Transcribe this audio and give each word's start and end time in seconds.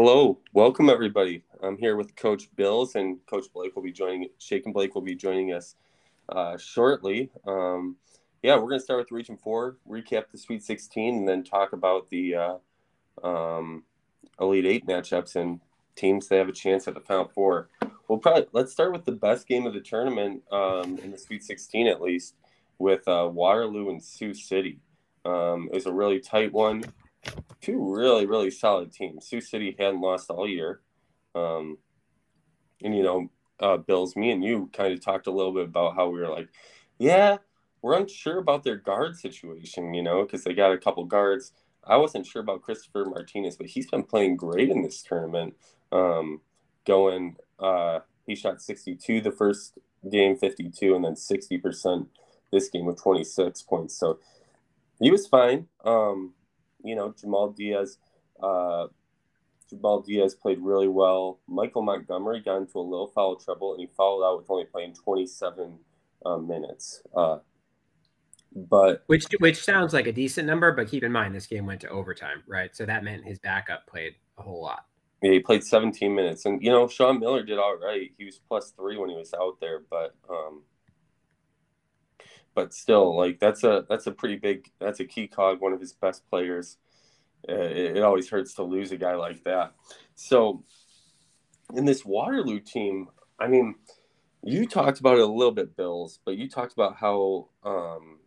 Hello, 0.00 0.38
welcome 0.52 0.88
everybody. 0.88 1.42
I'm 1.60 1.76
here 1.76 1.96
with 1.96 2.14
Coach 2.14 2.54
Bills, 2.54 2.94
and 2.94 3.18
Coach 3.26 3.46
Blake 3.52 3.74
will 3.74 3.82
be 3.82 3.90
joining. 3.90 4.28
Shake 4.38 4.64
and 4.64 4.72
Blake 4.72 4.94
will 4.94 5.02
be 5.02 5.16
joining 5.16 5.52
us 5.52 5.74
uh, 6.28 6.56
shortly. 6.56 7.30
Um, 7.44 7.96
yeah, 8.44 8.54
we're 8.54 8.68
going 8.68 8.78
to 8.78 8.84
start 8.84 9.00
with 9.00 9.10
Region 9.10 9.36
Four, 9.36 9.76
recap 9.90 10.26
the 10.30 10.38
Sweet 10.38 10.62
16, 10.62 11.16
and 11.16 11.28
then 11.28 11.42
talk 11.42 11.72
about 11.72 12.08
the 12.10 12.36
uh, 12.36 13.26
um, 13.26 13.82
Elite 14.40 14.66
Eight 14.66 14.86
matchups 14.86 15.34
and 15.34 15.58
teams 15.96 16.28
that 16.28 16.36
have 16.36 16.48
a 16.48 16.52
chance 16.52 16.86
at 16.86 16.94
the 16.94 17.00
Final 17.00 17.32
Four. 17.34 17.68
We'll 18.06 18.20
probably 18.20 18.46
let's 18.52 18.70
start 18.70 18.92
with 18.92 19.04
the 19.04 19.10
best 19.10 19.48
game 19.48 19.66
of 19.66 19.74
the 19.74 19.80
tournament 19.80 20.44
um, 20.52 20.98
in 20.98 21.10
the 21.10 21.18
Sweet 21.18 21.42
16, 21.42 21.88
at 21.88 22.00
least, 22.00 22.36
with 22.78 23.08
uh, 23.08 23.28
Waterloo 23.32 23.90
and 23.90 24.00
Sioux 24.00 24.32
City. 24.32 24.78
Um, 25.24 25.68
it 25.72 25.74
was 25.74 25.86
a 25.86 25.92
really 25.92 26.20
tight 26.20 26.52
one 26.52 26.84
two 27.60 27.94
really 27.94 28.26
really 28.26 28.50
solid 28.50 28.92
teams. 28.92 29.26
Sioux 29.26 29.40
City 29.40 29.74
hadn't 29.78 30.00
lost 30.00 30.30
all 30.30 30.48
year, 30.48 30.80
um, 31.34 31.78
and 32.82 32.96
you 32.96 33.02
know, 33.02 33.30
uh, 33.60 33.76
Bills, 33.76 34.16
me 34.16 34.30
and 34.30 34.44
you 34.44 34.70
kind 34.72 34.92
of 34.92 35.04
talked 35.04 35.26
a 35.26 35.32
little 35.32 35.52
bit 35.52 35.64
about 35.64 35.94
how 35.94 36.08
we 36.08 36.20
were 36.20 36.28
like, 36.28 36.48
yeah, 36.98 37.38
we're 37.82 37.96
unsure 37.96 38.38
about 38.38 38.64
their 38.64 38.76
guard 38.76 39.16
situation, 39.16 39.94
you 39.94 40.02
know, 40.02 40.22
because 40.22 40.44
they 40.44 40.54
got 40.54 40.72
a 40.72 40.78
couple 40.78 41.04
guards. 41.04 41.52
I 41.84 41.96
wasn't 41.96 42.26
sure 42.26 42.42
about 42.42 42.62
Christopher 42.62 43.04
Martinez, 43.04 43.56
but 43.56 43.66
he's 43.66 43.88
been 43.88 44.02
playing 44.02 44.36
great 44.36 44.68
in 44.68 44.82
this 44.82 45.02
tournament. 45.02 45.54
Um, 45.90 46.40
going, 46.84 47.36
uh, 47.58 48.00
he 48.26 48.34
shot 48.34 48.60
62 48.60 49.20
the 49.20 49.30
first 49.30 49.78
game, 50.10 50.36
52, 50.36 50.94
and 50.94 51.04
then 51.04 51.14
60% 51.14 52.06
this 52.50 52.68
game 52.68 52.86
with 52.86 53.00
26 53.00 53.62
points. 53.62 53.98
So 53.98 54.18
he 55.00 55.10
was 55.10 55.26
fine. 55.26 55.68
Um, 55.84 56.34
you 56.82 56.94
know, 56.94 57.14
Jamal 57.18 57.50
Diaz, 57.50 57.98
uh, 58.42 58.86
Jamal 59.68 60.00
Diaz 60.00 60.34
played 60.34 60.58
really 60.60 60.88
well. 60.88 61.40
Michael 61.46 61.82
Montgomery 61.82 62.40
got 62.40 62.58
into 62.58 62.78
a 62.78 62.80
little 62.80 63.08
foul 63.08 63.36
trouble, 63.36 63.72
and 63.72 63.80
he 63.80 63.88
followed 63.96 64.24
out 64.24 64.38
with 64.38 64.50
only 64.50 64.64
playing 64.64 64.94
27 64.94 65.78
uh, 66.24 66.38
minutes. 66.38 67.02
Uh, 67.14 67.38
but 68.54 69.04
which 69.06 69.26
which 69.40 69.62
sounds 69.62 69.92
like 69.92 70.06
a 70.06 70.12
decent 70.12 70.46
number, 70.46 70.72
but 70.72 70.88
keep 70.88 71.04
in 71.04 71.12
mind 71.12 71.34
this 71.34 71.46
game 71.46 71.66
went 71.66 71.80
to 71.82 71.88
overtime, 71.88 72.42
right? 72.46 72.74
So 72.74 72.86
that 72.86 73.04
meant 73.04 73.24
his 73.24 73.38
backup 73.38 73.86
played 73.86 74.14
a 74.38 74.42
whole 74.42 74.62
lot. 74.62 74.86
Yeah, 75.22 75.32
he 75.32 75.40
played 75.40 75.64
17 75.64 76.14
minutes, 76.14 76.46
and 76.46 76.62
you 76.62 76.70
know 76.70 76.88
Sean 76.88 77.20
Miller 77.20 77.42
did 77.42 77.58
all 77.58 77.76
right. 77.76 78.10
He 78.16 78.24
was 78.24 78.40
plus 78.48 78.70
three 78.70 78.96
when 78.96 79.10
he 79.10 79.16
was 79.16 79.34
out 79.34 79.60
there, 79.60 79.82
but 79.90 80.14
um, 80.30 80.62
but 82.58 82.74
still, 82.74 83.16
like 83.16 83.38
that's 83.38 83.62
a 83.62 83.86
that's 83.88 84.08
a 84.08 84.10
pretty 84.10 84.34
big 84.34 84.68
that's 84.80 84.98
a 84.98 85.04
key 85.04 85.28
cog, 85.28 85.60
one 85.60 85.72
of 85.72 85.78
his 85.78 85.92
best 85.92 86.28
players. 86.28 86.76
Uh, 87.48 87.52
it, 87.52 87.98
it 87.98 88.02
always 88.02 88.28
hurts 88.28 88.52
to 88.54 88.64
lose 88.64 88.90
a 88.90 88.96
guy 88.96 89.14
like 89.14 89.44
that. 89.44 89.74
So, 90.16 90.64
in 91.72 91.84
this 91.84 92.04
Waterloo 92.04 92.58
team, 92.58 93.10
I 93.38 93.46
mean, 93.46 93.76
you 94.42 94.66
talked 94.66 94.98
about 94.98 95.18
it 95.18 95.20
a 95.20 95.26
little 95.26 95.52
bit, 95.52 95.76
Bills, 95.76 96.18
but 96.24 96.36
you 96.36 96.50
talked 96.50 96.72
about 96.72 96.96
how 96.96 97.48
um, 97.62 98.18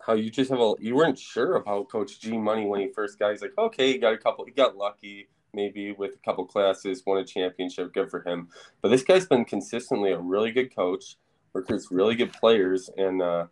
how 0.00 0.14
you 0.14 0.30
just 0.30 0.50
have 0.50 0.60
a 0.60 0.72
you 0.80 0.96
weren't 0.96 1.18
sure 1.18 1.56
about 1.56 1.90
Coach 1.90 2.18
G 2.18 2.38
Money 2.38 2.64
when 2.64 2.80
he 2.80 2.88
first 2.88 3.18
got. 3.18 3.32
He's 3.32 3.42
like, 3.42 3.58
okay, 3.58 3.92
he 3.92 3.98
got 3.98 4.14
a 4.14 4.18
couple, 4.18 4.46
he 4.46 4.52
got 4.52 4.74
lucky 4.74 5.28
maybe 5.52 5.92
with 5.92 6.14
a 6.14 6.24
couple 6.24 6.46
classes, 6.46 7.02
won 7.04 7.18
a 7.18 7.26
championship, 7.26 7.92
good 7.92 8.10
for 8.10 8.26
him. 8.26 8.48
But 8.80 8.88
this 8.88 9.02
guy's 9.02 9.26
been 9.26 9.44
consistently 9.44 10.12
a 10.12 10.18
really 10.18 10.50
good 10.50 10.74
coach, 10.74 11.16
recruits 11.52 11.90
really 11.90 12.14
good 12.14 12.32
players, 12.32 12.88
and 12.96 13.20
uh, 13.20 13.46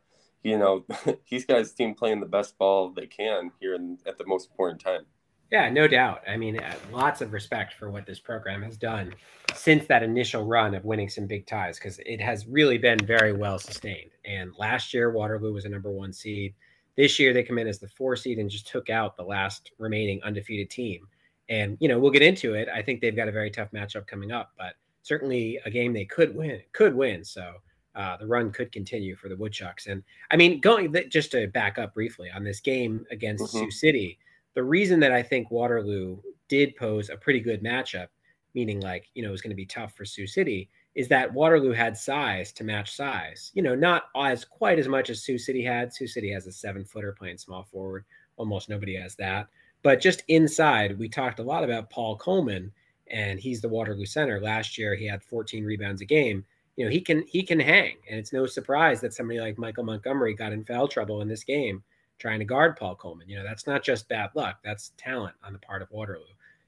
you 0.44 0.58
know, 0.58 0.84
he's 1.24 1.44
got 1.44 1.58
his 1.58 1.72
team 1.72 1.94
playing 1.94 2.20
the 2.20 2.26
best 2.26 2.56
ball 2.58 2.90
they 2.90 3.06
can 3.06 3.50
here 3.58 3.74
in, 3.74 3.98
at 4.06 4.18
the 4.18 4.26
most 4.26 4.50
important 4.50 4.80
time. 4.80 5.06
Yeah, 5.50 5.70
no 5.70 5.86
doubt. 5.86 6.22
I 6.28 6.36
mean, 6.36 6.58
uh, 6.58 6.74
lots 6.92 7.20
of 7.20 7.32
respect 7.32 7.74
for 7.74 7.90
what 7.90 8.06
this 8.06 8.18
program 8.18 8.62
has 8.62 8.76
done 8.76 9.14
since 9.54 9.86
that 9.86 10.02
initial 10.02 10.44
run 10.44 10.74
of 10.74 10.84
winning 10.84 11.08
some 11.08 11.26
big 11.26 11.46
ties 11.46 11.78
because 11.78 12.00
it 12.04 12.20
has 12.20 12.46
really 12.46 12.78
been 12.78 12.98
very 13.04 13.32
well 13.32 13.58
sustained. 13.58 14.10
And 14.24 14.52
last 14.58 14.92
year, 14.92 15.12
Waterloo 15.12 15.52
was 15.52 15.64
a 15.64 15.68
number 15.68 15.90
one 15.90 16.12
seed. 16.12 16.54
This 16.96 17.18
year, 17.18 17.32
they 17.32 17.42
come 17.42 17.58
in 17.58 17.68
as 17.68 17.78
the 17.78 17.88
four 17.88 18.16
seed 18.16 18.38
and 18.38 18.50
just 18.50 18.66
took 18.66 18.90
out 18.90 19.16
the 19.16 19.22
last 19.22 19.70
remaining 19.78 20.22
undefeated 20.22 20.70
team. 20.70 21.06
And, 21.48 21.76
you 21.80 21.88
know, 21.88 21.98
we'll 21.98 22.10
get 22.10 22.22
into 22.22 22.54
it. 22.54 22.68
I 22.68 22.82
think 22.82 23.00
they've 23.00 23.16
got 23.16 23.28
a 23.28 23.32
very 23.32 23.50
tough 23.50 23.70
matchup 23.72 24.06
coming 24.06 24.32
up, 24.32 24.52
but 24.58 24.74
certainly 25.02 25.60
a 25.64 25.70
game 25.70 25.92
they 25.92 26.06
could 26.06 26.34
win, 26.34 26.62
could 26.72 26.94
win. 26.94 27.22
So, 27.22 27.54
uh, 27.94 28.16
the 28.16 28.26
run 28.26 28.50
could 28.50 28.72
continue 28.72 29.14
for 29.16 29.28
the 29.28 29.36
Woodchucks. 29.36 29.86
And 29.86 30.02
I 30.30 30.36
mean, 30.36 30.60
going 30.60 30.94
just 31.08 31.30
to 31.32 31.46
back 31.48 31.78
up 31.78 31.94
briefly 31.94 32.30
on 32.34 32.44
this 32.44 32.60
game 32.60 33.06
against 33.10 33.44
mm-hmm. 33.44 33.58
Sioux 33.58 33.70
City, 33.70 34.18
the 34.54 34.62
reason 34.62 35.00
that 35.00 35.12
I 35.12 35.22
think 35.22 35.50
Waterloo 35.50 36.18
did 36.48 36.76
pose 36.76 37.10
a 37.10 37.16
pretty 37.16 37.40
good 37.40 37.62
matchup, 37.62 38.08
meaning 38.54 38.80
like, 38.80 39.06
you 39.14 39.22
know, 39.22 39.28
it 39.28 39.32
was 39.32 39.42
going 39.42 39.50
to 39.50 39.56
be 39.56 39.66
tough 39.66 39.94
for 39.94 40.04
Sioux 40.04 40.26
City, 40.26 40.68
is 40.94 41.08
that 41.08 41.32
Waterloo 41.32 41.72
had 41.72 41.96
size 41.96 42.52
to 42.52 42.64
match 42.64 42.94
size. 42.94 43.50
You 43.54 43.62
know, 43.62 43.74
not 43.74 44.04
as 44.16 44.44
quite 44.44 44.78
as 44.78 44.88
much 44.88 45.10
as 45.10 45.22
Sioux 45.22 45.38
City 45.38 45.64
had. 45.64 45.92
Sioux 45.92 46.06
City 46.06 46.30
has 46.32 46.46
a 46.46 46.52
seven 46.52 46.84
footer 46.84 47.12
playing 47.12 47.38
small 47.38 47.64
forward. 47.64 48.04
Almost 48.36 48.68
nobody 48.68 48.96
has 48.96 49.14
that. 49.16 49.48
But 49.82 50.00
just 50.00 50.22
inside, 50.28 50.98
we 50.98 51.08
talked 51.08 51.40
a 51.40 51.44
lot 51.44 51.62
about 51.62 51.90
Paul 51.90 52.16
Coleman, 52.16 52.72
and 53.08 53.38
he's 53.38 53.60
the 53.60 53.68
Waterloo 53.68 54.06
center. 54.06 54.40
Last 54.40 54.78
year, 54.78 54.94
he 54.94 55.06
had 55.06 55.22
14 55.22 55.64
rebounds 55.64 56.00
a 56.00 56.06
game 56.06 56.44
you 56.76 56.84
know 56.84 56.90
he 56.90 57.00
can 57.00 57.24
he 57.26 57.42
can 57.42 57.60
hang, 57.60 57.96
and 58.08 58.18
it's 58.18 58.32
no 58.32 58.46
surprise 58.46 59.00
that 59.00 59.14
somebody 59.14 59.40
like 59.40 59.58
Michael 59.58 59.84
Montgomery 59.84 60.34
got 60.34 60.52
in 60.52 60.64
foul 60.64 60.88
trouble 60.88 61.20
in 61.20 61.28
this 61.28 61.44
game 61.44 61.82
trying 62.18 62.38
to 62.38 62.44
guard 62.44 62.76
Paul 62.76 62.96
Coleman. 62.96 63.28
You 63.28 63.36
know 63.36 63.44
that's 63.44 63.66
not 63.66 63.82
just 63.82 64.08
bad 64.08 64.30
luck; 64.34 64.58
that's 64.64 64.92
talent 64.96 65.34
on 65.44 65.52
the 65.52 65.58
part 65.58 65.82
of 65.82 65.90
Waterloo. 65.90 66.24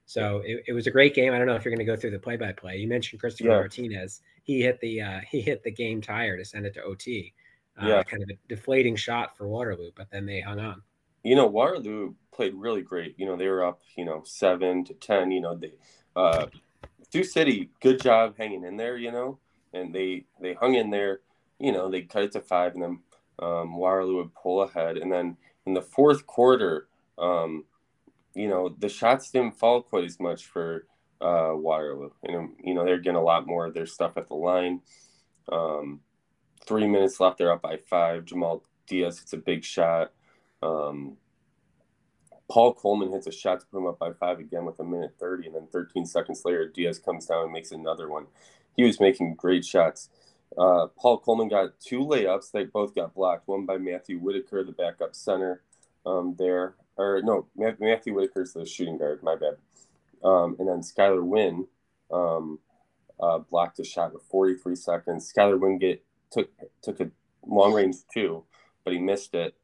So 0.07 0.41
it, 0.45 0.63
it 0.67 0.73
was 0.73 0.87
a 0.87 0.91
great 0.91 1.13
game. 1.13 1.33
I 1.33 1.37
don't 1.37 1.47
know 1.47 1.55
if 1.55 1.65
you're 1.65 1.75
going 1.75 1.85
to 1.85 1.91
go 1.91 1.97
through 1.97 2.11
the 2.11 2.19
play-by-play. 2.19 2.77
You 2.77 2.87
mentioned 2.87 3.19
Christopher 3.19 3.49
yeah. 3.49 3.55
Martinez. 3.57 4.21
He 4.43 4.61
hit 4.61 4.79
the 4.79 5.01
uh, 5.01 5.19
he 5.29 5.41
hit 5.41 5.63
the 5.63 5.71
game 5.71 6.01
tire 6.01 6.37
to 6.37 6.45
send 6.45 6.65
it 6.65 6.73
to 6.75 6.83
OT. 6.83 7.33
Uh, 7.79 7.87
yeah, 7.87 8.03
kind 8.03 8.23
of 8.23 8.29
a 8.29 8.37
deflating 8.47 8.95
shot 8.95 9.37
for 9.37 9.47
Waterloo, 9.47 9.91
but 9.95 10.09
then 10.09 10.25
they 10.25 10.39
hung 10.39 10.59
on. 10.59 10.81
You 11.23 11.35
know, 11.35 11.45
Waterloo 11.45 12.13
played 12.33 12.53
really 12.55 12.81
great. 12.81 13.15
You 13.19 13.25
know, 13.25 13.35
they 13.35 13.47
were 13.49 13.65
up, 13.65 13.81
you 13.97 14.05
know, 14.05 14.23
seven 14.25 14.85
to 14.85 14.93
ten. 14.93 15.29
You 15.29 15.41
know, 15.41 15.55
they 15.55 15.73
uh, 16.15 16.47
Sioux 17.11 17.25
City, 17.25 17.69
good 17.81 18.01
job 18.01 18.35
hanging 18.37 18.63
in 18.63 18.77
there. 18.77 18.97
You 18.97 19.11
know, 19.11 19.39
and 19.73 19.93
they 19.93 20.25
they 20.41 20.53
hung 20.53 20.75
in 20.75 20.89
there. 20.89 21.21
You 21.59 21.71
know, 21.71 21.89
they 21.89 22.01
cut 22.01 22.23
it 22.23 22.31
to 22.33 22.41
five, 22.41 22.73
and 22.73 22.83
then 22.83 22.99
um, 23.39 23.77
Waterloo 23.77 24.17
would 24.17 24.35
pull 24.35 24.61
ahead, 24.61 24.97
and 24.97 25.11
then 25.11 25.37
in 25.65 25.73
the 25.73 25.81
fourth 25.81 26.25
quarter, 26.25 26.87
um, 27.17 27.65
you 28.33 28.47
know, 28.47 28.75
the 28.79 28.89
shots 28.89 29.31
didn't 29.31 29.57
fall 29.57 29.81
quite 29.81 30.05
as 30.05 30.19
much 30.19 30.45
for 30.45 30.85
uh, 31.21 31.51
Waterloo. 31.53 32.11
And 32.23 32.51
you 32.63 32.73
know, 32.73 32.85
they're 32.85 32.99
getting 32.99 33.17
a 33.17 33.23
lot 33.23 33.47
more 33.47 33.65
of 33.65 33.73
their 33.73 33.85
stuff 33.85 34.17
at 34.17 34.27
the 34.27 34.35
line. 34.35 34.81
Um, 35.51 36.01
three 36.65 36.87
minutes 36.87 37.19
left, 37.19 37.37
they're 37.37 37.51
up 37.51 37.61
by 37.61 37.77
five. 37.89 38.25
Jamal 38.25 38.63
Diaz 38.87 39.19
hits 39.19 39.33
a 39.33 39.37
big 39.37 39.63
shot. 39.63 40.13
Um, 40.61 41.17
Paul 42.49 42.73
Coleman 42.73 43.11
hits 43.11 43.27
a 43.27 43.31
shot 43.31 43.59
to 43.59 43.65
put 43.65 43.79
him 43.79 43.87
up 43.87 43.99
by 43.99 44.13
five 44.13 44.39
again 44.39 44.65
with 44.65 44.79
a 44.79 44.83
minute 44.83 45.15
30, 45.19 45.47
and 45.47 45.55
then 45.55 45.67
13 45.71 46.05
seconds 46.05 46.43
later, 46.45 46.71
Diaz 46.73 46.97
comes 46.97 47.25
down 47.25 47.43
and 47.43 47.51
makes 47.51 47.71
another 47.71 48.09
one 48.09 48.27
he 48.77 48.83
was 48.83 49.01
making 49.01 49.35
great 49.35 49.65
shots. 49.65 50.09
Uh, 50.57 50.87
Paul 50.97 51.19
Coleman 51.19 51.49
got 51.49 51.79
two 51.79 51.99
layups. 51.99 52.51
They 52.51 52.63
both 52.63 52.95
got 52.95 53.13
blocked. 53.13 53.47
One 53.47 53.65
by 53.65 53.77
Matthew 53.77 54.19
Whitaker, 54.19 54.63
the 54.63 54.71
backup 54.71 55.15
center 55.15 55.63
um, 56.05 56.35
there. 56.37 56.75
Or 56.95 57.21
no, 57.23 57.47
Matthew 57.55 58.13
Whitaker's 58.13 58.53
the 58.53 58.65
shooting 58.65 58.97
guard. 58.97 59.21
My 59.21 59.35
bad. 59.35 59.57
Um, 60.23 60.55
and 60.59 60.67
then 60.67 60.81
Skylar 60.81 61.23
Wynn 61.23 61.67
um, 62.11 62.59
uh, 63.19 63.39
blocked 63.39 63.79
a 63.79 63.83
shot 63.83 64.13
with 64.13 64.23
43 64.23 64.75
seconds. 64.75 65.31
Skylar 65.31 65.59
Wynn 65.59 65.77
get 65.79 66.03
took 66.31 66.49
took 66.81 66.99
a 66.99 67.09
long 67.45 67.73
range 67.73 67.97
two, 68.11 68.43
but 68.83 68.93
he 68.93 68.99
missed 68.99 69.33
it. 69.33 69.55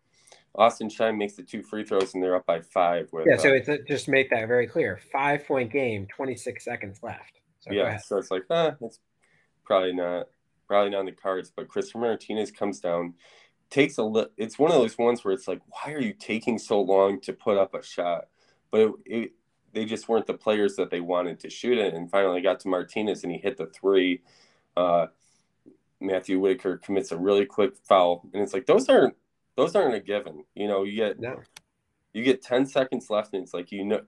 Austin 0.56 0.90
Shine 0.90 1.18
makes 1.18 1.34
the 1.34 1.41
two 1.41 1.63
free 1.63 1.84
throws 1.84 2.13
and 2.13 2.22
they're 2.22 2.35
up 2.35 2.45
by 2.45 2.62
five. 2.62 3.12
With, 3.12 3.25
yeah, 3.28 3.38
so 3.38 3.50
uh, 3.50 3.53
it's 3.53 3.69
a, 3.69 3.80
just 3.80 4.07
make 4.07 4.30
that 4.30 4.47
very 4.47 4.68
clear. 4.68 5.00
Five 5.12 5.47
point 5.47 5.72
game, 5.72 6.06
26 6.16 6.63
seconds 6.63 7.00
left. 7.01 7.39
So 7.63 7.74
yeah, 7.74 7.98
so 8.06 8.18
it's 8.18 8.31
like, 8.31 8.44
ah, 8.50 8.75
it's 8.81 9.00
probably 9.63 9.94
not, 9.94 10.27
probably 10.68 10.92
not 10.92 11.01
in 11.01 11.06
the 11.07 11.12
cards. 11.12 11.51
But 11.56 11.68
Christopher 11.68 12.00
Martinez 12.00 12.51
comes 12.51 12.80
down, 12.80 13.13
takes 13.69 13.98
a 13.98 14.04
look. 14.04 14.31
It's 14.38 14.60
one 14.60 14.71
of 14.71 14.77
those 14.77 14.98
ones 14.98 15.24
where 15.24 15.33
it's 15.33 15.48
like, 15.48 15.62
why 15.68 15.94
are 15.94 16.01
you 16.01 16.13
taking 16.13 16.57
so 16.57 16.81
long 16.81 17.19
to 17.21 17.33
put 17.33 17.57
up 17.57 17.74
a 17.74 17.83
shot? 17.83 18.25
But 18.71 18.81
it, 18.81 18.92
it, 19.06 19.31
they 19.74 19.86
just 19.86 20.07
weren't 20.07 20.27
the 20.27 20.33
players 20.33 20.75
that 20.75 20.89
they 20.89 21.00
wanted 21.00 21.39
to 21.42 21.50
shoot 21.50 21.77
it. 21.77 21.94
And 21.94 22.10
finally 22.10 22.42
got 22.42 22.60
to 22.62 22.68
Martinez 22.68 23.24
and 23.24 23.31
he 23.31 23.39
hit 23.39 23.57
the 23.57 23.68
three. 23.68 24.21
Uh, 24.75 25.07
Matthew 26.04 26.39
Whitaker 26.39 26.77
commits 26.77 27.12
a 27.12 27.18
really 27.18 27.45
quick 27.45 27.75
foul, 27.77 28.27
and 28.33 28.44
it's 28.44 28.54
like 28.54 28.66
those 28.66 28.89
aren't 28.89 29.16
those 29.56 29.75
aren't 29.75 29.95
a 29.95 30.00
given. 30.00 30.44
You 30.54 30.68
know, 30.68 30.83
you 30.83 30.95
get 30.95 31.19
no. 31.19 31.39
you 32.13 32.24
get 32.24 32.42
ten 32.42 32.66
seconds 32.66 33.09
left, 33.09 33.33
and 33.33 33.44
it's 33.44 33.54
like 33.54 33.71
you 33.71 33.86
know 33.86 34.01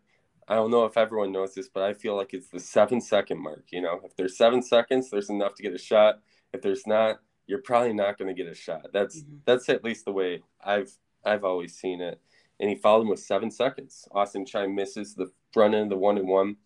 I 0.47 0.55
don't 0.55 0.71
know 0.71 0.85
if 0.85 0.97
everyone 0.97 1.31
knows 1.31 1.55
this, 1.55 1.69
but 1.69 1.83
I 1.83 1.93
feel 1.93 2.15
like 2.15 2.33
it's 2.33 2.49
the 2.49 2.59
seven 2.59 3.01
second 3.01 3.41
mark. 3.41 3.65
You 3.71 3.81
know, 3.81 3.99
if 4.03 4.15
there's 4.15 4.37
seven 4.37 4.61
seconds, 4.61 5.09
there's 5.09 5.29
enough 5.29 5.55
to 5.55 5.63
get 5.63 5.73
a 5.73 5.79
shot. 5.79 6.19
If 6.53 6.61
there's 6.61 6.85
not, 6.85 7.19
you're 7.47 7.61
probably 7.61 7.93
not 7.93 8.17
going 8.17 8.33
to 8.33 8.43
get 8.43 8.51
a 8.51 8.55
shot. 8.55 8.87
That's 8.93 9.21
mm-hmm. 9.21 9.37
that's 9.45 9.69
at 9.69 9.83
least 9.83 10.05
the 10.05 10.11
way 10.11 10.43
I've 10.63 10.91
I've 11.23 11.43
always 11.43 11.75
seen 11.75 12.01
it. 12.01 12.21
And 12.59 12.69
he 12.69 12.75
followed 12.75 13.01
him 13.01 13.09
with 13.09 13.19
seven 13.19 13.51
seconds. 13.51 14.07
Austin 14.11 14.45
Shine 14.45 14.73
misses 14.73 15.13
the 15.13 15.31
front 15.51 15.73
end 15.73 15.83
of 15.85 15.89
the 15.89 15.97
one 15.97 16.17
and 16.17 16.27
one, 16.27 16.57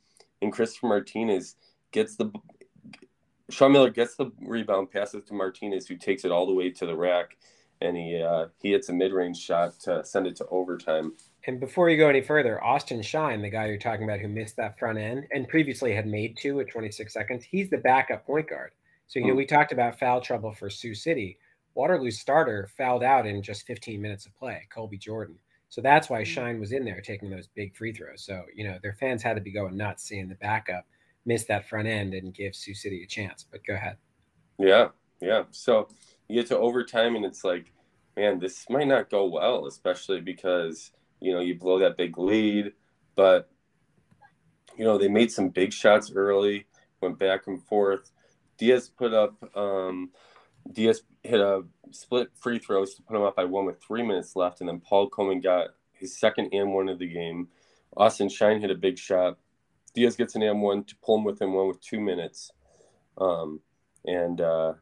and 0.42 0.52
Christopher 0.52 0.88
Martinez 0.88 1.56
gets 1.92 2.16
the 2.16 2.32
Sean 3.50 3.72
Miller 3.72 3.90
gets 3.90 4.16
the 4.16 4.32
rebound, 4.42 4.92
passes 4.92 5.24
to 5.26 5.34
Martinez, 5.34 5.88
who 5.88 5.96
takes 5.96 6.24
it 6.24 6.32
all 6.32 6.46
the 6.46 6.54
way 6.54 6.70
to 6.70 6.86
the 6.86 6.96
rack, 6.96 7.38
and 7.82 7.98
he 7.98 8.22
uh, 8.22 8.48
he 8.62 8.72
hits 8.72 8.90
a 8.90 8.94
mid 8.94 9.12
range 9.12 9.38
shot 9.38 9.80
to 9.82 10.04
send 10.04 10.28
it 10.28 10.36
to 10.38 10.46
overtime. 10.48 11.14
And 11.48 11.60
before 11.60 11.90
you 11.90 11.98
go 11.98 12.10
any 12.10 12.22
further, 12.22 12.64
Austin 12.64 13.02
Shine, 13.02 13.42
the 13.42 13.50
guy 13.50 13.68
you're 13.68 13.78
talking 13.78 14.04
about 14.04 14.20
who 14.20 14.28
missed 14.28 14.58
that 14.58 14.78
front 14.78 14.98
end 14.98 15.26
and 15.32 15.48
previously 15.48 15.96
had 15.96 16.06
made 16.06 16.38
two 16.38 16.60
at 16.60 16.70
26 16.70 17.12
seconds, 17.14 17.44
he's 17.44 17.70
the 17.70 17.78
backup 17.78 18.26
point 18.26 18.50
guard. 18.50 18.72
So, 19.08 19.20
you 19.20 19.28
know, 19.28 19.32
hmm. 19.32 19.38
we 19.38 19.46
talked 19.46 19.72
about 19.72 19.98
foul 19.98 20.22
trouble 20.22 20.54
for 20.54 20.70
Sioux 20.70 20.94
City. 20.94 21.38
Waterloo's 21.76 22.20
starter 22.20 22.70
fouled 22.78 23.04
out 23.04 23.26
in 23.26 23.42
just 23.42 23.66
15 23.66 24.02
minutes 24.02 24.26
of 24.26 24.36
play, 24.36 24.68
Colby 24.70 24.98
Jordan. 24.98 25.38
So 25.70 25.82
that's 25.82 26.10
why 26.10 26.20
hmm. 26.20 26.26
Shine 26.26 26.60
was 26.60 26.74
in 26.74 26.84
there 26.84 27.02
taking 27.02 27.30
those 27.30 27.48
big 27.48 27.76
free 27.76 27.94
throws. 27.94 28.24
So, 28.24 28.44
you 28.54 28.66
know, 28.66 28.78
their 28.84 28.94
fans 29.00 29.24
had 29.24 29.36
to 29.36 29.42
be 29.42 29.52
going 29.52 29.78
nuts 29.78 30.04
seeing 30.04 30.28
the 30.28 30.36
backup 30.36 30.86
miss 31.26 31.46
that 31.46 31.68
front 31.68 31.88
end 31.88 32.14
and 32.14 32.34
give 32.34 32.56
Sioux 32.56 32.74
City 32.74 33.04
a 33.04 33.08
chance. 33.08 33.46
But 33.50 33.66
go 33.66 33.76
ahead. 33.76 33.98
Yeah. 34.58 34.90
Yeah. 35.22 35.44
So 35.52 35.88
you 36.28 36.42
get 36.42 36.48
to 36.50 36.58
overtime 36.58 37.16
and 37.16 37.26
it's 37.26 37.44
like, 37.44 37.72
man, 38.18 38.40
this 38.40 38.66
might 38.70 38.88
not 38.88 39.10
go 39.10 39.26
well, 39.26 39.66
especially 39.68 40.22
because, 40.22 40.92
you 41.20 41.34
know, 41.34 41.40
you 41.40 41.56
blow 41.56 41.80
that 41.80 41.98
big 41.98 42.18
lead. 42.18 42.74
But, 43.16 43.50
you 44.78 44.86
know, 44.86 44.98
they 44.98 45.08
made 45.08 45.32
some 45.32 45.50
big 45.50 45.74
shots 45.74 46.12
early, 46.14 46.68
went 47.02 47.20
back 47.20 47.48
and 47.48 47.62
forth. 47.64 48.12
Diaz 48.58 48.90
put 48.90 49.14
up, 49.14 49.36
um, 49.58 50.12
Diaz 50.72 51.02
hit 51.24 51.40
a 51.40 51.64
split 51.92 52.30
free 52.36 52.60
throws 52.60 52.96
to 52.96 53.02
put 53.02 53.16
him 53.16 53.24
up 53.24 53.36
by 53.36 53.46
one 53.46 53.66
with 53.66 53.82
three 53.82 54.04
minutes 54.04 54.36
left. 54.36 54.60
And 54.60 54.70
then 54.70 54.80
Paul 54.80 55.10
Coleman 55.10 55.42
got 55.42 55.70
his 55.92 56.18
second 56.18 56.50
and 56.54 56.74
one 56.74 56.90
of 56.90 57.00
the 57.00 57.08
game. 57.08 57.50
Austin 57.98 58.30
Shine 58.30 58.62
hit 58.62 58.72
a 58.72 58.76
big 58.76 58.98
shot. 58.98 59.38
Diaz 59.94 60.16
gets 60.16 60.36
an 60.36 60.44
and 60.44 60.62
one 60.62 60.84
to 60.86 60.96
pull 60.98 61.18
him 61.18 61.24
within 61.24 61.52
one 61.52 61.68
with 61.68 61.82
two 61.82 62.00
minutes. 62.00 62.52
Um, 63.18 63.62
and 64.06 64.40
uh, 64.40 64.74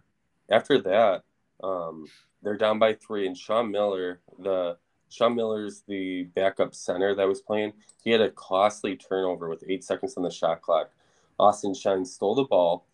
after 0.52 0.80
that, 0.82 1.24
um, 1.64 2.06
they're 2.44 2.58
down 2.58 2.78
by 2.78 2.94
three. 2.94 3.26
And 3.26 3.38
Sean 3.38 3.72
Miller, 3.72 4.20
the 4.38 4.78
Sean 5.10 5.36
Miller's 5.36 5.84
the 5.88 6.24
backup 6.36 6.76
center 6.76 7.16
that 7.16 7.28
was 7.28 7.42
playing. 7.42 7.74
He 8.04 8.12
had 8.12 8.22
a 8.22 8.32
costly 8.32 8.96
turnover 8.96 9.50
with 9.50 9.64
eight 9.68 9.84
seconds 9.84 10.16
on 10.18 10.24
the 10.24 10.32
shot 10.32 10.62
clock. 10.62 10.92
Austin 11.40 11.74
Shine 11.74 12.06
stole 12.06 12.36
the 12.36 12.44
ball. 12.44 12.86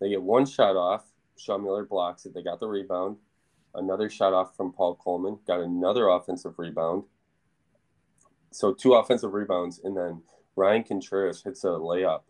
They 0.00 0.10
get 0.10 0.22
one 0.22 0.46
shot 0.46 0.76
off. 0.76 1.04
Sean 1.36 1.64
Miller 1.64 1.84
blocks 1.84 2.26
it. 2.26 2.34
They 2.34 2.42
got 2.42 2.60
the 2.60 2.68
rebound. 2.68 3.16
Another 3.74 4.08
shot 4.10 4.32
off 4.32 4.56
from 4.56 4.72
Paul 4.72 4.96
Coleman. 4.96 5.38
Got 5.46 5.60
another 5.60 6.08
offensive 6.08 6.58
rebound. 6.58 7.04
So 8.50 8.72
two 8.72 8.94
offensive 8.94 9.34
rebounds, 9.34 9.80
and 9.84 9.96
then 9.96 10.22
Ryan 10.56 10.84
Contreras 10.84 11.42
hits 11.42 11.64
a 11.64 11.68
layup. 11.68 12.22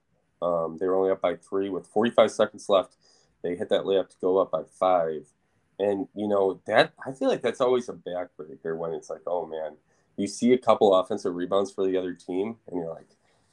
Um, 0.43 0.77
they 0.79 0.87
were 0.87 0.97
only 0.97 1.11
up 1.11 1.21
by 1.21 1.37
three 1.37 1.69
with 1.69 1.87
45 1.87 2.31
seconds 2.31 2.69
left. 2.69 2.97
They 3.43 3.57
hit 3.57 3.69
that 3.69 3.85
layup 3.85 4.09
to 4.11 4.17
go 4.21 4.39
up 4.39 4.51
by 4.51 4.63
five. 4.79 5.29
And 5.79 6.09
you 6.15 6.27
know 6.27 6.61
that 6.67 6.93
I 7.07 7.13
feel 7.13 7.29
like 7.29 7.43
that's 7.43 7.61
always 7.61 7.89
a 7.89 7.93
backbreaker 7.93 8.77
when 8.77 8.93
it's 8.93 9.09
like, 9.11 9.23
oh 9.27 9.47
man, 9.47 9.77
you 10.17 10.27
see 10.27 10.53
a 10.53 10.59
couple 10.59 10.95
offensive 10.95 11.35
rebounds 11.35 11.71
for 11.71 11.87
the 11.87 11.97
other 11.97 12.13
team, 12.13 12.57
and 12.67 12.81
you're 12.81 12.93
like, 12.93 13.09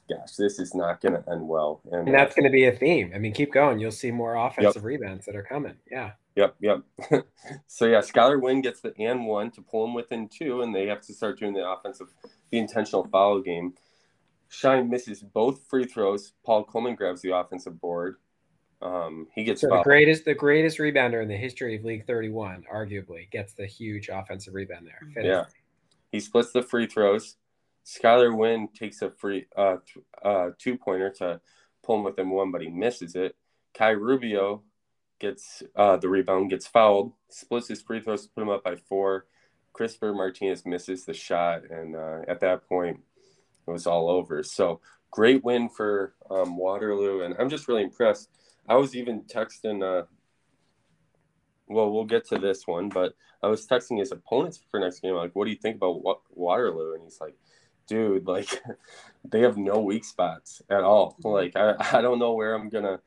gosh, 0.08 0.34
this 0.36 0.58
is 0.58 0.74
not 0.74 1.00
going 1.00 1.14
to 1.14 1.30
end 1.30 1.46
well. 1.46 1.80
And, 1.90 2.08
and 2.08 2.14
that's 2.14 2.34
going 2.34 2.44
to 2.44 2.50
be 2.50 2.66
a 2.66 2.72
theme. 2.72 3.12
I 3.14 3.18
mean, 3.18 3.32
keep 3.32 3.52
going. 3.52 3.78
You'll 3.78 3.92
see 3.92 4.10
more 4.10 4.34
offensive 4.34 4.82
yep. 4.82 4.84
rebounds 4.84 5.26
that 5.26 5.36
are 5.36 5.42
coming. 5.42 5.74
Yeah. 5.90 6.12
Yep. 6.36 6.56
Yep. 6.60 6.82
so 7.66 7.86
yeah, 7.86 8.00
Skylar 8.00 8.40
Wynn 8.40 8.60
gets 8.60 8.80
the 8.80 8.92
and 8.98 9.26
one 9.26 9.50
to 9.52 9.62
pull 9.62 9.86
them 9.86 9.94
within 9.94 10.28
two, 10.28 10.62
and 10.62 10.74
they 10.74 10.86
have 10.86 11.00
to 11.02 11.14
start 11.14 11.38
doing 11.38 11.54
the 11.54 11.68
offensive, 11.68 12.08
the 12.50 12.58
intentional 12.58 13.06
foul 13.06 13.40
game. 13.40 13.74
Shine 14.48 14.88
misses 14.88 15.22
both 15.22 15.66
free 15.68 15.86
throws. 15.86 16.32
Paul 16.44 16.64
Coleman 16.64 16.94
grabs 16.94 17.22
the 17.22 17.36
offensive 17.36 17.80
board. 17.80 18.16
Um, 18.82 19.28
he 19.34 19.44
gets 19.44 19.62
so 19.62 19.68
the 19.68 19.82
greatest, 19.82 20.24
the 20.24 20.34
greatest 20.34 20.78
rebounder 20.78 21.22
in 21.22 21.28
the 21.28 21.36
history 21.36 21.76
of 21.76 21.84
League 21.84 22.06
31, 22.06 22.64
arguably, 22.72 23.30
gets 23.30 23.54
the 23.54 23.66
huge 23.66 24.08
offensive 24.08 24.54
rebound 24.54 24.86
there. 24.86 25.00
Finish. 25.14 25.28
Yeah, 25.28 25.44
he 26.12 26.20
splits 26.20 26.52
the 26.52 26.62
free 26.62 26.86
throws. 26.86 27.36
Skylar 27.86 28.36
Wynn 28.36 28.68
takes 28.68 29.00
a 29.00 29.10
free 29.10 29.46
uh, 29.56 29.76
uh, 30.22 30.50
two 30.58 30.76
pointer 30.76 31.10
to 31.18 31.40
pull 31.84 31.98
him 31.98 32.04
within 32.04 32.30
one, 32.30 32.50
but 32.50 32.60
he 32.60 32.68
misses 32.68 33.14
it. 33.14 33.36
Kai 33.74 33.90
Rubio 33.90 34.62
gets 35.18 35.62
uh, 35.74 35.96
the 35.96 36.08
rebound, 36.08 36.50
gets 36.50 36.66
fouled, 36.66 37.12
splits 37.30 37.68
his 37.68 37.82
free 37.82 38.00
throws 38.00 38.24
to 38.24 38.28
put 38.30 38.42
him 38.42 38.50
up 38.50 38.64
by 38.64 38.76
four. 38.76 39.26
Christopher 39.72 40.12
Martinez 40.14 40.64
misses 40.66 41.04
the 41.04 41.14
shot, 41.14 41.70
and 41.70 41.94
uh, 41.94 42.20
at 42.28 42.40
that 42.40 42.66
point, 42.68 43.00
it 43.66 43.70
was 43.70 43.86
all 43.86 44.08
over. 44.08 44.42
So 44.42 44.80
great 45.10 45.44
win 45.44 45.68
for 45.68 46.14
um, 46.30 46.56
Waterloo, 46.56 47.22
and 47.22 47.34
I'm 47.38 47.50
just 47.50 47.68
really 47.68 47.82
impressed. 47.82 48.30
I 48.68 48.76
was 48.76 48.94
even 48.94 49.22
texting. 49.22 49.82
Uh, 49.82 50.06
well, 51.68 51.90
we'll 51.90 52.04
get 52.04 52.26
to 52.28 52.38
this 52.38 52.66
one, 52.66 52.88
but 52.88 53.14
I 53.42 53.48
was 53.48 53.66
texting 53.66 53.98
his 53.98 54.12
opponents 54.12 54.60
for 54.70 54.78
next 54.78 55.00
game. 55.00 55.14
Like, 55.14 55.34
what 55.34 55.44
do 55.44 55.50
you 55.50 55.56
think 55.56 55.76
about 55.76 56.00
Waterloo? 56.30 56.94
And 56.94 57.02
he's 57.02 57.20
like, 57.20 57.34
dude, 57.86 58.26
like 58.26 58.62
they 59.24 59.40
have 59.40 59.56
no 59.56 59.80
weak 59.80 60.04
spots 60.04 60.62
at 60.70 60.82
all. 60.82 61.16
Mm-hmm. 61.20 61.28
Like 61.28 61.56
I, 61.56 61.74
I 61.98 62.02
don't 62.02 62.18
know 62.18 62.32
where 62.32 62.54
I'm 62.54 62.68
gonna 62.68 63.00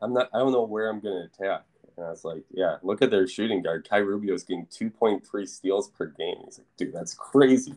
I'm 0.00 0.12
not 0.12 0.28
I 0.32 0.38
don't 0.38 0.52
know 0.52 0.64
where 0.64 0.88
I'm 0.88 1.00
gonna 1.00 1.28
attack. 1.32 1.64
And 1.96 2.06
I 2.06 2.10
was 2.10 2.24
like, 2.24 2.44
yeah, 2.50 2.76
look 2.82 3.00
at 3.00 3.10
their 3.10 3.26
shooting 3.26 3.62
guard. 3.62 3.88
Kai 3.88 3.98
Rubio's 3.98 4.44
getting 4.44 4.66
2.3 4.66 5.48
steals 5.48 5.88
per 5.88 6.06
game. 6.06 6.36
He's 6.44 6.58
like, 6.58 6.66
dude, 6.76 6.92
that's 6.92 7.14
crazy. 7.14 7.72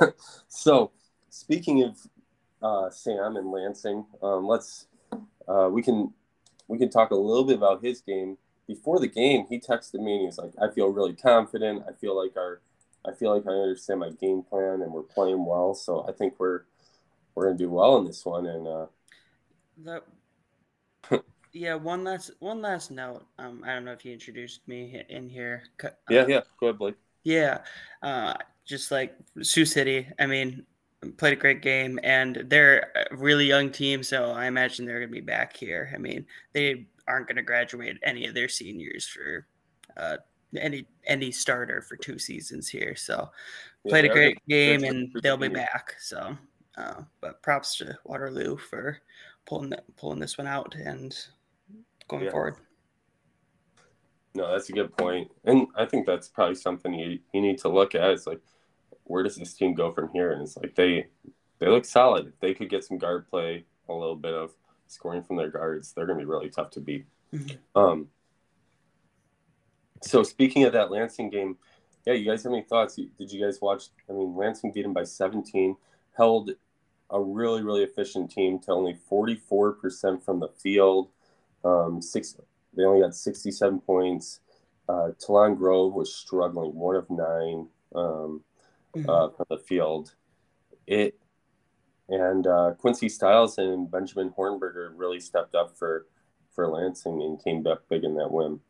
so 0.48 0.90
speaking 1.28 1.82
of 1.82 1.98
uh, 2.62 2.90
Sam 2.90 3.36
and 3.36 3.50
Lansing, 3.50 4.06
um, 4.22 4.46
let's 4.46 4.86
uh, 5.46 5.68
we 5.70 5.82
can 5.82 6.12
we 6.68 6.78
can 6.78 6.90
talk 6.90 7.10
a 7.10 7.16
little 7.16 7.44
bit 7.44 7.56
about 7.56 7.84
his 7.84 8.00
game. 8.00 8.36
Before 8.66 9.00
the 9.00 9.08
game, 9.08 9.46
he 9.48 9.58
texted 9.58 10.00
me 10.00 10.16
and 10.16 10.24
he's 10.26 10.38
like, 10.38 10.52
I 10.60 10.70
feel 10.70 10.88
really 10.88 11.14
confident. 11.14 11.84
I 11.88 11.92
feel 11.92 12.16
like 12.16 12.36
our 12.36 12.60
I 13.06 13.12
feel 13.12 13.34
like 13.34 13.46
I 13.46 13.52
understand 13.52 14.00
my 14.00 14.10
game 14.10 14.42
plan 14.42 14.82
and 14.82 14.92
we're 14.92 15.02
playing 15.02 15.44
well. 15.44 15.74
So 15.74 16.06
I 16.08 16.12
think 16.12 16.34
we're 16.38 16.62
we're 17.34 17.46
gonna 17.46 17.58
do 17.58 17.70
well 17.70 17.96
in 17.98 18.04
this 18.04 18.24
one. 18.24 18.46
And 18.46 18.66
uh, 18.66 18.86
that 19.84 20.04
yeah, 21.52 21.74
one 21.74 22.04
last 22.04 22.32
one 22.40 22.60
last 22.60 22.90
note. 22.90 23.24
Um, 23.38 23.62
I 23.64 23.74
don't 23.74 23.84
know 23.84 23.92
if 23.92 24.04
you 24.04 24.12
introduced 24.12 24.66
me 24.68 25.02
in 25.08 25.28
here. 25.28 25.62
Uh, 25.82 25.88
yeah, 26.10 26.26
yeah. 26.28 26.40
Go 26.60 26.68
ahead, 26.68 26.78
Blake. 26.78 26.96
Yeah, 27.24 27.58
uh, 28.02 28.34
just 28.66 28.90
like 28.90 29.16
Sioux 29.42 29.64
City. 29.64 30.08
I 30.18 30.26
mean, 30.26 30.66
played 31.16 31.32
a 31.32 31.36
great 31.36 31.62
game, 31.62 31.98
and 32.02 32.44
they're 32.46 32.90
a 33.10 33.16
really 33.16 33.46
young 33.46 33.70
team, 33.70 34.02
so 34.02 34.30
I 34.30 34.46
imagine 34.46 34.84
they're 34.84 35.00
gonna 35.00 35.12
be 35.12 35.20
back 35.20 35.56
here. 35.56 35.92
I 35.94 35.98
mean, 35.98 36.26
they 36.52 36.86
aren't 37.06 37.28
gonna 37.28 37.42
graduate 37.42 37.98
any 38.02 38.26
of 38.26 38.34
their 38.34 38.48
seniors 38.48 39.06
for 39.06 39.46
uh, 39.96 40.16
any 40.56 40.86
any 41.04 41.30
starter 41.30 41.82
for 41.82 41.96
two 41.96 42.18
seasons 42.18 42.68
here. 42.68 42.96
So 42.96 43.30
played 43.86 44.04
yeah, 44.04 44.10
a 44.10 44.14
great 44.14 44.38
game 44.48 44.84
and 44.84 45.10
they'll 45.22 45.36
be 45.36 45.48
back. 45.48 45.94
So 45.98 46.36
uh, 46.76 47.02
but 47.20 47.42
props 47.42 47.76
to 47.78 47.98
Waterloo 48.04 48.56
for 48.56 48.98
pulling 49.46 49.72
pulling 49.96 50.20
this 50.20 50.38
one 50.38 50.46
out 50.46 50.74
and 50.74 51.16
going 52.06 52.24
yeah. 52.24 52.30
forward. 52.30 52.56
No, 54.34 54.52
that's 54.52 54.68
a 54.68 54.72
good 54.72 54.96
point, 54.96 55.30
and 55.44 55.66
I 55.76 55.84
think 55.84 56.06
that's 56.06 56.28
probably 56.28 56.54
something 56.54 56.94
you 56.94 57.18
you 57.32 57.40
need 57.40 57.58
to 57.58 57.68
look 57.68 57.94
at. 57.94 58.10
It's 58.10 58.26
like 58.26 58.40
where 59.08 59.22
does 59.22 59.36
this 59.36 59.54
team 59.54 59.74
go 59.74 59.92
from 59.92 60.10
here? 60.12 60.32
And 60.32 60.42
it's 60.42 60.56
like 60.56 60.74
they 60.74 61.06
they 61.58 61.68
look 61.68 61.84
solid. 61.84 62.28
If 62.28 62.40
they 62.40 62.54
could 62.54 62.70
get 62.70 62.84
some 62.84 62.98
guard 62.98 63.28
play, 63.28 63.64
a 63.88 63.92
little 63.92 64.16
bit 64.16 64.34
of 64.34 64.52
scoring 64.86 65.22
from 65.22 65.36
their 65.36 65.50
guards, 65.50 65.92
they're 65.92 66.06
going 66.06 66.18
to 66.18 66.24
be 66.24 66.30
really 66.30 66.50
tough 66.50 66.70
to 66.70 66.80
beat. 66.80 67.06
Mm-hmm. 67.32 67.78
Um, 67.78 68.08
so 70.02 70.22
speaking 70.22 70.64
of 70.64 70.72
that 70.74 70.90
Lansing 70.90 71.30
game, 71.30 71.56
yeah, 72.06 72.14
you 72.14 72.24
guys 72.24 72.44
have 72.44 72.52
any 72.52 72.62
thoughts? 72.62 72.96
Did 72.96 73.32
you 73.32 73.44
guys 73.44 73.60
watch? 73.60 73.88
I 74.08 74.12
mean, 74.12 74.36
Lansing 74.36 74.72
beat 74.72 74.82
them 74.82 74.92
by 74.92 75.04
17, 75.04 75.76
held 76.16 76.52
a 77.10 77.20
really 77.20 77.62
really 77.62 77.82
efficient 77.82 78.30
team 78.30 78.58
to 78.60 78.72
only 78.72 78.96
44% 79.10 80.22
from 80.22 80.40
the 80.40 80.48
field. 80.48 81.08
Um, 81.64 82.00
six, 82.00 82.36
they 82.74 82.84
only 82.84 83.02
had 83.02 83.14
67 83.14 83.80
points. 83.80 84.40
Uh, 84.88 85.10
Talon 85.18 85.54
Grove 85.54 85.92
was 85.92 86.14
struggling, 86.14 86.74
one 86.74 86.96
of 86.96 87.10
nine 87.10 87.68
um, 87.94 88.42
mm-hmm. 88.96 89.08
uh, 89.08 89.30
from 89.30 89.46
the 89.50 89.58
field. 89.58 90.14
It 90.86 91.18
and 92.08 92.46
uh, 92.46 92.72
Quincy 92.78 93.08
Styles 93.08 93.58
and 93.58 93.90
Benjamin 93.90 94.30
Hornberger 94.30 94.92
really 94.96 95.20
stepped 95.20 95.54
up 95.54 95.76
for 95.76 96.06
for 96.54 96.68
Lansing 96.68 97.22
and 97.22 97.42
came 97.42 97.62
back 97.62 97.78
big 97.88 98.04
in 98.04 98.16
that 98.16 98.30
win. 98.30 98.60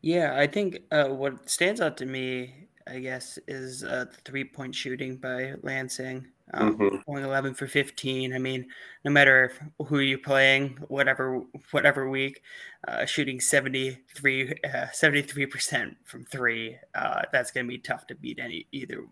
Yeah, 0.00 0.34
I 0.38 0.46
think 0.46 0.80
uh, 0.90 1.08
what 1.08 1.48
stands 1.48 1.80
out 1.80 1.96
to 1.98 2.06
me, 2.06 2.68
I 2.86 2.98
guess, 2.98 3.38
is 3.48 3.82
uh, 3.84 4.06
the 4.10 4.20
three 4.24 4.44
point 4.44 4.74
shooting 4.74 5.16
by 5.16 5.54
Lansing. 5.62 6.26
Um, 6.52 6.76
mm-hmm. 6.76 7.10
Going 7.10 7.24
11 7.24 7.54
for 7.54 7.66
15. 7.66 8.34
I 8.34 8.38
mean, 8.38 8.66
no 9.04 9.10
matter 9.10 9.52
who 9.86 10.00
you're 10.00 10.18
playing, 10.18 10.78
whatever 10.88 11.42
whatever 11.70 12.10
week, 12.10 12.42
uh, 12.86 13.06
shooting 13.06 13.40
73 13.40 14.54
uh, 14.64 14.86
73% 14.92 15.96
from 16.04 16.24
three. 16.26 16.76
Uh, 16.94 17.22
that's 17.32 17.50
going 17.50 17.64
to 17.66 17.70
be 17.70 17.78
tough 17.78 18.06
to 18.08 18.14
beat 18.14 18.38
any 18.38 18.66
either, 18.72 19.06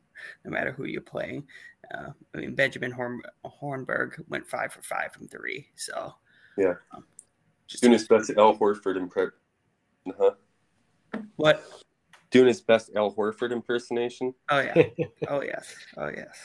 no 0.45 0.51
matter 0.51 0.73
who 0.73 0.85
you're 0.85 1.01
playing. 1.01 1.45
Uh, 1.93 2.11
I 2.35 2.39
mean, 2.39 2.55
Benjamin 2.55 2.91
Horn- 2.93 3.23
Hornberg 3.45 4.23
went 4.29 4.47
five 4.47 4.73
for 4.73 4.83
five 4.83 5.12
from 5.12 5.27
three. 5.29 5.69
So 5.75 6.15
Yeah. 6.59 6.75
um, 6.95 7.05
just 7.67 7.83
Doing 7.83 7.95
his 7.95 8.07
best 8.07 8.31
Al 8.37 8.57
Horford 8.57 8.97
impression. 8.97 9.33
Uh-huh. 10.07 10.33
what? 11.37 11.65
Doing 12.31 12.49
his 12.49 12.61
best 12.61 12.91
Al 12.95 13.12
Horford 13.12 13.53
impersonation. 13.53 14.35
Oh 14.51 14.61
yeah. 14.61 14.83
Oh 15.29 15.43
yes. 15.43 15.75
Oh 15.97 16.09
yes. 16.09 16.37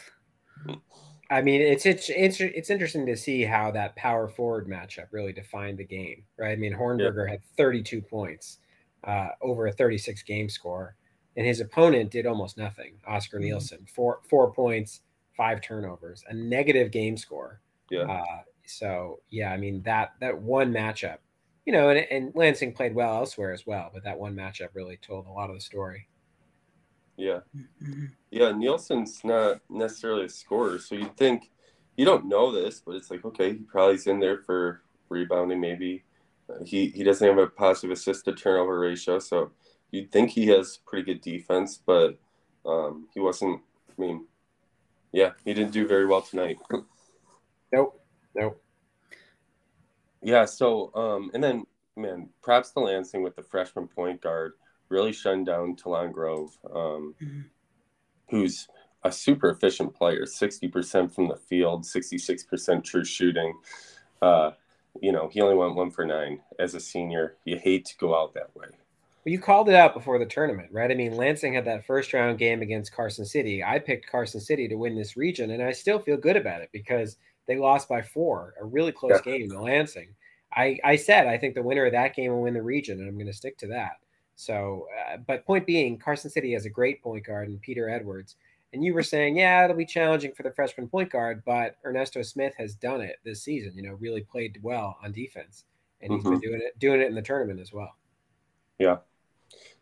I 1.29 1.41
mean, 1.41 1.61
it's 1.61 1.85
it's 1.85 2.09
it's 2.09 2.69
interesting 2.69 3.05
to 3.05 3.17
see 3.17 3.43
how 3.43 3.71
that 3.71 3.95
power 3.97 4.29
forward 4.29 4.67
matchup 4.67 5.07
really 5.11 5.33
defined 5.33 5.77
the 5.77 5.83
game, 5.83 6.23
right? 6.37 6.51
I 6.53 6.55
mean, 6.55 6.73
Hornberger 6.73 7.29
had 7.29 7.43
32 7.57 8.01
points 8.01 8.59
uh, 9.03 9.29
over 9.41 9.67
a 9.67 9.71
36 9.73 10.23
game 10.23 10.47
score, 10.49 10.95
and 11.35 11.45
his 11.45 11.59
opponent 11.59 12.11
did 12.11 12.25
almost 12.25 12.57
nothing. 12.57 12.99
Oscar 13.05 13.39
Mhm. 13.39 13.43
Nielsen, 13.43 13.85
four 13.93 14.21
four 14.29 14.53
points, 14.53 15.01
five 15.35 15.61
turnovers, 15.61 16.23
a 16.29 16.33
negative 16.33 16.91
game 16.91 17.17
score. 17.17 17.61
Yeah. 17.89 18.03
Uh, 18.03 18.43
so 18.65 19.19
yeah, 19.29 19.51
I 19.51 19.57
mean 19.57 19.81
that 19.83 20.13
that 20.21 20.41
one 20.41 20.71
matchup, 20.71 21.17
you 21.65 21.73
know, 21.73 21.89
and, 21.89 21.99
and 22.09 22.33
Lansing 22.35 22.73
played 22.73 22.95
well 22.95 23.15
elsewhere 23.15 23.51
as 23.51 23.67
well, 23.67 23.89
but 23.93 24.03
that 24.05 24.17
one 24.17 24.33
matchup 24.33 24.69
really 24.73 24.95
told 24.97 25.25
a 25.27 25.31
lot 25.31 25.49
of 25.49 25.55
the 25.57 25.61
story. 25.61 26.07
Yeah. 27.17 27.39
Mhm. 27.81 28.11
Yeah, 28.31 28.51
Nielsen's 28.51 29.23
not 29.23 29.61
necessarily 29.69 30.25
a 30.25 30.29
scorer, 30.29 30.79
so 30.79 30.95
you'd 30.95 31.17
think 31.17 31.51
you 31.95 32.05
don't 32.05 32.25
know 32.27 32.51
this, 32.51 32.79
but 32.79 32.95
it's 32.95 33.09
like 33.11 33.25
okay, 33.25 33.53
he 33.53 33.59
probably's 33.59 34.07
in 34.07 34.19
there 34.19 34.37
for 34.43 34.83
rebounding. 35.09 35.59
Maybe 35.59 36.03
uh, 36.49 36.63
he 36.63 36.87
he 36.89 37.03
doesn't 37.03 37.27
have 37.27 37.37
a 37.39 37.47
positive 37.47 37.91
assist 37.91 38.25
to 38.25 38.33
turnover 38.33 38.79
ratio, 38.79 39.19
so 39.19 39.51
you'd 39.91 40.11
think 40.11 40.29
he 40.31 40.47
has 40.47 40.77
pretty 40.85 41.05
good 41.13 41.21
defense, 41.21 41.81
but 41.83 42.19
um, 42.65 43.07
he 43.13 43.19
wasn't. 43.19 43.61
I 43.97 44.01
mean, 44.01 44.27
yeah, 45.11 45.31
he 45.45 45.53
didn't 45.53 45.71
do 45.73 45.87
very 45.87 46.05
well 46.05 46.21
tonight. 46.21 46.57
Nope, 47.73 48.01
nope. 48.35 48.61
Yeah. 50.21 50.45
So, 50.45 50.91
um, 50.95 51.31
and 51.33 51.43
then, 51.43 51.65
man, 51.95 52.29
props 52.41 52.71
to 52.71 52.79
Lansing 52.79 53.23
with 53.23 53.35
the 53.35 53.43
freshman 53.43 53.87
point 53.87 54.21
guard, 54.21 54.53
really 54.89 55.11
shutting 55.11 55.43
down 55.43 55.75
Talon 55.75 56.11
Grove, 56.11 56.57
um, 56.73 57.15
Mhm. 57.21 57.45
who's 58.29 58.67
a 59.03 59.11
super 59.11 59.49
efficient 59.49 59.93
player, 59.93 60.25
60% 60.25 61.13
from 61.13 61.27
the 61.27 61.35
field, 61.35 61.85
66% 61.85 62.83
true 62.83 63.05
shooting. 63.05 63.53
Uh, 64.21 64.51
you 65.01 65.11
know, 65.11 65.27
he 65.27 65.41
only 65.41 65.55
went 65.55 65.75
one 65.75 65.91
for 65.91 66.05
nine 66.05 66.41
as 66.59 66.73
a 66.73 66.79
senior. 66.79 67.37
You 67.45 67.57
hate 67.57 67.85
to 67.85 67.97
go 67.97 68.15
out 68.19 68.33
that 68.33 68.55
way. 68.55 68.67
Well, 68.69 69.31
you 69.31 69.39
called 69.39 69.69
it 69.69 69.75
out 69.75 69.93
before 69.93 70.17
the 70.19 70.25
tournament, 70.25 70.71
right? 70.71 70.89
I 70.89 70.95
mean, 70.95 71.15
Lansing 71.15 71.53
had 71.53 71.65
that 71.65 71.85
first 71.85 72.13
round 72.13 72.37
game 72.39 72.61
against 72.61 72.93
Carson 72.93 73.25
City. 73.25 73.63
I 73.63 73.77
picked 73.79 74.07
Carson 74.07 74.39
City 74.39 74.67
to 74.67 74.75
win 74.75 74.95
this 74.95 75.17
region, 75.17 75.51
and 75.51 75.61
I 75.61 75.71
still 75.73 75.99
feel 75.99 76.17
good 76.17 76.37
about 76.37 76.61
it 76.61 76.69
because 76.71 77.17
they 77.45 77.57
lost 77.57 77.87
by 77.87 78.01
four, 78.01 78.55
a 78.59 78.65
really 78.65 78.91
close 78.91 79.11
Yeah. 79.25 79.37
game 79.37 79.49
to 79.51 79.61
Lansing. 79.61 80.15
I, 80.51 80.79
I 80.83 80.95
said 80.95 81.27
I 81.27 81.37
think 81.37 81.55
the 81.55 81.61
winner 81.61 81.85
of 81.85 81.91
that 81.91 82.15
game 82.15 82.31
will 82.31 82.41
win 82.41 82.53
the 82.53 82.63
region, 82.63 82.99
and 82.99 83.07
I'm 83.07 83.15
going 83.15 83.27
to 83.27 83.33
stick 83.33 83.57
to 83.59 83.67
that. 83.67 83.97
So, 84.37 84.87
uh, 85.11 85.17
but 85.17 85.45
point 85.45 85.65
being, 85.65 85.97
Carson 85.97 86.29
City 86.29 86.53
has 86.53 86.65
a 86.65 86.69
great 86.69 87.01
point 87.01 87.25
guard 87.25 87.49
in 87.49 87.57
Peter 87.57 87.89
Edwards. 87.89 88.35
And 88.71 88.83
you 88.83 88.93
were 88.93 89.01
saying, 89.01 89.37
yeah, 89.37 89.63
it'll 89.63 89.75
be 89.75 89.85
challenging 89.85 90.31
for 90.33 90.43
the 90.43 90.51
freshman 90.51 90.87
point 90.87 91.09
guard, 91.11 91.41
but 91.43 91.77
Ernesto 91.83 92.21
Smith 92.21 92.53
has 92.57 92.75
done 92.75 93.01
it 93.01 93.17
this 93.23 93.41
season. 93.41 93.73
You 93.75 93.81
know, 93.81 93.93
really 93.93 94.21
played 94.21 94.59
well 94.61 94.97
on 95.03 95.11
defense, 95.11 95.65
and 96.01 96.13
he's 96.13 96.23
been 96.23 96.39
doing 96.39 96.61
it 96.61 96.77
doing 96.77 97.01
it 97.01 97.07
in 97.07 97.15
the 97.15 97.21
tournament 97.21 97.59
as 97.59 97.73
well. 97.73 97.95
Yeah. 98.77 98.97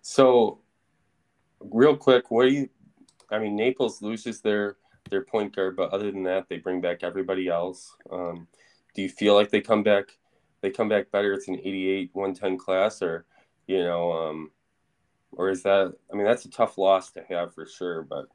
So, 0.01 0.59
real 1.59 1.97
quick, 1.97 2.31
what 2.31 2.45
do 2.45 2.53
you? 2.53 2.69
I 3.31 3.39
mean, 3.39 3.55
Naples 3.55 4.01
loses 4.01 4.39
their 4.39 4.77
their 5.09 5.25
point 5.25 5.53
guard, 5.53 5.75
but 5.75 5.91
other 5.91 6.11
than 6.11 6.23
that, 6.23 6.47
they 6.47 6.59
bring 6.59 6.79
back 6.79 7.03
everybody 7.03 7.49
else. 7.49 7.93
Um, 8.09 8.47
do 8.93 9.01
you 9.01 9.09
feel 9.09 9.33
like 9.33 9.49
they 9.49 9.61
come 9.61 9.83
back? 9.83 10.17
They 10.61 10.69
come 10.69 10.87
back 10.87 11.11
better. 11.11 11.33
It's 11.33 11.49
an 11.49 11.55
88 11.55 12.11
110 12.13 12.57
class, 12.57 13.01
or 13.01 13.25
you 13.67 13.83
know, 13.83 14.11
um, 14.11 14.51
or 15.31 15.49
is 15.49 15.63
that? 15.63 15.93
I 16.11 16.15
mean, 16.15 16.25
that's 16.25 16.45
a 16.45 16.49
tough 16.49 16.77
loss 16.77 17.11
to 17.11 17.23
have 17.29 17.53
for 17.53 17.65
sure. 17.65 18.03
But 18.03 18.27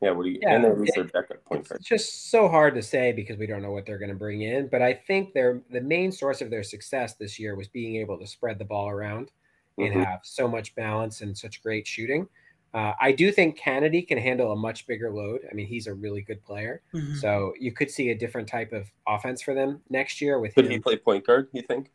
yeah, 0.00 0.10
what 0.10 0.24
do 0.24 0.30
you? 0.30 0.38
Yeah, 0.42 0.54
and 0.56 0.64
they 0.64 0.70
lose 0.70 0.88
it- 0.88 0.94
their 0.94 1.04
backup 1.04 1.44
point 1.44 1.68
guard. 1.68 1.80
It's 1.80 1.88
just 1.88 2.30
so 2.30 2.48
hard 2.48 2.74
to 2.74 2.82
say 2.82 3.12
because 3.12 3.36
we 3.36 3.46
don't 3.46 3.62
know 3.62 3.72
what 3.72 3.86
they're 3.86 3.98
going 3.98 4.10
to 4.10 4.16
bring 4.16 4.42
in. 4.42 4.68
But 4.68 4.82
I 4.82 4.94
think 4.94 5.32
their 5.34 5.62
the 5.70 5.80
main 5.80 6.10
source 6.12 6.40
of 6.40 6.50
their 6.50 6.62
success 6.62 7.14
this 7.14 7.38
year 7.38 7.54
was 7.56 7.68
being 7.68 7.96
able 7.96 8.18
to 8.18 8.26
spread 8.26 8.58
the 8.58 8.64
ball 8.64 8.88
around 8.88 9.30
and 9.78 9.94
Mhm. 9.94 10.04
have 10.04 10.20
so 10.24 10.48
much 10.48 10.74
balance 10.74 11.20
and 11.20 11.36
such 11.36 11.62
great 11.62 11.86
shooting. 11.86 12.28
Uh, 12.72 12.92
I 13.00 13.10
do 13.10 13.32
think 13.32 13.56
Kennedy 13.58 14.00
can 14.02 14.16
handle 14.16 14.52
a 14.52 14.56
much 14.56 14.86
bigger 14.86 15.10
load. 15.10 15.40
I 15.50 15.54
mean, 15.54 15.66
he's 15.66 15.88
a 15.88 15.94
really 15.94 16.22
good 16.22 16.40
player, 16.44 16.82
Mhm. 16.94 17.16
so 17.16 17.52
you 17.58 17.72
could 17.72 17.90
see 17.90 18.10
a 18.10 18.14
different 18.14 18.48
type 18.48 18.72
of 18.72 18.88
offense 19.08 19.42
for 19.42 19.54
them 19.54 19.82
next 19.90 20.20
year 20.20 20.38
with 20.38 20.54
Could 20.54 20.66
him. 20.66 20.70
he 20.72 20.78
play 20.78 20.96
point 20.96 21.26
guard? 21.26 21.48
You 21.52 21.62
think? 21.62 21.90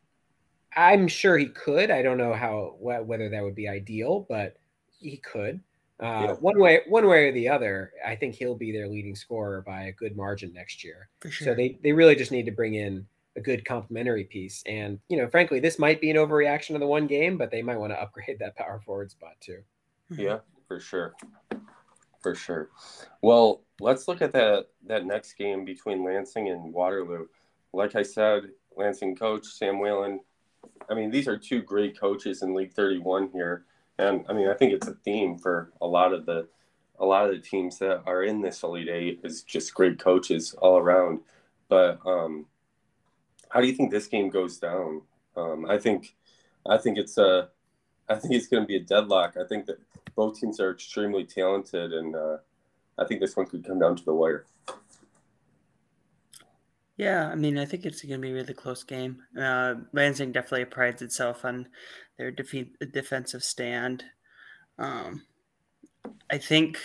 I'm 0.76 1.08
sure 1.08 1.38
he 1.38 1.46
could. 1.46 1.90
I 1.90 2.02
don't 2.02 2.18
know 2.18 2.34
how 2.34 2.76
wh- 2.78 3.06
whether 3.08 3.28
that 3.30 3.42
would 3.42 3.54
be 3.54 3.68
ideal, 3.68 4.26
but 4.28 4.56
he 4.98 5.16
could. 5.18 5.60
Uh, 5.98 6.26
Yeah. 6.28 6.32
One 6.34 6.58
way, 6.60 6.82
one 6.86 7.06
way 7.06 7.28
or 7.28 7.32
the 7.32 7.48
other, 7.48 7.92
I 8.04 8.16
think 8.16 8.34
he'll 8.34 8.54
be 8.54 8.70
their 8.72 8.86
leading 8.86 9.16
scorer 9.16 9.62
by 9.62 9.84
a 9.84 9.92
good 9.92 10.14
margin 10.16 10.52
next 10.52 10.84
year. 10.84 11.08
For 11.20 11.30
sure. 11.30 11.46
So 11.46 11.54
they 11.54 11.78
they 11.82 11.92
really 11.92 12.14
just 12.14 12.32
need 12.32 12.44
to 12.46 12.52
bring 12.52 12.74
in 12.74 13.06
a 13.36 13.40
good 13.40 13.64
complementary 13.64 14.24
piece. 14.24 14.62
And 14.66 15.00
you 15.08 15.16
know, 15.16 15.28
frankly, 15.28 15.60
this 15.60 15.78
might 15.78 16.00
be 16.00 16.10
an 16.10 16.16
overreaction 16.18 16.74
of 16.74 16.80
the 16.80 16.86
one 16.86 17.06
game, 17.06 17.38
but 17.38 17.50
they 17.50 17.62
might 17.62 17.78
want 17.78 17.92
to 17.92 18.00
upgrade 18.00 18.38
that 18.40 18.56
power 18.56 18.80
forward 18.84 19.10
spot 19.10 19.36
too. 19.40 19.62
Mhm. 20.12 20.18
Yeah, 20.18 20.38
for 20.68 20.78
sure. 20.80 21.14
For 22.20 22.34
sure. 22.34 22.70
Well, 23.22 23.62
let's 23.80 24.08
look 24.08 24.20
at 24.20 24.32
that 24.32 24.66
that 24.84 25.06
next 25.06 25.34
game 25.34 25.64
between 25.64 26.04
Lansing 26.04 26.48
and 26.48 26.74
Waterloo. 26.74 27.28
Like 27.72 27.94
I 27.94 28.02
said, 28.02 28.50
Lansing 28.76 29.16
coach 29.16 29.46
Sam 29.46 29.78
Whalen. 29.78 30.20
I 30.88 30.94
mean, 30.94 31.10
these 31.10 31.28
are 31.28 31.36
two 31.36 31.62
great 31.62 31.98
coaches 31.98 32.42
in 32.42 32.54
League 32.54 32.72
31 32.72 33.30
here, 33.32 33.64
and 33.98 34.24
I 34.28 34.32
mean, 34.32 34.48
I 34.48 34.54
think 34.54 34.72
it's 34.72 34.86
a 34.86 34.94
theme 34.94 35.38
for 35.38 35.72
a 35.80 35.86
lot 35.86 36.12
of 36.12 36.26
the 36.26 36.48
a 36.98 37.04
lot 37.04 37.26
of 37.26 37.30
the 37.30 37.40
teams 37.40 37.78
that 37.78 38.02
are 38.06 38.22
in 38.22 38.40
this 38.40 38.62
Elite 38.62 38.88
Eight 38.88 39.20
is 39.22 39.42
just 39.42 39.74
great 39.74 39.98
coaches 39.98 40.54
all 40.54 40.78
around. 40.78 41.20
But 41.68 42.00
um, 42.06 42.46
how 43.50 43.60
do 43.60 43.66
you 43.66 43.74
think 43.74 43.90
this 43.90 44.06
game 44.06 44.30
goes 44.30 44.58
down? 44.58 45.02
Um, 45.36 45.66
I 45.68 45.78
think 45.78 46.14
I 46.68 46.78
think 46.78 46.98
it's 46.98 47.18
a 47.18 47.48
I 48.08 48.14
think 48.16 48.34
it's 48.34 48.48
going 48.48 48.62
to 48.62 48.66
be 48.66 48.76
a 48.76 48.80
deadlock. 48.80 49.36
I 49.36 49.46
think 49.46 49.66
that 49.66 49.78
both 50.14 50.40
teams 50.40 50.60
are 50.60 50.70
extremely 50.70 51.24
talented, 51.24 51.92
and 51.92 52.14
uh, 52.14 52.38
I 52.98 53.04
think 53.04 53.20
this 53.20 53.36
one 53.36 53.46
could 53.46 53.64
come 53.64 53.78
down 53.78 53.96
to 53.96 54.04
the 54.04 54.14
wire. 54.14 54.46
Yeah, 56.96 57.28
I 57.28 57.34
mean, 57.34 57.58
I 57.58 57.66
think 57.66 57.84
it's 57.84 58.02
going 58.02 58.20
to 58.20 58.26
be 58.26 58.30
a 58.30 58.34
really 58.34 58.54
close 58.54 58.82
game. 58.82 59.22
Uh, 59.38 59.74
Lansing 59.92 60.32
definitely 60.32 60.64
prides 60.64 61.02
itself 61.02 61.44
on 61.44 61.68
their 62.16 62.30
defeat, 62.30 62.74
defensive 62.92 63.44
stand. 63.44 64.04
Um, 64.78 65.22
I 66.30 66.38
think, 66.38 66.78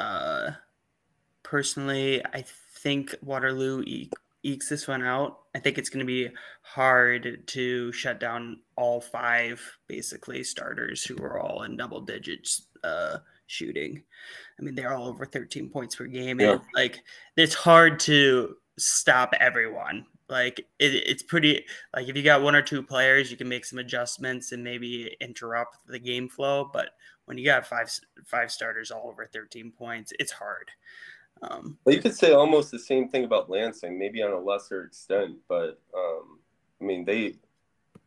uh, 0.00 0.50
personally, 1.44 2.24
I 2.24 2.44
think 2.82 3.14
Waterloo 3.22 3.82
e- 3.86 4.10
ekes 4.42 4.68
this 4.68 4.88
one 4.88 5.02
out. 5.02 5.38
I 5.54 5.60
think 5.60 5.78
it's 5.78 5.88
going 5.88 6.04
to 6.04 6.06
be 6.06 6.30
hard 6.62 7.44
to 7.46 7.92
shut 7.92 8.18
down 8.18 8.58
all 8.76 9.00
five, 9.00 9.60
basically, 9.86 10.42
starters 10.42 11.04
who 11.04 11.16
are 11.18 11.38
all 11.38 11.62
in 11.62 11.76
double 11.76 12.00
digits 12.00 12.66
uh, 12.82 13.18
shooting. 13.46 14.02
I 14.58 14.62
mean, 14.62 14.74
they're 14.74 14.94
all 14.94 15.08
over 15.08 15.26
13 15.26 15.68
points 15.70 15.96
per 15.96 16.06
game. 16.06 16.40
Yeah. 16.40 16.52
And, 16.52 16.60
like, 16.74 17.00
it's 17.36 17.54
hard 17.54 18.00
to 18.00 18.56
stop 18.78 19.34
everyone. 19.40 20.06
Like 20.28 20.58
it, 20.58 20.92
it's 20.92 21.22
pretty 21.22 21.64
like 21.94 22.08
if 22.08 22.16
you 22.16 22.22
got 22.22 22.42
one 22.42 22.56
or 22.56 22.62
two 22.62 22.82
players, 22.82 23.30
you 23.30 23.36
can 23.36 23.48
make 23.48 23.64
some 23.64 23.78
adjustments 23.78 24.52
and 24.52 24.62
maybe 24.62 25.16
interrupt 25.20 25.86
the 25.86 26.00
game 26.00 26.28
flow. 26.28 26.68
But 26.72 26.90
when 27.26 27.38
you 27.38 27.44
got 27.44 27.66
five 27.66 27.88
five 28.24 28.50
starters 28.50 28.90
all 28.90 29.08
over 29.08 29.26
13 29.26 29.72
points, 29.76 30.12
it's 30.18 30.32
hard. 30.32 30.70
Um, 31.42 31.78
Well, 31.84 31.94
you 31.94 32.00
could 32.00 32.16
say 32.16 32.32
almost 32.32 32.70
the 32.70 32.78
same 32.78 33.08
thing 33.08 33.24
about 33.24 33.50
Lansing, 33.50 33.98
maybe 33.98 34.22
on 34.22 34.32
a 34.32 34.38
lesser 34.38 34.84
extent, 34.84 35.36
but 35.48 35.78
um, 35.94 36.38
I 36.80 36.84
mean, 36.84 37.04
they, 37.04 37.34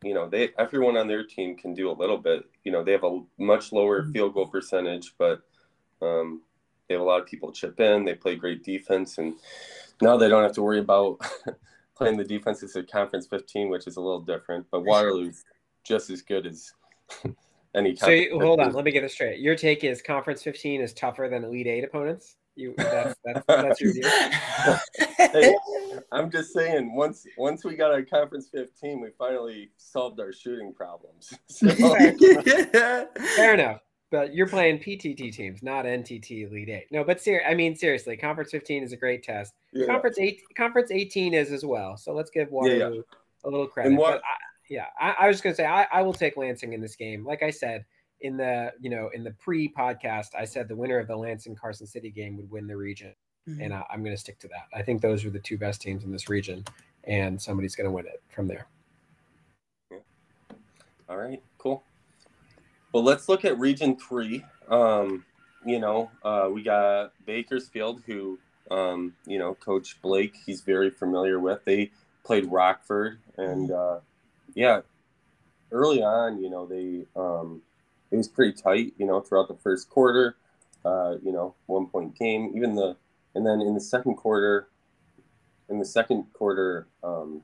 you 0.02 0.14
know, 0.14 0.28
they 0.28 0.50
everyone 0.58 0.96
on 0.96 1.08
their 1.08 1.24
team 1.24 1.56
can 1.56 1.74
do 1.74 1.90
a 1.90 1.92
little 1.92 2.16
bit. 2.16 2.44
You 2.64 2.72
know, 2.72 2.82
they 2.82 2.92
have 2.92 3.04
a 3.04 3.22
much 3.38 3.72
lower 3.72 4.02
Mhm. 4.02 4.12
field 4.12 4.34
goal 4.34 4.46
percentage, 4.46 5.14
but 5.18 5.42
um, 6.00 6.42
they 6.88 6.94
have 6.94 7.02
a 7.02 7.04
lot 7.04 7.20
of 7.20 7.26
people 7.26 7.52
chip 7.52 7.78
in. 7.80 8.04
They 8.04 8.14
play 8.14 8.36
great 8.36 8.64
defense, 8.64 9.18
and 9.18 9.34
now 10.00 10.16
they 10.16 10.28
don't 10.28 10.42
have 10.42 10.54
to 10.54 10.62
worry 10.62 10.78
about 10.78 11.20
playing 11.94 12.16
the 12.16 12.24
defenses 12.24 12.74
at 12.76 12.90
Conference 12.90 13.26
15, 13.26 13.68
which 13.68 13.86
is 13.86 13.96
a 13.96 14.00
little 14.00 14.20
different. 14.20 14.66
But 14.70 14.84
Waterloo's 14.84 15.44
just 15.84 16.08
as 16.08 16.22
good 16.22 16.46
as 16.46 16.72
any. 17.74 17.94
So 17.96 18.08
you, 18.08 18.40
hold 18.40 18.60
on, 18.60 18.72
let 18.72 18.84
me 18.84 18.90
get 18.90 19.02
this 19.02 19.12
straight. 19.12 19.40
Your 19.40 19.54
take 19.54 19.84
is 19.84 20.00
Conference 20.00 20.42
15 20.42 20.80
is 20.80 20.94
tougher 20.94 21.28
than 21.28 21.44
Elite 21.44 21.66
Eight 21.66 21.84
opponents. 21.84 22.36
You 22.56 22.74
that's 22.76 23.14
that's, 23.24 23.44
that's 23.48 23.80
your 23.80 23.92
deal. 23.92 24.10
Hey, 25.18 25.54
I'm 26.12 26.30
just 26.30 26.52
saying, 26.52 26.94
once 26.94 27.26
once 27.38 27.64
we 27.64 27.74
got 27.76 27.90
our 27.92 28.02
conference 28.02 28.48
15, 28.52 29.00
we 29.00 29.08
finally 29.18 29.70
solved 29.76 30.20
our 30.20 30.32
shooting 30.32 30.72
problems. 30.74 31.32
So, 31.48 31.68
Fair 31.70 33.54
enough. 33.54 33.80
but 34.10 34.34
you're 34.34 34.48
playing 34.48 34.78
PTT 34.78 35.32
teams, 35.32 35.62
not 35.62 35.84
NTT 35.84 36.48
Elite 36.48 36.68
Eight. 36.68 36.86
No, 36.90 37.04
but 37.04 37.20
ser- 37.20 37.42
I 37.46 37.54
mean 37.54 37.76
seriously, 37.76 38.16
Conference 38.16 38.50
15 38.50 38.82
is 38.82 38.92
a 38.92 38.96
great 38.96 39.22
test. 39.22 39.54
Yeah. 39.72 39.86
Conference 39.86 40.18
eight, 40.18 40.40
Conference 40.56 40.90
18 40.90 41.34
is 41.34 41.52
as 41.52 41.64
well. 41.64 41.96
So 41.96 42.12
let's 42.12 42.30
give 42.30 42.50
Waterloo 42.50 42.94
yeah. 42.96 43.00
a 43.44 43.48
little 43.50 43.66
credit. 43.68 43.96
what- 43.96 44.14
But 44.14 44.22
I, 44.22 44.36
yeah, 44.68 44.86
I, 45.00 45.14
I 45.20 45.26
was 45.26 45.34
just 45.36 45.42
gonna 45.44 45.56
say 45.56 45.66
I, 45.66 45.86
I 45.92 46.02
will 46.02 46.12
take 46.12 46.36
Lansing 46.36 46.72
in 46.72 46.80
this 46.80 46.96
game. 46.96 47.24
Like 47.24 47.42
I 47.42 47.50
said 47.50 47.84
in 48.20 48.36
the 48.36 48.72
you 48.80 48.90
know 48.90 49.10
in 49.14 49.24
the 49.24 49.32
pre-podcast, 49.32 50.34
I 50.38 50.44
said 50.44 50.68
the 50.68 50.76
winner 50.76 50.98
of 50.98 51.06
the 51.08 51.16
Lansing 51.16 51.54
Carson 51.54 51.86
City 51.86 52.10
game 52.10 52.36
would 52.36 52.50
win 52.50 52.66
the 52.66 52.76
region, 52.76 53.14
Mhm. 53.48 53.64
and 53.64 53.74
I, 53.74 53.84
I'm 53.90 54.02
gonna 54.04 54.16
stick 54.16 54.38
to 54.40 54.48
that. 54.48 54.68
I 54.74 54.82
think 54.82 55.00
those 55.00 55.24
are 55.24 55.30
the 55.30 55.38
two 55.40 55.56
best 55.58 55.80
teams 55.82 56.04
in 56.04 56.12
this 56.12 56.28
region, 56.28 56.64
and 57.04 57.40
somebody's 57.40 57.74
gonna 57.76 57.90
win 57.90 58.06
it 58.06 58.22
from 58.28 58.46
there. 58.48 58.66
All 61.08 61.16
right, 61.16 61.42
cool. 61.58 61.82
Well, 62.92 63.02
let's 63.02 63.28
look 63.28 63.44
at 63.44 63.58
Region 63.58 63.96
Three. 63.96 64.44
Um, 64.68 65.24
you 65.64 65.78
know, 65.78 66.10
uh, 66.22 66.48
we 66.52 66.62
got 66.62 67.12
Bakersfield, 67.26 68.02
who, 68.06 68.38
um, 68.70 69.14
you 69.26 69.38
know, 69.38 69.54
Coach 69.54 70.00
Blake, 70.02 70.34
he's 70.46 70.60
very 70.60 70.90
familiar 70.90 71.38
with. 71.40 71.64
They 71.64 71.90
played 72.24 72.46
Rockford, 72.46 73.18
and 73.36 73.70
uh, 73.70 74.00
yeah, 74.54 74.82
early 75.72 76.02
on, 76.02 76.40
you 76.42 76.48
know, 76.50 76.66
they 76.66 77.06
um, 77.16 77.62
it 78.10 78.16
was 78.16 78.28
pretty 78.28 78.52
tight. 78.52 78.92
You 78.98 79.06
know, 79.06 79.20
throughout 79.20 79.48
the 79.48 79.56
first 79.56 79.88
quarter, 79.88 80.36
uh, 80.84 81.16
you 81.22 81.32
know, 81.32 81.54
one 81.66 81.86
point 81.86 82.18
game. 82.18 82.52
Even 82.56 82.74
the 82.74 82.96
and 83.34 83.46
then 83.46 83.60
in 83.60 83.74
the 83.74 83.80
second 83.80 84.16
quarter, 84.16 84.68
in 85.68 85.78
the 85.78 85.84
second 85.84 86.24
quarter, 86.32 86.86
um, 87.02 87.42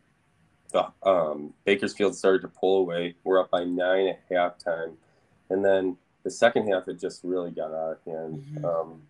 the 0.73 0.87
um, 1.05 1.55
Bakersfield 1.65 2.17
started 2.17 2.43
to 2.43 2.49
pull 2.49 2.79
away. 2.79 3.15
We're 3.25 3.41
up 3.41 3.51
by 3.51 3.65
nine 3.65 4.09
at 4.09 4.29
halftime, 4.29 4.95
and 5.51 5.65
then 5.65 5.97
the 6.25 6.31
second 6.31 6.69
half 6.69 6.89
it 6.89 6.99
just 7.01 7.23
really 7.23 7.53
got 7.53 7.71
out 7.73 7.93
of 7.93 8.05
hand, 8.05 8.45
Mhm. 8.57 8.65
um, 8.65 9.03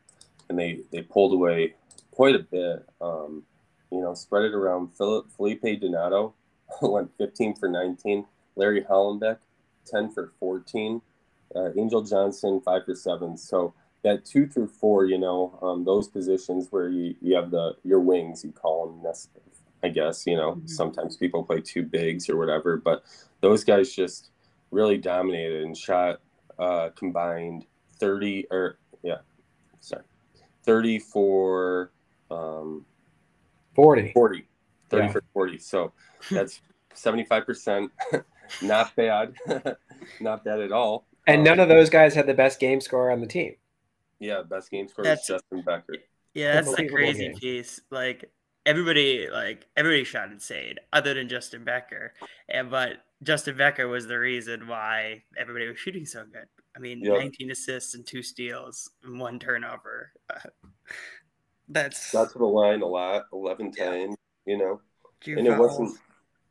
and 0.49 0.59
they 0.59 0.83
they 0.93 1.03
pulled 1.03 1.33
away 1.33 1.75
quite 2.11 2.35
a 2.35 2.41
bit. 2.41 2.85
Um, 3.01 3.45
you 3.91 4.01
know, 4.01 4.13
spread 4.15 4.45
it 4.45 4.53
around. 4.55 4.89
Philip 4.99 5.31
Felipe 5.31 5.81
Donato 5.81 6.35
went 6.83 7.11
15 7.17 7.55
for 7.55 7.69
19. 7.69 8.27
Larry 8.57 8.83
Hollenbeck 8.83 9.39
10 9.87 10.11
for 10.11 10.33
14. 10.41 11.01
Uh, 11.55 11.71
Angel 11.77 12.03
Johnson 12.03 12.61
five 12.61 12.85
for 12.85 12.95
seven. 12.95 13.37
So 13.37 13.75
that 14.03 14.25
two 14.25 14.47
through 14.47 14.69
four, 14.69 15.05
you 15.07 15.19
know, 15.19 15.59
um, 15.63 15.85
those 15.85 16.09
positions 16.09 16.69
where 16.71 16.89
you, 16.89 17.15
you 17.21 17.35
have 17.37 17.51
the 17.51 17.77
your 17.85 18.01
wings, 18.01 18.45
you 18.45 18.53
call 18.53 18.87
them. 18.87 19.01
That's, 19.03 19.29
I 19.83 19.89
guess 19.89 20.27
you 20.27 20.37
know. 20.37 20.55
Mhm. 20.57 20.69
Sometimes 20.71 21.17
people 21.17 21.45
play 21.45 21.61
two 21.61 21.83
bigs 21.83 22.29
or 22.29 22.37
whatever, 22.37 22.77
but 22.77 23.05
those 23.41 23.65
guys 23.65 23.93
just 23.95 24.31
really 24.71 24.99
dominated 24.99 25.65
and 25.65 25.77
shot 25.77 26.21
uh, 26.59 26.91
combined 26.97 27.67
thirty 27.99 28.47
or 28.51 28.79
yeah, 29.03 29.19
sorry, 29.81 30.03
thirty 30.65 30.99
for 30.99 31.93
um, 32.31 32.85
40. 33.75 34.13
40, 34.13 34.49
30 34.91 35.07
Yeah. 35.07 35.13
for 35.13 35.23
40. 35.35 35.59
So 35.59 35.93
that's 36.31 36.61
75%. 36.95 37.91
Not 38.63 38.97
bad. 38.97 39.35
Not 40.21 40.45
bad 40.45 40.61
at 40.61 40.73
all. 40.73 41.07
And 41.27 41.39
Um, 41.41 41.45
none 41.45 41.61
of 41.61 41.69
those 41.69 41.91
guys 41.91 42.15
had 42.15 42.27
the 42.27 42.35
best 42.35 42.61
game 42.61 42.81
score 42.81 43.11
on 43.11 43.21
the 43.21 43.27
team. 43.27 43.57
Yeah, 44.19 44.43
best 44.43 44.71
game 44.71 44.89
scorer 44.89 45.05
That's- 45.05 45.23
is 45.29 45.35
Justin 45.37 45.63
Becker. 45.63 45.97
Yeah, 46.35 46.55
that's 46.55 46.75
the 46.75 46.89
crazy 46.89 47.29
game. 47.29 47.37
piece. 47.37 47.81
Like 47.91 48.31
everybody, 48.65 49.29
like 49.31 49.67
everybody 49.77 50.05
shot 50.05 50.31
insane, 50.31 50.77
other 50.93 51.15
than 51.15 51.29
Justin 51.29 51.65
Becker. 51.65 52.15
And 52.49 52.71
but 52.71 53.05
Justin 53.23 53.57
Becker 53.57 53.89
was 53.89 54.07
the 54.07 54.19
reason 54.19 54.69
why 54.69 55.23
everybody 55.37 55.67
was 55.69 55.79
shooting 55.79 56.05
so 56.07 56.25
good. 56.25 56.47
I 56.75 56.79
mean, 56.79 57.01
Yep. 57.03 57.19
19 57.19 57.51
assists 57.51 57.95
and 57.95 58.07
two 58.07 58.23
steals, 58.23 58.91
and 59.03 59.19
one 59.19 59.39
turnover. 59.39 60.13
that's 61.69 62.13
Got 62.13 62.31
to 62.33 62.39
the 62.39 62.45
line 62.45 62.83
a 62.83 62.87
lot, 62.87 63.27
11 63.33 63.73
Yeah. 63.77 63.85
times, 63.91 64.17
you 64.45 64.59
know. 64.59 64.81
Drew 65.21 65.39
And 65.39 65.47
it 65.47 65.59
wasn't, 65.59 65.99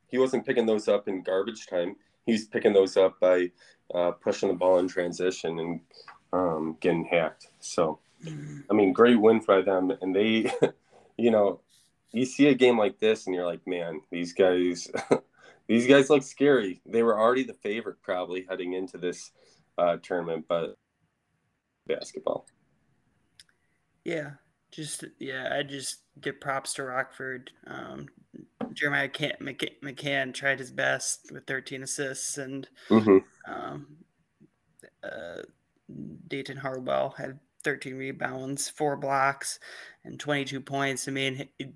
he 0.09 0.17
wasn't 0.17 0.45
picking 0.45 0.65
those 0.65 0.87
up 0.87 1.07
in 1.07 1.21
garbage 1.21 1.67
time. 1.67 1.95
He 2.25 2.31
was 2.33 2.45
picking 2.45 2.73
those 2.73 2.97
up 2.97 3.19
by 3.19 3.51
uh, 3.93 4.11
pushing 4.11 4.49
the 4.49 4.55
ball 4.55 4.79
in 4.79 4.87
transition 4.87 5.59
and 5.59 5.79
um, 6.33 6.77
getting 6.79 7.05
hacked. 7.05 7.47
So, 7.59 7.99
Mhm. 8.23 8.63
I 8.69 8.73
mean, 8.73 8.93
great 8.93 9.19
win 9.19 9.39
by 9.39 9.61
them. 9.61 9.91
And 10.01 10.15
they, 10.15 10.51
you 11.17 11.31
know, 11.31 11.61
you 12.11 12.25
see 12.25 12.47
a 12.47 12.55
game 12.55 12.77
like 12.77 12.99
this 12.99 13.25
and 13.25 13.35
you're 13.35 13.45
like, 13.45 13.65
man, 13.67 14.01
these 14.09 14.33
guys, 14.33 14.87
these 15.67 15.85
guys 15.87 16.09
look 16.09 16.23
scary. 16.23 16.81
They 16.85 17.03
were 17.03 17.19
already 17.19 17.43
the 17.43 17.53
favorite 17.53 18.01
probably 18.01 18.45
heading 18.49 18.73
into 18.73 18.97
this 18.97 19.31
uh, 19.77 19.97
tournament, 20.01 20.45
but 20.47 20.77
basketball. 21.85 22.47
Yeah, 24.03 24.31
just 24.75 25.05
yeah, 25.19 25.55
I 25.57 25.63
just 25.63 26.01
give 26.21 26.41
props 26.41 26.73
to 26.75 26.83
Rockford. 26.83 27.51
Um, 27.67 28.07
Jeremiah 28.73 29.07
Can- 29.07 29.37
McC- 29.41 29.79
McCann 29.81 30.33
tried 30.33 30.59
his 30.59 30.71
best 30.71 31.31
with 31.31 31.47
13 31.47 31.83
assists, 31.83 32.37
and 32.37 32.67
hmm 32.89 33.19
um, 33.47 33.87
uh, 35.03 35.41
Dayton 36.27 36.57
Harwell 36.57 37.11
had 37.11 37.39
13 37.63 37.95
rebounds, 37.95 38.69
four 38.69 38.97
blocks, 38.97 39.59
and 40.03 40.19
22 40.19 40.59
points. 40.59 41.07
I 41.07 41.11
mean, 41.11 41.47
it, 41.59 41.73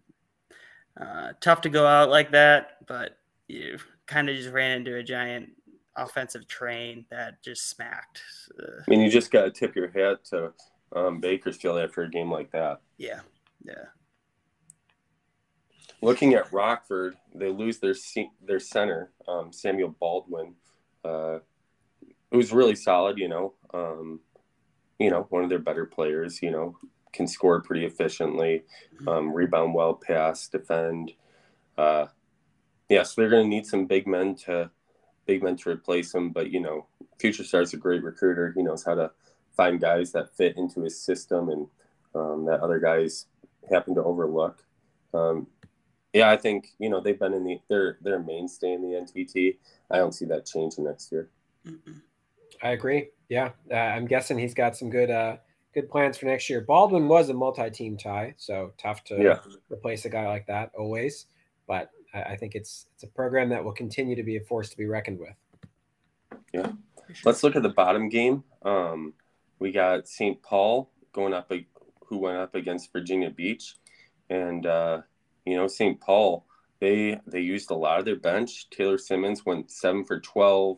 uh, 1.00 1.34
tough 1.40 1.62
to 1.62 1.70
go 1.70 1.86
out 1.86 2.10
like 2.10 2.32
that, 2.32 2.86
but 2.88 3.18
you 3.48 3.78
kind 4.08 4.30
of 4.30 4.36
just 4.36 4.50
ran 4.50 4.78
into 4.78 4.96
a 4.96 5.04
giant 5.04 5.50
offensive 5.96 6.48
train 6.48 7.06
that 7.10 7.42
just 7.44 7.70
smacked. 7.70 8.22
Uh, 8.60 8.82
I 8.88 8.90
mean, 8.90 9.02
you 9.02 9.10
just 9.10 9.32
got 9.32 9.44
to 9.44 9.52
tip 9.52 9.76
your 9.76 9.90
hat 9.90 10.26
to 10.26 10.54
um, 10.96 11.20
Bakersfield 11.20 11.80
after 11.80 12.04
a 12.04 12.10
game 12.10 12.32
like 12.32 12.52
that. 12.52 12.82
yeah, 12.98 13.22
yeah. 13.66 13.86
Looking 16.02 16.34
at 16.34 16.52
Rockford, 16.54 17.18
they 17.36 17.50
lose 17.50 17.80
their 17.80 17.94
se- 17.94 18.32
their 18.42 18.60
center, 18.60 19.12
um, 19.28 19.52
Samuel 19.52 19.96
Baldwin. 20.00 20.56
Uh, 21.04 21.40
it 22.32 22.38
was 22.38 22.54
really 22.54 22.76
solid, 22.76 23.18
you 23.18 23.28
know. 23.28 23.54
Um, 23.74 24.22
you 24.98 25.10
know, 25.10 25.28
one 25.30 25.44
of 25.44 25.50
their 25.50 25.60
better 25.60 25.86
players. 25.86 26.42
You 26.42 26.52
know, 26.52 26.78
can 27.12 27.28
score 27.28 27.62
pretty 27.62 27.86
efficiently, 27.86 28.64
um, 29.08 29.34
rebound 29.34 29.74
well, 29.74 29.94
pass, 29.94 30.48
defend. 30.48 31.12
Uh, 31.78 32.08
yeah, 32.88 33.04
so 33.04 33.22
they're 33.22 33.30
going 33.30 33.44
to 33.44 33.50
need 33.50 33.66
some 33.66 33.86
big 33.86 34.08
men 34.08 34.36
to 34.36 34.70
big 35.26 35.44
men 35.44 35.56
to 35.58 35.70
replace 35.70 36.14
him. 36.14 36.32
But 36.32 36.50
you 36.52 36.60
know, 36.60 36.88
Future 37.20 37.44
Star's 37.44 37.74
a 37.74 37.78
great 37.78 38.04
recruiter. 38.04 38.54
He 38.56 38.64
knows 38.64 38.84
how 38.84 38.96
to 38.96 39.12
find 39.60 39.82
guys 39.82 40.14
that 40.14 40.34
fit 40.38 40.56
into 40.56 40.80
his 40.82 40.98
system 40.98 41.50
and 41.50 41.68
um, 42.16 42.46
that 42.46 42.62
other 42.62 42.80
guys 42.80 43.26
happen 43.70 43.94
to 43.94 44.02
overlook. 44.02 44.64
Um, 45.14 45.48
yeah, 46.14 46.30
I 46.32 46.38
think 46.38 46.70
you 46.80 46.90
know 46.90 47.02
they've 47.02 47.20
been 47.20 47.34
in 47.34 47.44
the 47.44 47.60
they're 47.68 47.98
they're 48.02 48.24
mainstay 48.24 48.72
in 48.72 48.82
the 48.82 48.98
NTT. 48.98 49.58
I 49.92 49.98
don't 49.98 50.14
see 50.14 50.24
that 50.26 50.46
changing 50.46 50.86
next 50.86 51.12
year. 51.12 51.30
I 52.64 52.70
agree. 52.70 53.10
Yeah, 53.28 53.52
uh, 53.70 53.76
I'm 53.76 54.08
guessing 54.08 54.40
he's 54.40 54.54
got 54.54 54.78
some 54.78 54.90
good 54.90 55.12
uh, 55.12 55.36
good 55.74 55.90
plans 55.90 56.18
for 56.18 56.26
next 56.28 56.50
year. 56.50 56.62
Baldwin 56.62 57.10
was 57.10 57.28
a 57.28 57.34
multi-team 57.34 57.98
tie, 57.98 58.36
so 58.38 58.72
tough 58.78 59.04
to 59.06 59.22
Yeah. 59.22 59.40
replace 59.70 60.06
a 60.06 60.10
guy 60.10 60.26
like 60.26 60.48
that 60.48 60.72
always. 60.78 61.26
But 61.68 61.92
I, 62.14 62.22
I 62.22 62.36
think 62.38 62.56
it's 62.56 62.88
it's 62.94 63.04
a 63.04 63.08
program 63.08 63.50
that 63.50 63.62
will 63.62 63.74
continue 63.74 64.16
to 64.16 64.24
be 64.24 64.38
a 64.38 64.42
force 64.42 64.70
to 64.70 64.78
be 64.78 64.86
reckoned 64.86 65.20
with. 65.20 65.36
Yeah, 66.54 66.72
sure. 67.14 67.26
Let's 67.26 67.44
look 67.44 67.58
at 67.58 67.62
the 67.62 67.76
bottom 67.84 68.08
game. 68.08 68.44
Um, 68.64 69.14
we 69.60 69.72
got 69.72 70.08
St. 70.08 70.42
Paul 70.42 70.90
going 71.14 71.34
up, 71.34 71.52
who 72.06 72.18
went 72.18 72.38
up 72.38 72.56
against 72.56 72.92
Virginia 72.92 73.30
Beach, 73.30 73.76
and 74.30 74.66
uh, 74.66 75.02
you 75.46 75.56
know 75.56 75.68
St. 75.68 76.00
Paul 76.00 76.46
they 76.80 77.20
they 77.28 77.42
used 77.42 77.72
a 77.72 77.76
lot 77.76 78.00
of 78.00 78.06
their 78.06 78.16
bench. 78.16 78.70
Taylor 78.70 78.98
Simmons 78.98 79.46
went 79.46 79.72
seven 79.72 80.06
for 80.06 80.20
twelve. 80.20 80.78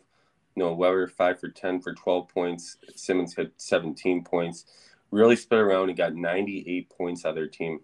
Noah 0.55 0.73
Weber 0.73 1.07
five 1.07 1.39
for 1.39 1.49
ten 1.49 1.79
for 1.79 1.93
twelve 1.93 2.27
points. 2.29 2.77
Simmons 2.95 3.35
had 3.35 3.51
seventeen 3.57 4.23
points. 4.23 4.65
Really 5.11 5.35
split 5.35 5.61
around 5.61 5.89
and 5.89 5.97
got 5.97 6.15
ninety 6.15 6.63
eight 6.67 6.89
points 6.89 7.25
out 7.25 7.29
of 7.29 7.35
their 7.35 7.47
team, 7.47 7.81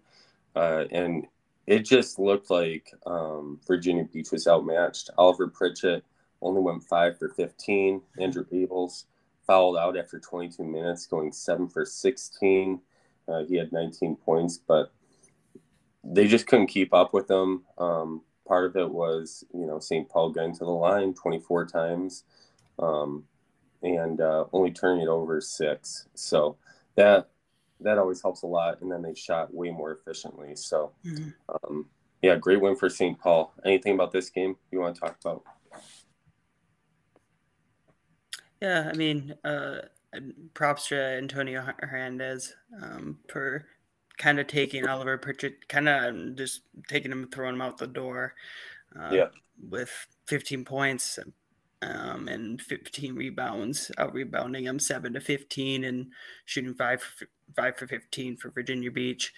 uh, 0.56 0.84
and 0.90 1.26
it 1.66 1.80
just 1.80 2.18
looked 2.18 2.50
like 2.50 2.92
um, 3.06 3.60
Virginia 3.66 4.04
Beach 4.04 4.32
was 4.32 4.48
outmatched. 4.48 5.10
Oliver 5.18 5.48
Pritchett 5.48 6.02
only 6.40 6.62
went 6.62 6.82
five 6.84 7.18
for 7.18 7.28
15. 7.28 8.00
Andrew 8.18 8.46
Abels 8.52 9.04
fouled 9.48 9.78
out 9.78 9.96
after 9.96 10.20
22 10.20 10.62
minutes, 10.62 11.06
going 11.06 11.32
seven 11.32 11.68
for 11.68 11.84
16. 11.84 12.80
Uh, 13.26 13.44
he 13.48 13.56
had 13.56 13.72
19 13.72 14.14
points, 14.16 14.58
but 14.58 14.92
they 16.04 16.28
just 16.28 16.46
couldn't 16.46 16.68
keep 16.68 16.94
up 16.94 17.12
with 17.12 17.26
them. 17.26 17.64
Um, 17.78 18.22
part 18.46 18.66
of 18.66 18.76
it 18.76 18.88
was, 18.88 19.44
you 19.52 19.66
know, 19.66 19.80
St. 19.80 20.08
Paul 20.08 20.30
getting 20.30 20.54
to 20.54 20.64
the 20.64 20.70
line 20.70 21.14
24 21.14 21.66
times 21.66 22.24
um, 22.78 23.24
and 23.82 24.20
uh, 24.20 24.44
only 24.52 24.70
turning 24.70 25.02
it 25.02 25.08
over 25.08 25.40
six. 25.40 26.06
So 26.14 26.56
that 26.94 27.30
that 27.80 27.98
always 27.98 28.20
helps 28.20 28.42
a 28.42 28.46
lot. 28.46 28.80
And 28.80 28.90
then 28.90 29.02
they 29.02 29.14
shot 29.14 29.54
way 29.54 29.70
more 29.70 29.92
efficiently. 29.92 30.56
So, 30.56 30.92
Mhm. 31.04 31.32
um, 31.48 31.88
yeah, 32.22 32.34
great 32.36 32.60
win 32.60 32.74
for 32.74 32.90
St. 32.90 33.18
Paul. 33.18 33.54
Anything 33.64 33.94
about 33.94 34.10
this 34.10 34.30
game 34.30 34.56
you 34.72 34.80
want 34.80 34.96
to 34.96 35.00
talk 35.00 35.16
about? 35.20 35.44
Yeah, 38.60 38.90
I 38.92 38.96
mean, 38.96 39.34
uh, 39.44 39.82
props 40.54 40.88
to 40.88 41.00
Antonio 41.00 41.64
Hernandez 41.80 42.54
um, 42.82 43.18
for 43.28 43.66
kind 44.18 44.40
of 44.40 44.46
taking 44.46 44.86
Oliver 44.86 45.16
Pritchett, 45.16 45.68
kind 45.68 45.88
of 45.88 46.36
just 46.36 46.62
taking 46.88 47.12
him, 47.12 47.28
throwing 47.32 47.54
him 47.54 47.62
out 47.62 47.78
the 47.78 47.86
door. 47.86 48.34
Uh, 48.98 49.10
yeah. 49.12 49.28
With 49.70 49.90
15 50.26 50.64
points 50.64 51.18
um, 51.82 52.28
and 52.28 52.60
15 52.60 53.14
rebounds, 53.14 53.90
out 53.98 54.12
rebounding 54.12 54.64
him 54.64 54.78
seven 54.78 55.12
to 55.14 55.20
15 55.20 55.84
and 55.84 56.08
shooting 56.44 56.74
five 56.74 57.02
for, 57.02 57.28
five 57.56 57.76
for 57.76 57.86
15 57.86 58.36
for 58.36 58.50
Virginia 58.50 58.90
Beach. 58.90 59.32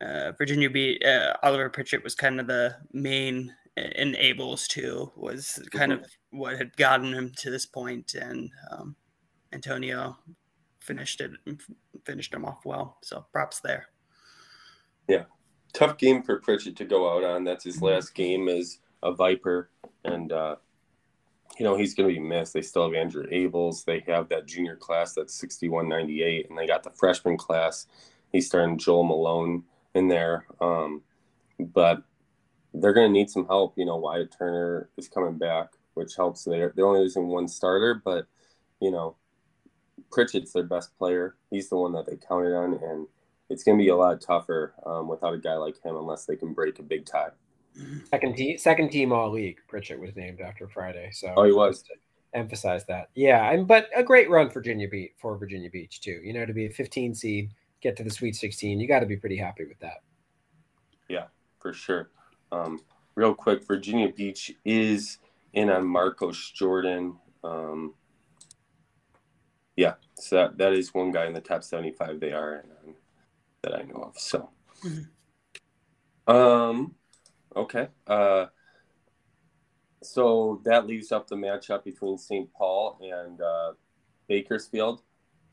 Uh, 0.00 0.32
Virginia 0.32 0.70
Beach, 0.70 1.02
uh, 1.04 1.34
Oliver 1.42 1.70
Pritchett 1.70 2.02
was 2.02 2.14
kind 2.14 2.40
of 2.40 2.46
the 2.46 2.76
main 2.92 3.54
enables 3.76 4.68
to 4.68 5.10
was 5.16 5.62
kind 5.70 5.92
mm-hmm. 5.92 6.04
of 6.04 6.10
what 6.30 6.58
had 6.58 6.76
gotten 6.76 7.12
him 7.12 7.32
to 7.36 7.50
this 7.50 7.66
point, 7.66 8.14
and 8.14 8.50
um, 8.70 8.96
Antonio 9.52 10.16
finished 10.80 11.20
it, 11.20 11.30
finished 12.04 12.34
him 12.34 12.44
off 12.44 12.64
well. 12.64 12.98
So 13.02 13.24
props 13.32 13.60
there. 13.60 13.86
Yeah, 15.08 15.24
tough 15.72 15.96
game 15.96 16.22
for 16.22 16.40
Pritchett 16.40 16.76
to 16.76 16.84
go 16.84 17.16
out 17.16 17.24
on. 17.24 17.44
That's 17.44 17.64
his 17.64 17.76
mm-hmm. 17.76 17.86
last 17.86 18.14
game 18.14 18.48
as 18.48 18.78
a 19.02 19.12
Viper, 19.12 19.70
and 20.04 20.32
uh, 20.32 20.56
you 21.58 21.64
know 21.64 21.76
he's 21.76 21.94
going 21.94 22.08
to 22.08 22.14
be 22.14 22.20
missed. 22.20 22.52
They 22.52 22.62
still 22.62 22.84
have 22.84 22.94
Andrew 22.94 23.26
Abels. 23.30 23.84
They 23.84 24.04
have 24.06 24.28
that 24.28 24.46
junior 24.46 24.76
class 24.76 25.14
that's 25.14 25.34
sixty 25.34 25.68
one 25.68 25.88
ninety 25.88 26.22
eight, 26.22 26.48
and 26.48 26.58
they 26.58 26.66
got 26.66 26.82
the 26.82 26.90
freshman 26.90 27.36
class. 27.36 27.86
He's 28.32 28.46
starting 28.46 28.78
Joel 28.78 29.04
Malone 29.04 29.64
in 29.94 30.08
there, 30.08 30.46
um, 30.60 31.02
but 31.58 32.02
they're 32.74 32.92
going 32.92 33.08
to 33.08 33.12
need 33.12 33.30
some 33.30 33.46
help. 33.46 33.74
You 33.76 33.84
know, 33.84 33.96
Wyatt 33.96 34.34
Turner 34.36 34.88
is 34.96 35.08
coming 35.08 35.38
back, 35.38 35.72
which 35.94 36.16
helps. 36.16 36.44
They're 36.44 36.72
they're 36.74 36.86
only 36.86 37.00
losing 37.00 37.28
one 37.28 37.48
starter, 37.48 38.00
but 38.04 38.26
you 38.80 38.90
know, 38.90 39.16
Pritchett's 40.10 40.52
their 40.52 40.64
best 40.64 40.96
player. 40.98 41.36
He's 41.50 41.68
the 41.68 41.76
one 41.76 41.92
that 41.92 42.06
they 42.06 42.16
counted 42.16 42.54
on, 42.54 42.74
and 42.82 43.06
it's 43.48 43.62
going 43.62 43.78
to 43.78 43.82
be 43.82 43.90
a 43.90 43.96
lot 43.96 44.20
tougher 44.20 44.74
um, 44.86 45.08
without 45.08 45.34
a 45.34 45.38
guy 45.38 45.54
like 45.54 45.82
him 45.82 45.96
unless 45.96 46.24
they 46.24 46.36
can 46.36 46.52
break 46.52 46.78
a 46.78 46.82
big 46.82 47.06
tie. 47.06 47.30
Second 48.10 48.36
team, 48.36 48.58
second 48.58 48.90
team 48.90 49.12
all 49.12 49.30
league. 49.30 49.58
Pritchett 49.68 49.98
was 49.98 50.14
named 50.14 50.40
after 50.40 50.68
Friday, 50.68 51.10
so 51.12 51.32
oh, 51.36 51.44
he 51.44 51.52
was. 51.52 51.84
Emphasize 52.34 52.84
that, 52.86 53.10
yeah, 53.14 53.50
and 53.50 53.66
but 53.66 53.88
a 53.94 54.02
great 54.02 54.30
run 54.30 54.48
Virginia 54.48 54.88
Beach 54.88 55.12
for 55.18 55.36
Virginia 55.36 55.68
Beach 55.70 56.00
too. 56.00 56.18
You 56.22 56.32
know, 56.32 56.46
to 56.46 56.52
be 56.54 56.66
a 56.66 56.70
15 56.70 57.14
seed, 57.14 57.50
get 57.82 57.96
to 57.96 58.02
the 58.02 58.10
Sweet 58.10 58.36
16, 58.36 58.80
you 58.80 58.88
got 58.88 59.00
to 59.00 59.06
be 59.06 59.16
pretty 59.16 59.36
happy 59.36 59.64
with 59.64 59.78
that. 59.80 60.02
Yeah, 61.08 61.24
for 61.60 61.74
sure. 61.74 62.10
Um, 62.52 62.80
real 63.14 63.34
quick, 63.34 63.66
Virginia 63.66 64.12
Beach 64.12 64.52
is 64.64 65.18
in 65.52 65.70
on 65.70 65.86
Marcos 65.86 66.50
Jordan. 66.50 67.16
Um, 67.42 67.94
yeah, 69.76 69.94
so 70.14 70.36
that, 70.36 70.58
that 70.58 70.72
is 70.74 70.94
one 70.94 71.10
guy 71.10 71.26
in 71.26 71.32
the 71.32 71.40
top 71.40 71.64
75 71.64 72.20
they 72.20 72.32
are 72.32 72.64
in, 72.86 72.94
that 73.62 73.74
I 73.74 73.82
know 73.82 74.12
of. 74.12 74.18
So, 74.18 74.50
um, 76.26 76.94
okay. 77.56 77.88
Uh, 78.06 78.46
so 80.02 80.60
that 80.64 80.86
leaves 80.86 81.12
up 81.12 81.26
the 81.26 81.36
matchup 81.36 81.84
between 81.84 82.18
St. 82.18 82.52
Paul 82.52 82.98
and 83.00 83.40
uh, 83.40 83.72
Bakersfield. 84.28 85.02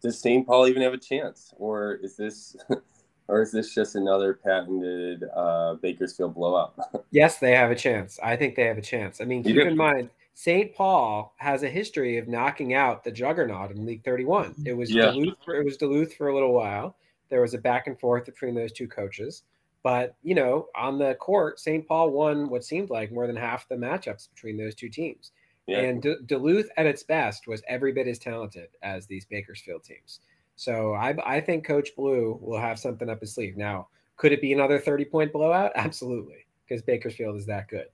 Does 0.01 0.19
St. 0.19 0.45
Paul 0.45 0.67
even 0.67 0.81
have 0.81 0.93
a 0.93 0.97
chance, 0.97 1.53
or 1.57 1.93
is 1.95 2.15
this, 2.15 2.55
or 3.29 3.41
is 3.41 3.51
this 3.51 3.73
just 3.73 3.95
another 3.95 4.33
patented 4.33 5.23
uh, 5.35 5.75
Bakersfield 5.75 6.35
blowout? 6.35 6.73
yes, 7.11 7.37
they 7.37 7.51
have 7.51 7.71
a 7.71 7.75
chance. 7.75 8.19
I 8.21 8.35
think 8.35 8.55
they 8.55 8.65
have 8.65 8.77
a 8.77 8.81
chance. 8.81 9.21
I 9.21 9.25
mean, 9.25 9.43
keep 9.43 9.57
in 9.57 9.77
mind 9.77 10.09
St. 10.39 10.73
Paul 10.73 11.33
has 11.35 11.63
a 11.63 11.69
history 11.69 12.17
of 12.17 12.29
knocking 12.29 12.73
out 12.73 13.03
the 13.03 13.11
juggernaut 13.11 13.71
in 13.71 13.85
League 13.85 14.05
31. 14.05 14.55
It 14.65 14.71
was 14.71 14.89
yeah. 14.89 15.11
Duluth. 15.11 15.35
For, 15.43 15.55
it 15.55 15.65
was 15.65 15.75
Duluth 15.75 16.13
for 16.13 16.29
a 16.29 16.33
little 16.33 16.53
while. 16.53 16.95
There 17.29 17.41
was 17.41 17.53
a 17.53 17.57
back 17.57 17.87
and 17.87 17.99
forth 17.99 18.23
between 18.23 18.55
those 18.55 18.71
two 18.71 18.87
coaches, 18.87 19.43
but 19.83 20.15
you 20.23 20.35
know, 20.35 20.67
on 20.75 20.97
the 20.97 21.15
court, 21.15 21.59
St. 21.59 21.85
Paul 21.85 22.11
won 22.11 22.49
what 22.49 22.63
seemed 22.63 22.89
like 22.89 23.11
more 23.11 23.27
than 23.27 23.35
half 23.35 23.67
the 23.67 23.75
matchups 23.75 24.29
between 24.33 24.55
those 24.55 24.75
two 24.75 24.87
teams. 24.87 25.33
Yeah. 25.67 25.79
And 25.79 26.01
D- 26.01 26.15
Duluth, 26.25 26.69
at 26.77 26.85
its 26.85 27.03
best, 27.03 27.45
was 27.45 27.61
every 27.67 27.91
bit 27.91 28.07
as 28.07 28.17
talented 28.17 28.69
as 28.81 29.07
these 29.07 29.25
Bakersfield 29.25 29.83
teams. 29.83 30.21
So 30.59 30.93
I, 30.93 31.15
I 31.25 31.39
think 31.39 31.65
Coach 31.65 31.95
Blue 31.95 32.37
will 32.41 32.59
have 32.59 32.77
something 32.77 33.09
up 33.09 33.21
his 33.21 33.33
sleeve. 33.33 33.55
Now, 33.55 33.87
could 34.17 34.33
it 34.33 34.41
be 34.41 34.51
another 34.51 34.77
30 34.77 35.05
point 35.05 35.31
blowout? 35.31 35.71
Absolutely, 35.75 36.45
because 36.67 36.81
Bakersfield 36.81 37.37
is 37.37 37.45
that 37.45 37.69
good. 37.69 37.85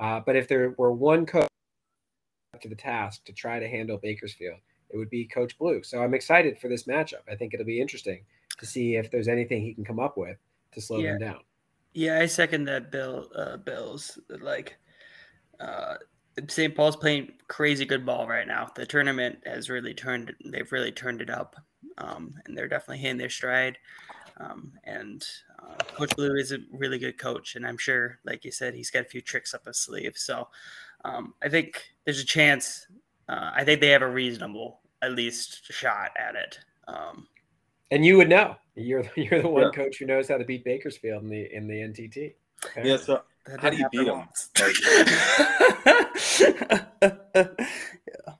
Uh, 0.00 0.20
but 0.24 0.34
if 0.34 0.48
there 0.48 0.74
were 0.78 0.90
one 0.90 1.26
coach 1.26 1.46
to 2.62 2.66
the 2.66 2.74
task 2.74 3.26
to 3.26 3.34
try 3.34 3.60
to 3.60 3.68
handle 3.68 3.98
Bakersfield, 3.98 4.56
it 4.88 4.96
would 4.96 5.10
be 5.10 5.26
Coach 5.26 5.58
Blue. 5.58 5.82
So 5.82 6.02
I'm 6.02 6.14
excited 6.14 6.58
for 6.58 6.68
this 6.68 6.84
matchup. 6.84 7.28
I 7.30 7.34
think 7.34 7.52
it'll 7.52 7.66
be 7.66 7.78
interesting 7.78 8.24
to 8.58 8.64
see 8.64 8.96
if 8.96 9.10
there's 9.10 9.28
anything 9.28 9.60
he 9.60 9.74
can 9.74 9.84
come 9.84 10.00
up 10.00 10.16
with 10.16 10.38
to 10.72 10.80
slow 10.80 11.00
yeah. 11.00 11.10
them 11.10 11.18
down. 11.18 11.40
Yeah, 11.92 12.20
I 12.20 12.24
second 12.24 12.64
that. 12.64 12.90
Bill, 12.90 13.28
uh, 13.36 13.58
Bills 13.58 14.18
like 14.40 14.78
uh, 15.60 15.96
St. 16.48 16.74
Paul's 16.74 16.96
playing 16.96 17.32
crazy 17.48 17.84
good 17.84 18.06
ball 18.06 18.26
right 18.26 18.48
now. 18.48 18.70
The 18.74 18.86
tournament 18.86 19.40
has 19.44 19.68
really 19.68 19.92
turned. 19.92 20.32
They've 20.42 20.72
really 20.72 20.90
turned 20.90 21.20
it 21.20 21.28
up, 21.28 21.56
um, 21.98 22.34
and 22.44 22.56
they're 22.56 22.68
definitely 22.68 22.98
hitting 22.98 23.18
their 23.18 23.30
stride. 23.30 23.78
Um, 24.38 24.72
and 24.84 25.24
uh, 25.62 25.76
Coach 25.94 26.14
Blue 26.16 26.34
is 26.34 26.52
a 26.52 26.58
really 26.72 26.98
good 26.98 27.18
coach, 27.18 27.56
and 27.56 27.66
I'm 27.66 27.78
sure, 27.78 28.18
like 28.24 28.44
you 28.44 28.50
said, 28.50 28.74
he's 28.74 28.90
got 28.90 29.02
a 29.02 29.08
few 29.08 29.20
tricks 29.20 29.54
up 29.54 29.66
his 29.66 29.78
sleeve. 29.78 30.14
So 30.16 30.48
um, 31.04 31.34
I 31.42 31.48
think 31.48 31.84
there's 32.04 32.20
a 32.20 32.26
chance. 32.26 32.86
Uh, 33.28 33.52
I 33.54 33.64
think 33.64 33.80
they 33.80 33.90
have 33.90 34.02
a 34.02 34.08
reasonable, 34.08 34.80
at 35.02 35.12
least, 35.12 35.72
shot 35.72 36.10
at 36.18 36.34
it. 36.34 36.58
Um, 36.88 37.28
and 37.90 38.04
you 38.04 38.16
would 38.16 38.28
know. 38.28 38.56
You're 38.74 39.04
you're 39.16 39.42
the 39.42 39.48
one 39.48 39.64
yeah. 39.64 39.70
coach 39.70 39.98
who 39.98 40.06
knows 40.06 40.28
how 40.28 40.36
to 40.36 40.44
beat 40.44 40.64
Bakersfield 40.64 41.22
in 41.22 41.28
the 41.28 41.54
in 41.54 41.68
the 41.68 41.74
NTT. 41.74 42.34
Okay. 42.66 42.88
Yeah. 42.88 42.96
So 42.96 43.22
how 43.60 43.70
do 43.70 43.76
you 43.76 43.88
beat 43.90 44.06
them? 44.06 44.28
yeah. 48.06 48.34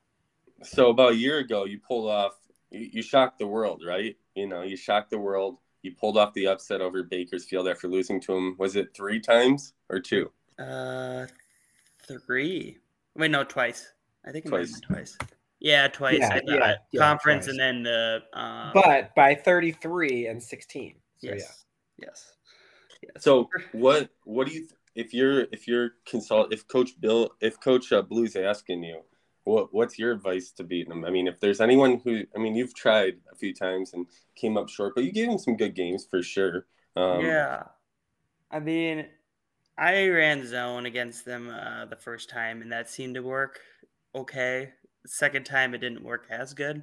So 0.63 0.91
about 0.91 1.13
a 1.13 1.17
year 1.17 1.39
ago, 1.39 1.67
you 1.67 1.79
pulled 1.79 2.11
off. 2.11 2.33
You, 2.75 2.91
you 2.93 3.03
shocked 3.03 3.39
the 3.39 3.47
world, 3.47 3.83
right? 3.87 4.17
You 4.35 4.49
know, 4.49 4.63
you 4.63 4.77
shocked 4.77 5.11
the 5.11 5.19
world. 5.19 5.59
You 5.83 5.93
pulled 5.95 6.17
off 6.17 6.33
the 6.35 6.49
upset 6.49 6.81
over 6.81 7.03
Bakersfield 7.03 7.69
after 7.69 7.89
losing 7.89 8.21
to 8.23 8.35
them. 8.35 8.57
Was 8.59 8.75
it 8.75 8.95
three 8.95 9.21
times 9.21 9.75
or 9.89 10.01
two? 10.01 10.31
Uh, 10.59 11.27
three. 12.07 12.79
Wait, 13.17 13.31
no, 13.31 13.45
twice. 13.45 13.93
I 14.27 14.33
think 14.33 14.47
twice. 14.47 14.81
twice. 14.81 15.17
Yeah, 15.61 15.89
twice. 15.89 16.19
Yeah, 16.21 16.41
yeah, 16.45 16.75
yeah, 16.91 17.01
conference 17.01 17.47
twice. 17.47 17.59
and 17.59 17.61
then 17.61 17.83
the. 17.83 18.23
Um... 18.33 18.71
But 18.75 19.15
by 19.15 19.35
thirty-three 19.35 20.27
and 20.27 20.43
sixteen. 20.43 20.95
So, 21.19 21.29
yes. 21.29 21.65
Yeah. 21.99 22.07
Yes. 22.09 22.33
yes. 23.03 23.23
So 23.23 23.49
what 23.73 24.11
what 24.25 24.49
do 24.49 24.55
you 24.55 24.67
if 24.95 25.15
you're 25.15 25.43
if 25.53 25.69
you're 25.69 25.93
consult 26.07 26.53
if 26.53 26.67
Coach 26.67 27.01
Bill 27.01 27.31
if 27.41 27.61
Coach 27.61 27.93
uh, 27.93 28.03
Blue's 28.03 28.37
asking 28.37 28.83
you 28.83 29.03
what 29.45 29.73
what's 29.73 29.99
your 29.99 30.13
advice 30.13 30.51
to 30.53 30.65
beating 30.65 30.89
them? 30.89 31.05
I 31.05 31.11
mean, 31.11 31.29
if 31.29 31.41
there's 31.41 31.61
anyone 31.61 32.01
who 32.03 32.23
I 32.35 32.39
mean, 32.39 32.55
you've 32.55 32.75
tried 32.75 33.15
a 33.31 33.37
few 33.37 33.55
times 33.55 33.93
and 33.93 34.07
came 34.35 34.57
up 34.57 34.69
short, 34.69 34.95
but 34.95 35.05
you 35.05 35.13
gave 35.13 35.29
him 35.29 35.39
some 35.39 35.57
good 35.57 35.75
games 35.75 36.07
for 36.11 36.23
sure. 36.23 36.67
Um, 36.97 37.25
yeah, 37.25 37.65
I 38.51 38.61
mean, 38.61 39.07
I 39.77 40.09
ran 40.09 40.47
zone 40.47 40.87
against 40.87 41.25
them 41.25 41.51
uh, 41.51 41.87
the 41.87 41.97
first 41.97 42.31
time, 42.31 42.63
and 42.63 42.73
that 42.73 42.89
seemed 42.89 43.15
to 43.17 43.23
work 43.23 43.61
okay. 44.15 44.73
The 45.03 45.09
second 45.09 45.45
time, 45.45 45.75
it 45.75 45.79
didn't 45.79 46.03
work 46.03 46.27
as 46.31 46.55
good. 46.55 46.83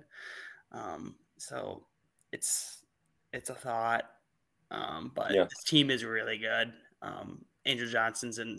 Um, 0.71 1.15
so 1.37 1.85
it's 2.31 2.83
it's 3.33 3.49
a 3.49 3.55
thought, 3.55 4.05
um, 4.69 5.11
but 5.15 5.33
yeah. 5.33 5.43
this 5.43 5.63
team 5.65 5.89
is 5.89 6.05
really 6.05 6.37
good. 6.37 6.71
Um, 7.01 7.45
Angel 7.65 7.87
Johnson's 7.87 8.39
a 8.39 8.57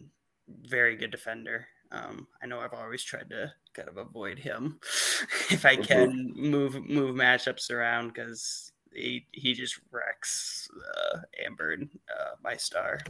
very 0.49 0.97
good 0.97 1.11
defender. 1.11 1.67
Um, 1.93 2.27
I 2.43 2.47
know 2.47 2.59
I've 2.61 2.73
always 2.73 3.03
tried 3.03 3.29
to 3.31 3.53
kind 3.75 3.89
of 3.89 3.99
avoid 3.99 4.39
him 4.39 4.81
if 5.51 5.67
I 5.67 5.77
mm-hmm. 5.77 5.83
can 5.83 6.33
move 6.35 6.75
move 6.89 7.15
matchups 7.15 7.71
around 7.71 8.09
because 8.09 8.73
he 8.95 9.27
he 9.33 9.55
just 9.55 9.79
wrecks 9.91 10.69
uh, 10.97 11.19
Amber, 11.45 11.77
uh, 12.11 12.31
my 12.43 12.57
star. 12.57 13.01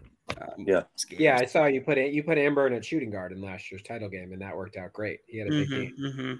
Um, 0.40 0.64
yeah, 0.66 0.82
yeah. 1.10 1.38
I 1.40 1.46
saw 1.46 1.66
you 1.66 1.80
put 1.80 1.98
it. 1.98 2.12
You 2.12 2.22
put 2.22 2.38
Amber 2.38 2.66
in 2.66 2.74
a 2.74 2.82
shooting 2.82 3.10
guard 3.10 3.32
in 3.32 3.40
last 3.40 3.70
year's 3.70 3.82
title 3.82 4.08
game, 4.08 4.32
and 4.32 4.42
that 4.42 4.56
worked 4.56 4.76
out 4.76 4.92
great. 4.92 5.20
He 5.26 5.38
had 5.38 5.48
a 5.48 5.50
big 5.50 5.68
mm-hmm, 5.68 5.80
game. 5.80 5.96
Mm-hmm. 6.00 6.32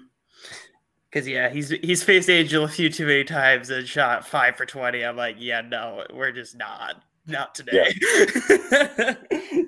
Cause 1.11 1.27
yeah, 1.27 1.49
he's 1.49 1.69
he's 1.69 2.01
faced 2.01 2.29
Angel 2.29 2.63
a 2.63 2.67
few 2.67 2.89
too 2.89 3.05
many 3.05 3.23
times 3.23 3.69
and 3.69 3.87
shot 3.87 4.27
five 4.27 4.55
for 4.55 4.65
twenty. 4.65 5.05
I'm 5.05 5.15
like, 5.15 5.35
yeah, 5.37 5.61
no, 5.61 6.03
we're 6.11 6.31
just 6.31 6.57
not, 6.57 7.03
not 7.27 7.53
today. 7.53 7.93
Yeah. 8.01 9.13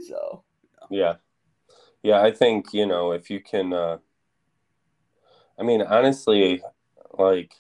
so 0.07 0.43
yeah, 0.89 1.15
yeah. 2.05 2.21
I 2.21 2.31
think 2.31 2.73
you 2.73 2.85
know 2.85 3.11
if 3.11 3.29
you 3.29 3.39
can. 3.41 3.73
uh 3.73 3.97
I 5.57 5.63
mean, 5.63 5.81
honestly, 5.81 6.61
like 7.17 7.53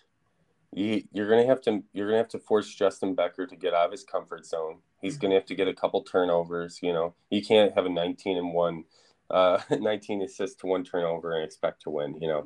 you, 0.73 1.03
you're 1.13 1.29
gonna 1.29 1.45
have 1.45 1.61
to 1.61 1.83
you're 1.93 2.07
gonna 2.07 2.17
have 2.17 2.29
to 2.29 2.39
force 2.39 2.73
Justin 2.73 3.15
Becker 3.15 3.47
to 3.47 3.55
get 3.55 3.73
out 3.73 3.85
of 3.85 3.91
his 3.91 4.03
comfort 4.03 4.45
zone. 4.45 4.79
He's 5.01 5.17
gonna 5.17 5.35
have 5.35 5.45
to 5.45 5.55
get 5.55 5.67
a 5.67 5.73
couple 5.73 6.03
turnovers. 6.03 6.79
You 6.81 6.93
know, 6.93 7.15
you 7.29 7.43
can't 7.43 7.73
have 7.73 7.85
a 7.85 7.89
19 7.89 8.37
and 8.37 8.53
one, 8.53 8.83
uh, 9.29 9.59
19 9.71 10.21
assists 10.23 10.57
to 10.57 10.67
one 10.67 10.83
turnover 10.83 11.33
and 11.35 11.45
expect 11.45 11.81
to 11.83 11.89
win. 11.89 12.17
You 12.21 12.27
know, 12.27 12.45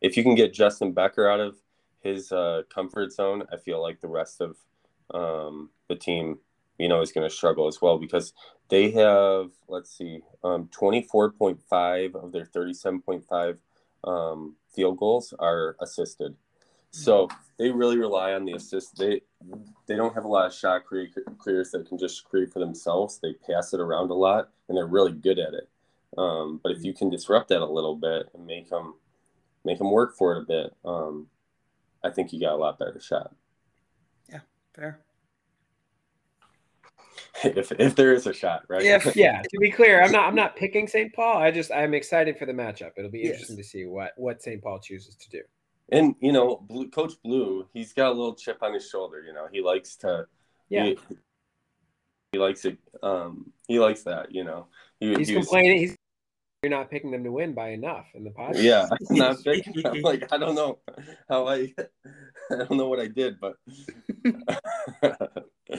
if 0.00 0.16
you 0.16 0.22
can 0.22 0.34
get 0.34 0.52
Justin 0.52 0.92
Becker 0.92 1.28
out 1.28 1.40
of 1.40 1.56
his 2.00 2.32
uh, 2.32 2.62
comfort 2.72 3.12
zone, 3.12 3.44
I 3.52 3.56
feel 3.56 3.80
like 3.80 4.00
the 4.00 4.08
rest 4.08 4.40
of 4.42 4.56
um, 5.12 5.70
the 5.88 5.96
team, 5.96 6.38
you 6.80 6.88
know, 6.88 7.02
is 7.02 7.12
going 7.12 7.28
to 7.28 7.34
struggle 7.34 7.66
as 7.68 7.82
well 7.82 7.98
because 7.98 8.32
they 8.70 8.90
have, 8.92 9.50
let's 9.68 9.96
see, 9.96 10.20
um, 10.42 10.68
24.5 10.68 12.14
of 12.14 12.32
their 12.32 12.46
37.5 12.46 13.58
um, 14.04 14.56
field 14.74 14.96
goals 14.96 15.34
are 15.38 15.76
assisted. 15.80 16.34
So 16.92 17.28
they 17.56 17.70
really 17.70 17.98
rely 17.98 18.32
on 18.32 18.44
the 18.44 18.54
assist. 18.54 18.96
They 18.96 19.20
they 19.86 19.94
don't 19.94 20.14
have 20.14 20.24
a 20.24 20.28
lot 20.28 20.46
of 20.46 20.54
shot 20.54 20.84
creators 20.84 21.70
that 21.70 21.86
can 21.88 21.98
just 21.98 22.24
create 22.24 22.52
for 22.52 22.58
themselves. 22.58 23.20
They 23.22 23.34
pass 23.34 23.72
it 23.72 23.78
around 23.78 24.10
a 24.10 24.14
lot, 24.14 24.50
and 24.68 24.76
they're 24.76 24.86
really 24.86 25.12
good 25.12 25.38
at 25.38 25.54
it. 25.54 25.68
Um, 26.18 26.58
but 26.60 26.72
if 26.72 26.82
you 26.82 26.92
can 26.92 27.08
disrupt 27.08 27.48
that 27.50 27.60
a 27.62 27.64
little 27.64 27.94
bit 27.94 28.30
and 28.34 28.44
make 28.44 28.70
them 28.70 28.94
make 29.64 29.78
them 29.78 29.92
work 29.92 30.16
for 30.16 30.34
it 30.34 30.42
a 30.42 30.44
bit, 30.44 30.74
um, 30.84 31.28
I 32.02 32.10
think 32.10 32.32
you 32.32 32.40
got 32.40 32.54
a 32.54 32.56
lot 32.56 32.78
better 32.78 33.00
shot. 33.00 33.36
Yeah, 34.28 34.40
fair. 34.74 35.00
if 37.44 37.72
if 37.72 37.94
there 37.94 38.12
is 38.12 38.26
a 38.26 38.32
shot, 38.32 38.62
right? 38.68 38.82
Yeah, 38.82 39.00
yeah. 39.14 39.42
To 39.42 39.58
be 39.58 39.70
clear, 39.70 40.02
I'm 40.02 40.12
not 40.12 40.24
I'm 40.26 40.34
not 40.34 40.56
picking 40.56 40.86
St. 40.86 41.12
Paul. 41.14 41.38
I 41.38 41.50
just 41.50 41.72
I'm 41.72 41.94
excited 41.94 42.38
for 42.38 42.46
the 42.46 42.52
matchup. 42.52 42.92
It'll 42.96 43.10
be 43.10 43.22
interesting 43.22 43.56
to 43.56 43.64
see 43.64 43.86
what 43.86 44.12
what 44.16 44.42
St. 44.42 44.62
Paul 44.62 44.78
chooses 44.78 45.16
to 45.16 45.30
do. 45.30 45.40
And 45.90 46.14
you 46.20 46.32
know, 46.32 46.56
Blue, 46.68 46.88
Coach 46.88 47.14
Blue, 47.24 47.66
he's 47.72 47.92
got 47.92 48.08
a 48.08 48.14
little 48.14 48.34
chip 48.34 48.58
on 48.62 48.74
his 48.74 48.88
shoulder. 48.88 49.22
You 49.22 49.32
know, 49.32 49.46
he 49.50 49.60
likes 49.60 49.96
to. 49.96 50.26
Yeah. 50.68 50.84
He, 50.84 50.98
he 52.32 52.38
likes 52.38 52.64
it. 52.64 52.78
Um, 53.02 53.52
he 53.66 53.80
likes 53.80 54.04
that. 54.04 54.32
You 54.32 54.44
know, 54.44 54.66
he, 55.00 55.14
he's 55.14 55.28
he 55.28 55.36
was, 55.36 55.46
complaining. 55.46 55.78
He's 55.78 55.96
you're 56.62 56.70
not 56.70 56.90
picking 56.90 57.10
them 57.10 57.24
to 57.24 57.32
win 57.32 57.54
by 57.54 57.70
enough 57.70 58.06
in 58.14 58.22
the 58.22 58.30
podcast. 58.30 58.62
Yeah, 58.62 58.86
I'm 59.10 59.16
not 59.16 59.36
picking. 59.44 59.84
I'm 59.84 60.02
like 60.02 60.30
I 60.32 60.36
don't 60.36 60.54
know 60.54 60.78
how 61.28 61.48
I. 61.48 61.72
I 62.52 62.56
don't 62.56 62.76
know 62.76 62.88
what 62.88 63.00
I 63.00 63.06
did, 63.06 63.36
but. 63.40 63.56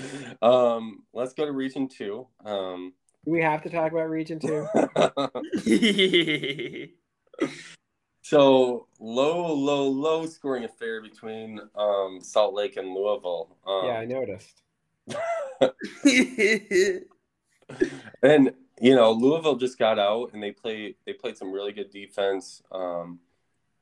um, 0.42 1.04
let's 1.14 1.34
go 1.34 1.46
to 1.46 1.52
region 1.52 1.88
two. 1.88 2.28
Um, 2.46 2.94
Do 3.26 3.32
we 3.32 3.42
have 3.42 3.62
to 3.64 3.70
talk 3.70 3.92
about 3.92 4.10
region 4.10 4.40
two? 4.40 4.68
so 8.22 8.88
low, 9.00 9.54
low, 9.54 9.88
low 9.90 10.26
scoring 10.26 10.64
affair 10.64 11.02
between 11.02 11.60
um, 11.76 12.20
Salt 12.22 12.54
Lake 12.54 12.78
and 12.78 12.94
Louisville. 12.94 13.56
Um, 13.66 13.86
yeah, 13.86 14.00
I 14.00 14.06
noticed. 14.06 14.62
and 18.24 18.54
you 18.80 18.96
know, 18.96 19.12
Louisville 19.12 19.58
just 19.58 19.78
got 19.78 20.00
out 20.00 20.32
and 20.34 20.42
they 20.42 20.52
play 20.52 20.96
they 21.06 21.14
played 21.14 21.38
some 21.38 21.52
really 21.52 21.72
good 21.72 21.92
defense. 21.92 22.62
Um, 22.72 23.20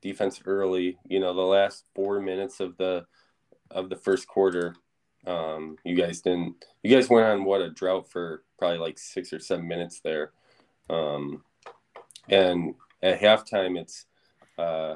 defense 0.02 0.42
early. 0.46 0.98
You 1.08 1.20
know, 1.20 1.34
the 1.34 1.42
last 1.42 1.86
four 1.96 2.20
minutes 2.20 2.60
of 2.60 2.78
the 2.78 3.06
of 3.72 3.90
the 3.90 3.96
first 3.96 4.28
quarter, 4.28 4.76
um, 5.26 5.78
you 5.84 5.96
guys 5.96 6.22
didn't. 6.22 6.56
You 6.84 6.96
guys 6.96 7.10
went 7.10 7.28
on 7.28 7.46
what 7.46 7.62
a 7.62 7.70
drought 7.70 8.10
for 8.10 8.44
probably 8.58 8.80
like 8.80 8.98
six 8.98 9.34
or 9.34 9.40
seven 9.40 9.68
minutes 9.68 10.02
there, 10.02 10.32
um, 10.90 11.44
and 12.30 12.76
at 13.02 13.20
halftime 13.20 13.78
it's 13.80 14.06
uh, 14.58 14.96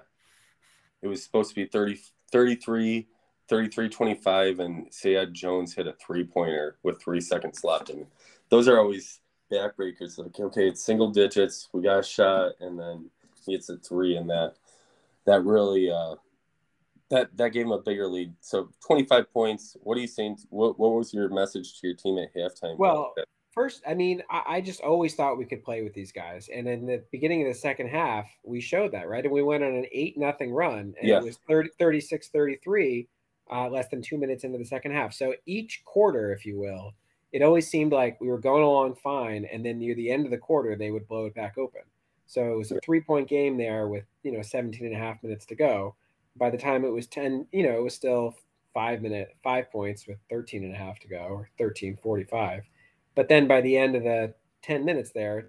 it 1.02 1.08
was 1.08 1.24
supposed 1.24 1.50
to 1.50 1.56
be 1.56 1.66
30, 1.66 2.00
33, 2.32 3.08
33 3.50 3.90
25 3.90 4.60
and 4.60 4.90
Sayad 4.90 5.34
Jones 5.34 5.74
hit 5.74 5.88
a 5.88 5.94
three 5.94 6.24
pointer 6.24 6.78
with 6.84 7.02
three 7.02 7.22
seconds 7.22 7.64
left 7.64 7.90
and 7.90 8.06
those 8.50 8.68
are 8.68 8.80
always 8.80 9.20
backbreakers. 9.52 10.18
Like, 10.18 10.40
okay, 10.40 10.68
it's 10.68 10.84
single 10.84 11.10
digits. 11.10 11.70
We 11.74 11.82
got 11.82 12.00
a 12.00 12.04
shot, 12.04 12.54
and 12.60 12.80
then 12.80 13.10
he 13.46 13.54
hits 13.54 13.70
a 13.70 13.78
three, 13.78 14.16
and 14.16 14.30
that 14.30 14.56
that 15.26 15.44
really 15.44 15.90
uh, 15.90 16.16
that 17.13 17.38
that 17.38 17.54
gave 17.54 17.65
him 17.65 17.71
a 17.71 17.80
bigger 17.80 18.08
lead. 18.08 18.34
So 18.41 18.69
25 18.86 19.32
points. 19.32 19.78
What 19.82 19.97
are 19.97 20.02
you 20.02 20.08
saying? 20.08 20.39
What 20.49 20.80
what 20.80 20.89
was 20.91 21.13
your 21.13 21.30
message 21.30 21.80
to 21.80 21.88
your 21.88 21.95
team 21.95 22.17
at 22.17 22.34
halftime? 22.36 22.78
Well, 22.78 23.13
first, 23.52 23.84
I 23.88 23.93
mean, 23.93 24.23
I, 24.30 24.43
I, 24.47 24.62
just 24.62 24.82
always 24.82 25.13
thought 25.13 25.38
we 25.38 25.45
could 25.45 25.63
play 25.63 25.84
with 25.84 25.93
these 25.93 26.12
guys, 26.12 26.49
and 26.54 26.67
in 26.67 26.86
the 26.86 27.04
beginning 27.12 27.43
of 27.43 27.54
the 27.54 27.60
second 27.60 27.89
half, 27.89 28.28
we 28.43 28.60
showed 28.60 28.91
that, 28.93 29.08
right? 29.08 29.23
And 29.23 29.34
we 29.34 29.43
went 29.43 29.63
on 29.63 29.73
an 29.73 29.86
eight 29.91 30.17
nothing 30.17 30.52
run, 30.52 30.95
and 30.99 31.08
yeah. 31.08 31.17
it 31.17 31.23
was 31.23 31.39
30, 31.47 31.69
36 31.80 32.30
33. 32.30 33.08
Uh, 33.52 33.69
less 33.69 33.89
than 33.89 34.02
two 34.02 34.17
minutes 34.17 34.45
into 34.45 34.58
the 34.58 34.65
second 34.65 34.93
half. 34.93 35.13
So 35.13 35.36
each 35.45 35.84
quarter, 35.84 36.32
if 36.32 36.45
you 36.45 36.58
will, 36.58 36.93
it 37.34 37.41
always 37.41 37.69
seemed 37.69 37.91
like 37.91 38.19
we 38.21 38.30
were 38.30 38.39
going 38.39 38.63
along 38.63 38.95
fine, 38.95 39.45
and 39.52 39.65
then 39.65 39.80
near 39.80 39.93
the 39.95 40.10
end 40.10 40.23
of 40.23 40.32
the 40.32 40.38
quarter, 40.38 40.78
they 40.78 40.91
would 40.91 41.08
blow 41.10 41.26
it 41.26 41.36
back 41.36 41.58
open. 41.58 41.82
So 42.26 42.54
it 42.54 42.58
was 42.58 42.71
a 42.71 42.80
three 42.80 43.02
point 43.02 43.28
game 43.28 43.58
there 43.58 43.89
with, 43.89 44.06
you 44.23 44.32
know, 44.32 44.41
17 44.41 44.88
and 44.88 44.95
a 44.95 44.97
half 44.97 45.21
minutes 45.21 45.45
to 45.47 45.56
go. 45.56 45.93
By 46.36 46.50
the 46.50 46.58
time 46.58 46.84
it 46.84 46.89
was 46.89 47.08
10, 47.08 47.48
you 47.52 47.63
know, 47.63 47.78
it 47.78 47.84
was 47.84 47.93
still 47.93 48.36
five 48.74 49.02
minute, 49.02 49.36
five 49.43 49.72
points 49.72 50.08
with 50.08 50.17
13 50.30 50.63
and 50.63 50.74
a 50.74 50.78
half 50.78 51.00
to 51.00 51.08
go 51.08 51.17
or 51.17 51.50
1345. 51.58 52.63
But 53.15 53.30
then 53.30 53.48
by 53.48 53.62
the 53.62 53.78
end 53.78 53.96
of 53.96 54.04
the 54.04 54.34
10 54.63 54.84
minutes 54.84 55.12
there, 55.12 55.48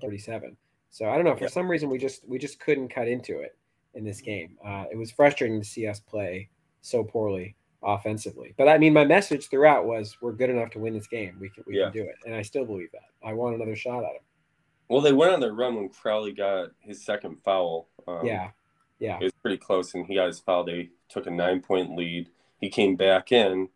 37. 0.00 0.56
So 0.90 1.08
I 1.08 1.16
don't 1.16 1.24
know. 1.24 1.36
For 1.36 1.44
yeah. 1.44 1.50
some 1.50 1.70
reason, 1.70 1.90
we 1.90 1.98
just 1.98 2.26
we 2.28 2.38
just 2.38 2.60
couldn't 2.60 2.88
cut 2.88 3.08
into 3.08 3.40
it 3.40 3.56
in 3.94 4.04
this 4.04 4.20
game. 4.20 4.56
Uh, 4.64 4.84
it 4.90 4.96
was 4.96 5.10
frustrating 5.10 5.60
to 5.60 5.66
see 5.66 5.86
us 5.86 6.00
play 6.00 6.48
so 6.80 7.04
poorly 7.04 7.56
offensively. 7.82 8.54
But 8.56 8.68
I 8.68 8.78
mean, 8.78 8.92
my 8.92 9.04
message 9.04 9.48
throughout 9.48 9.86
was 9.86 10.16
we're 10.20 10.32
good 10.32 10.50
enough 10.50 10.70
to 10.70 10.78
win 10.78 10.94
this 10.94 11.06
game. 11.06 11.36
We 11.40 11.50
can 11.50 11.64
we 11.66 11.78
yeah. 11.78 11.84
can 11.84 11.92
do 11.92 12.02
it, 12.02 12.16
and 12.24 12.34
I 12.34 12.42
still 12.42 12.64
believe 12.64 12.90
that. 12.92 13.26
I 13.26 13.32
want 13.34 13.54
another 13.54 13.76
shot 13.76 14.04
at 14.04 14.10
him. 14.10 14.22
Well, 14.88 15.02
they 15.02 15.12
went 15.12 15.32
on 15.32 15.40
their 15.40 15.52
run 15.52 15.76
when 15.76 15.90
Crowley 15.90 16.32
got 16.32 16.70
his 16.80 17.04
second 17.04 17.36
foul. 17.44 17.88
Um, 18.06 18.24
yeah, 18.24 18.50
yeah, 18.98 19.18
it 19.20 19.24
was 19.24 19.32
pretty 19.42 19.58
close, 19.58 19.94
and 19.94 20.06
he 20.06 20.14
got 20.14 20.26
his 20.26 20.40
foul. 20.40 20.64
They 20.64 20.90
took 21.08 21.26
a 21.26 21.30
nine 21.30 21.60
point 21.60 21.96
lead. 21.96 22.28
He 22.60 22.68
came 22.68 22.96
back 22.96 23.32
in, 23.32 23.68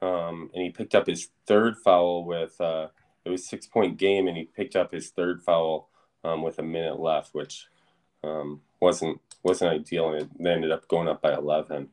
um, 0.00 0.50
and 0.54 0.62
he 0.62 0.70
picked 0.70 0.94
up 0.94 1.06
his 1.06 1.28
third 1.46 1.76
foul 1.76 2.24
with. 2.24 2.60
Uh, 2.60 2.88
it 3.24 3.30
was 3.30 3.46
six 3.46 3.66
point 3.66 3.98
game, 3.98 4.28
and 4.28 4.36
he 4.36 4.44
picked 4.44 4.76
up 4.76 4.92
his 4.92 5.10
third 5.10 5.42
foul 5.42 5.88
um, 6.24 6.42
with 6.42 6.58
a 6.58 6.62
minute 6.62 6.98
left, 6.98 7.34
which 7.34 7.66
um, 8.24 8.62
wasn't 8.80 9.20
wasn't 9.42 9.72
ideal, 9.72 10.12
and 10.12 10.30
they 10.38 10.50
ended 10.50 10.70
up 10.70 10.88
going 10.88 11.08
up 11.08 11.20
by 11.20 11.34
eleven 11.34 11.90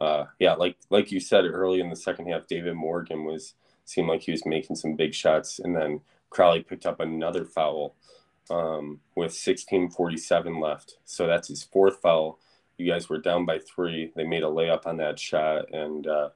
uh, 0.00 0.26
yeah, 0.38 0.54
like 0.54 0.76
like 0.90 1.12
you 1.12 1.20
said 1.20 1.44
early 1.44 1.80
in 1.80 1.90
the 1.90 1.96
second 1.96 2.26
half, 2.26 2.46
David 2.46 2.74
Morgan 2.74 3.24
was 3.24 3.54
seemed 3.84 4.08
like 4.08 4.22
he 4.22 4.32
was 4.32 4.46
making 4.46 4.76
some 4.76 4.96
big 4.96 5.14
shots, 5.14 5.58
and 5.58 5.74
then 5.76 6.00
Crowley 6.30 6.62
picked 6.62 6.86
up 6.86 7.00
another 7.00 7.44
foul 7.44 7.94
um, 8.50 9.00
with 9.14 9.32
16:47 9.32 10.60
left. 10.60 10.98
So 11.04 11.26
that's 11.26 11.48
his 11.48 11.62
fourth 11.62 12.00
foul. 12.00 12.38
You 12.76 12.90
guys 12.90 13.08
were 13.08 13.18
down 13.18 13.46
by 13.46 13.58
three. 13.58 14.12
They 14.16 14.24
made 14.24 14.42
a 14.42 14.46
layup 14.46 14.86
on 14.86 14.96
that 14.98 15.18
shot, 15.18 15.72
and 15.72 16.06
uh, 16.06 16.30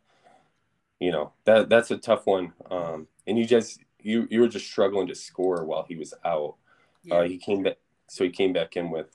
you 1.01 1.11
know 1.11 1.33
that 1.44 1.68
that's 1.68 1.90
a 1.90 1.99
tough 1.99 2.27
one. 2.27 2.53
Um, 2.71 3.09
and 3.27 3.38
you 3.38 3.44
just 3.44 3.81
you 4.01 4.27
you 4.31 4.40
were 4.40 4.49
just 4.49 4.66
struggling 4.66 5.09
to 5.09 5.14
score 5.14 5.64
while 5.64 5.85
he 5.88 5.97
was 5.97 6.14
out. 6.25 6.57
Yeah. 7.05 7.16
Uh, 7.16 7.23
he 7.25 7.38
came 7.38 7.62
back, 7.62 7.77
so 8.07 8.25
he 8.25 8.31
came 8.31 8.53
back 8.53 8.77
in 8.77 8.90
with 8.90 9.09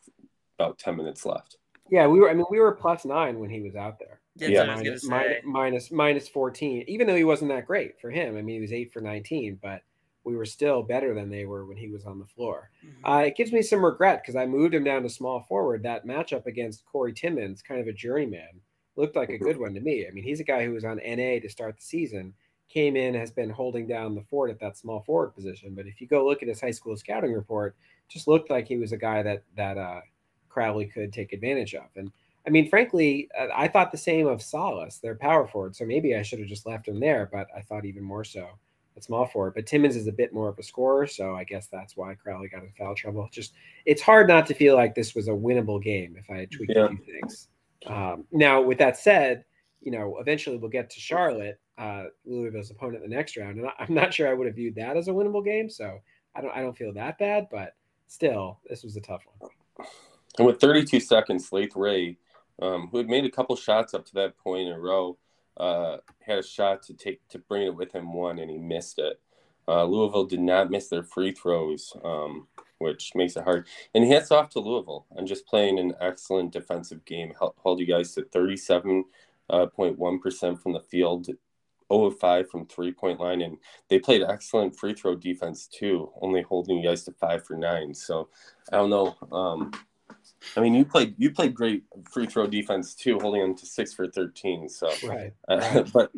about 0.57 0.79
10 0.79 0.95
minutes 0.95 1.25
left. 1.25 1.57
Yeah, 1.89 2.07
we 2.07 2.19
were. 2.19 2.29
I 2.29 2.33
mean, 2.33 2.45
we 2.49 2.59
were 2.59 2.71
plus 2.71 3.05
nine 3.05 3.39
when 3.39 3.49
he 3.49 3.61
was 3.61 3.75
out 3.75 3.99
there. 3.99 4.19
yeah, 4.35 4.65
minus, 4.65 5.05
minus, 5.43 5.91
minus 5.91 6.27
14. 6.27 6.85
Even 6.87 7.07
though 7.07 7.15
he 7.15 7.23
wasn't 7.23 7.51
that 7.51 7.67
great 7.67 7.99
for 7.99 8.09
him. 8.09 8.37
I 8.37 8.41
mean, 8.41 8.55
he 8.55 8.61
was 8.61 8.73
eight 8.73 8.91
for 8.91 9.01
19, 9.01 9.59
but 9.61 9.83
we 10.23 10.35
were 10.35 10.45
still 10.45 10.81
better 10.83 11.13
than 11.13 11.29
they 11.29 11.45
were 11.45 11.65
when 11.65 11.77
he 11.77 11.89
was 11.89 12.05
on 12.05 12.19
the 12.19 12.25
floor. 12.25 12.71
Mm-hmm. 12.85 13.05
Uh, 13.05 13.19
it 13.19 13.35
gives 13.35 13.51
me 13.51 13.61
some 13.61 13.83
regret 13.83 14.21
because 14.21 14.35
I 14.35 14.45
moved 14.45 14.73
him 14.73 14.83
down 14.83 15.03
to 15.03 15.09
small 15.09 15.41
forward. 15.41 15.83
That 15.83 16.07
matchup 16.07 16.45
against 16.45 16.85
Corey 16.85 17.13
Timmons, 17.13 17.61
kind 17.61 17.81
of 17.81 17.87
a 17.87 17.93
journeyman, 17.93 18.61
looked 18.95 19.15
like 19.15 19.29
a 19.29 19.37
good 19.37 19.57
one 19.57 19.73
to 19.73 19.81
me. 19.81 20.07
I 20.07 20.11
mean, 20.11 20.23
he's 20.23 20.39
a 20.39 20.45
guy 20.45 20.65
who 20.65 20.73
was 20.73 20.85
on 20.85 20.97
NA 20.97 21.39
to 21.39 21.49
start 21.49 21.77
the 21.77 21.83
season, 21.83 22.33
came 22.69 22.95
in, 22.95 23.13
has 23.13 23.31
been 23.31 23.49
holding 23.49 23.87
down 23.87 24.15
the 24.15 24.23
fort 24.23 24.49
at 24.49 24.59
that 24.59 24.77
small 24.77 25.01
forward 25.01 25.35
position. 25.35 25.73
But 25.75 25.87
if 25.87 25.99
you 25.99 26.07
go 26.07 26.25
look 26.25 26.41
at 26.41 26.47
his 26.49 26.61
high 26.61 26.71
school 26.71 26.95
scouting 26.95 27.33
report, 27.33 27.75
just 28.07 28.27
looked 28.27 28.49
like 28.49 28.67
he 28.67 28.77
was 28.77 28.91
a 28.91 28.97
guy 28.97 29.23
that 29.23 29.43
that 29.57 29.77
uh, 29.77 30.01
Crowley 30.49 30.85
could 30.85 31.11
take 31.11 31.33
advantage 31.33 31.73
of. 31.73 31.85
And 31.95 32.11
I 32.45 32.49
mean, 32.49 32.69
frankly, 32.69 33.29
uh, 33.37 33.47
I 33.55 33.67
thought 33.67 33.91
the 33.91 33.97
same 33.97 34.27
of 34.27 34.41
Salas, 34.41 34.99
their 34.99 35.15
power 35.15 35.47
forward. 35.47 35.75
So 35.75 35.85
maybe 35.85 36.15
I 36.15 36.21
should 36.21 36.39
have 36.39 36.47
just 36.47 36.65
left 36.65 36.87
him 36.87 36.99
there, 36.99 37.29
but 37.31 37.47
I 37.55 37.61
thought 37.61 37.85
even 37.85 38.03
more 38.03 38.23
so 38.23 38.47
at 38.95 39.03
small 39.03 39.25
forward. 39.25 39.53
But 39.55 39.65
Timmons 39.65 39.95
is 39.95 40.07
a 40.07 40.11
bit 40.11 40.33
more 40.33 40.49
of 40.49 40.57
a 40.59 40.63
scorer, 40.63 41.07
so 41.07 41.35
I 41.35 41.43
guess 41.43 41.67
that's 41.67 41.97
why 41.97 42.13
Crowley 42.15 42.49
got 42.49 42.63
in 42.63 42.71
foul 42.77 42.95
trouble. 42.95 43.27
Just 43.31 43.53
it's 43.85 44.01
hard 44.01 44.27
not 44.27 44.45
to 44.47 44.53
feel 44.53 44.75
like 44.75 44.95
this 44.95 45.15
was 45.15 45.27
a 45.27 45.31
winnable 45.31 45.81
game 45.81 46.15
if 46.17 46.29
I 46.29 46.39
had 46.39 46.51
tweaked 46.51 46.73
yeah. 46.75 46.85
a 46.85 46.89
few 46.89 46.99
things. 47.05 47.47
Um, 47.85 48.25
now, 48.31 48.61
with 48.61 48.77
that 48.77 48.97
said, 48.97 49.45
you 49.81 49.91
know, 49.91 50.17
eventually 50.19 50.57
we'll 50.57 50.69
get 50.69 50.89
to 50.91 50.99
Charlotte, 50.99 51.59
uh, 51.77 52.05
Louisville's 52.25 52.71
opponent 52.71 53.03
in 53.03 53.09
the 53.09 53.15
next 53.15 53.35
round, 53.35 53.57
and 53.57 53.67
I'm 53.79 53.93
not 53.93 54.13
sure 54.13 54.29
I 54.29 54.33
would 54.33 54.47
have 54.47 54.55
viewed 54.55 54.75
that 54.75 54.97
as 54.97 55.07
a 55.07 55.11
winnable 55.11 55.43
game. 55.43 55.69
So 55.69 55.99
I 56.35 56.41
don't 56.41 56.55
I 56.55 56.61
don't 56.61 56.77
feel 56.77 56.93
that 56.93 57.17
bad, 57.17 57.47
but 57.51 57.75
still, 58.07 58.59
this 58.69 58.83
was 58.83 58.95
a 58.95 59.01
tough 59.01 59.23
one. 59.37 59.51
And 60.37 60.47
with 60.47 60.59
32 60.59 60.99
seconds, 60.99 61.51
Lathe 61.51 61.75
Ray 61.75 62.17
um, 62.61 62.89
who 62.91 62.97
had 62.97 63.09
made 63.09 63.25
a 63.25 63.31
couple 63.31 63.55
shots 63.55 63.93
up 63.93 64.05
to 64.05 64.13
that 64.15 64.37
point 64.37 64.67
in 64.67 64.73
a 64.73 64.79
row, 64.79 65.17
uh, 65.57 65.97
had 66.19 66.39
a 66.39 66.43
shot 66.43 66.83
to 66.83 66.93
take 66.93 67.27
to 67.29 67.39
bring 67.39 67.63
it 67.63 67.75
with 67.75 67.93
him 67.93 68.13
one, 68.13 68.39
and 68.39 68.49
he 68.49 68.57
missed 68.57 68.99
it. 68.99 69.19
Uh, 69.67 69.85
Louisville 69.85 70.25
did 70.25 70.41
not 70.41 70.69
miss 70.69 70.89
their 70.89 71.03
free 71.03 71.31
throws, 71.31 71.95
um, 72.03 72.47
which 72.79 73.13
makes 73.15 73.37
it 73.37 73.43
hard. 73.43 73.67
And 73.93 74.05
hats 74.05 74.31
off 74.31 74.49
to 74.49 74.59
Louisville 74.59 75.05
on 75.17 75.25
just 75.25 75.47
playing 75.47 75.79
an 75.79 75.93
excellent 76.01 76.51
defensive 76.51 77.05
game. 77.05 77.33
Held 77.63 77.79
you 77.79 77.85
guys 77.85 78.13
to 78.15 78.23
37.1% 78.23 79.05
uh, 79.49 80.55
from 80.55 80.73
the 80.73 80.81
field, 80.81 81.25
0 81.25 81.37
of 82.05 82.19
5 82.19 82.49
from 82.49 82.65
three 82.65 82.91
point 82.91 83.19
line. 83.19 83.41
And 83.41 83.57
they 83.89 83.99
played 83.99 84.23
excellent 84.23 84.77
free 84.77 84.93
throw 84.93 85.15
defense 85.15 85.67
too, 85.67 86.11
only 86.21 86.41
holding 86.41 86.79
you 86.79 86.89
guys 86.89 87.03
to 87.05 87.11
5 87.11 87.45
for 87.45 87.55
9. 87.55 87.93
So 87.93 88.27
I 88.71 88.77
don't 88.77 88.89
know. 88.89 89.15
Um, 89.31 89.71
I 90.55 90.59
mean, 90.59 90.73
you 90.73 90.85
played 90.85 91.15
you 91.17 91.31
played 91.31 91.53
great 91.53 91.83
free 92.11 92.25
throw 92.25 92.47
defense 92.47 92.93
too, 92.93 93.19
holding 93.19 93.41
them 93.41 93.55
to 93.55 93.65
six 93.65 93.93
for 93.93 94.07
thirteen. 94.07 94.69
So, 94.69 94.91
right, 95.05 95.33
uh, 95.47 95.83
but 95.93 96.11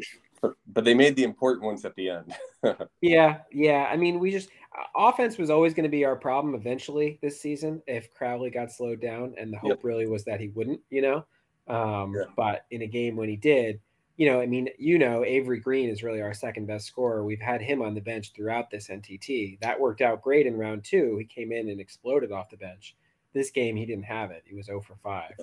but 0.68 0.84
they 0.84 0.94
made 0.94 1.16
the 1.16 1.24
important 1.24 1.64
ones 1.64 1.86
at 1.86 1.96
the 1.96 2.10
end. 2.10 2.36
yeah, 3.02 3.40
yeah. 3.52 3.88
I 3.92 3.98
mean, 3.98 4.20
we 4.20 4.32
just 4.32 4.50
offense 4.96 5.38
was 5.38 5.50
always 5.50 5.74
going 5.74 5.84
to 5.84 5.90
be 5.90 6.06
our 6.06 6.16
problem 6.16 6.56
eventually 6.56 7.20
this 7.22 7.40
season 7.40 7.82
if 7.88 8.14
Crowley 8.14 8.50
got 8.50 8.72
slowed 8.72 9.02
down, 9.02 9.34
and 9.38 9.52
the 9.52 9.58
hope 9.58 9.70
yep. 9.70 9.84
really 9.84 10.08
was 10.08 10.24
that 10.26 10.40
he 10.40 10.50
wouldn't, 10.50 10.82
you 10.90 11.02
know. 11.02 11.26
Um, 11.68 12.14
yeah. 12.16 12.26
But 12.36 12.66
in 12.72 12.84
a 12.84 12.88
game 12.88 13.16
when 13.16 13.30
he 13.30 13.36
did, 13.36 13.80
you 14.18 14.30
know, 14.30 14.40
I 14.40 14.46
mean, 14.46 14.70
you 14.78 14.98
know, 14.98 15.26
Avery 15.26 15.60
Green 15.60 15.90
is 15.90 16.04
really 16.04 16.22
our 16.22 16.34
second 16.34 16.68
best 16.68 16.86
scorer. 16.86 17.24
We've 17.24 17.42
had 17.42 17.62
him 17.62 17.82
on 17.82 17.94
the 17.94 18.02
bench 18.02 18.34
throughout 18.34 18.70
this 18.70 18.88
NTT. 18.88 19.60
That 19.60 19.80
worked 19.80 20.02
out 20.02 20.22
great 20.22 20.48
in 20.48 20.58
round 20.58 20.84
two. 20.84 21.18
He 21.18 21.26
came 21.26 21.52
in 21.52 21.70
and 21.70 21.82
exploded 21.82 22.32
off 22.32 22.50
the 22.50 22.58
bench. 22.58 22.96
This 23.36 23.52
game, 23.52 23.76
he 23.76 23.86
didn't 23.86 24.06
have 24.06 24.32
it. 24.32 24.44
He 24.46 24.56
was 24.56 24.66
0 24.66 24.82
for 24.82 24.96
5 25.04 25.34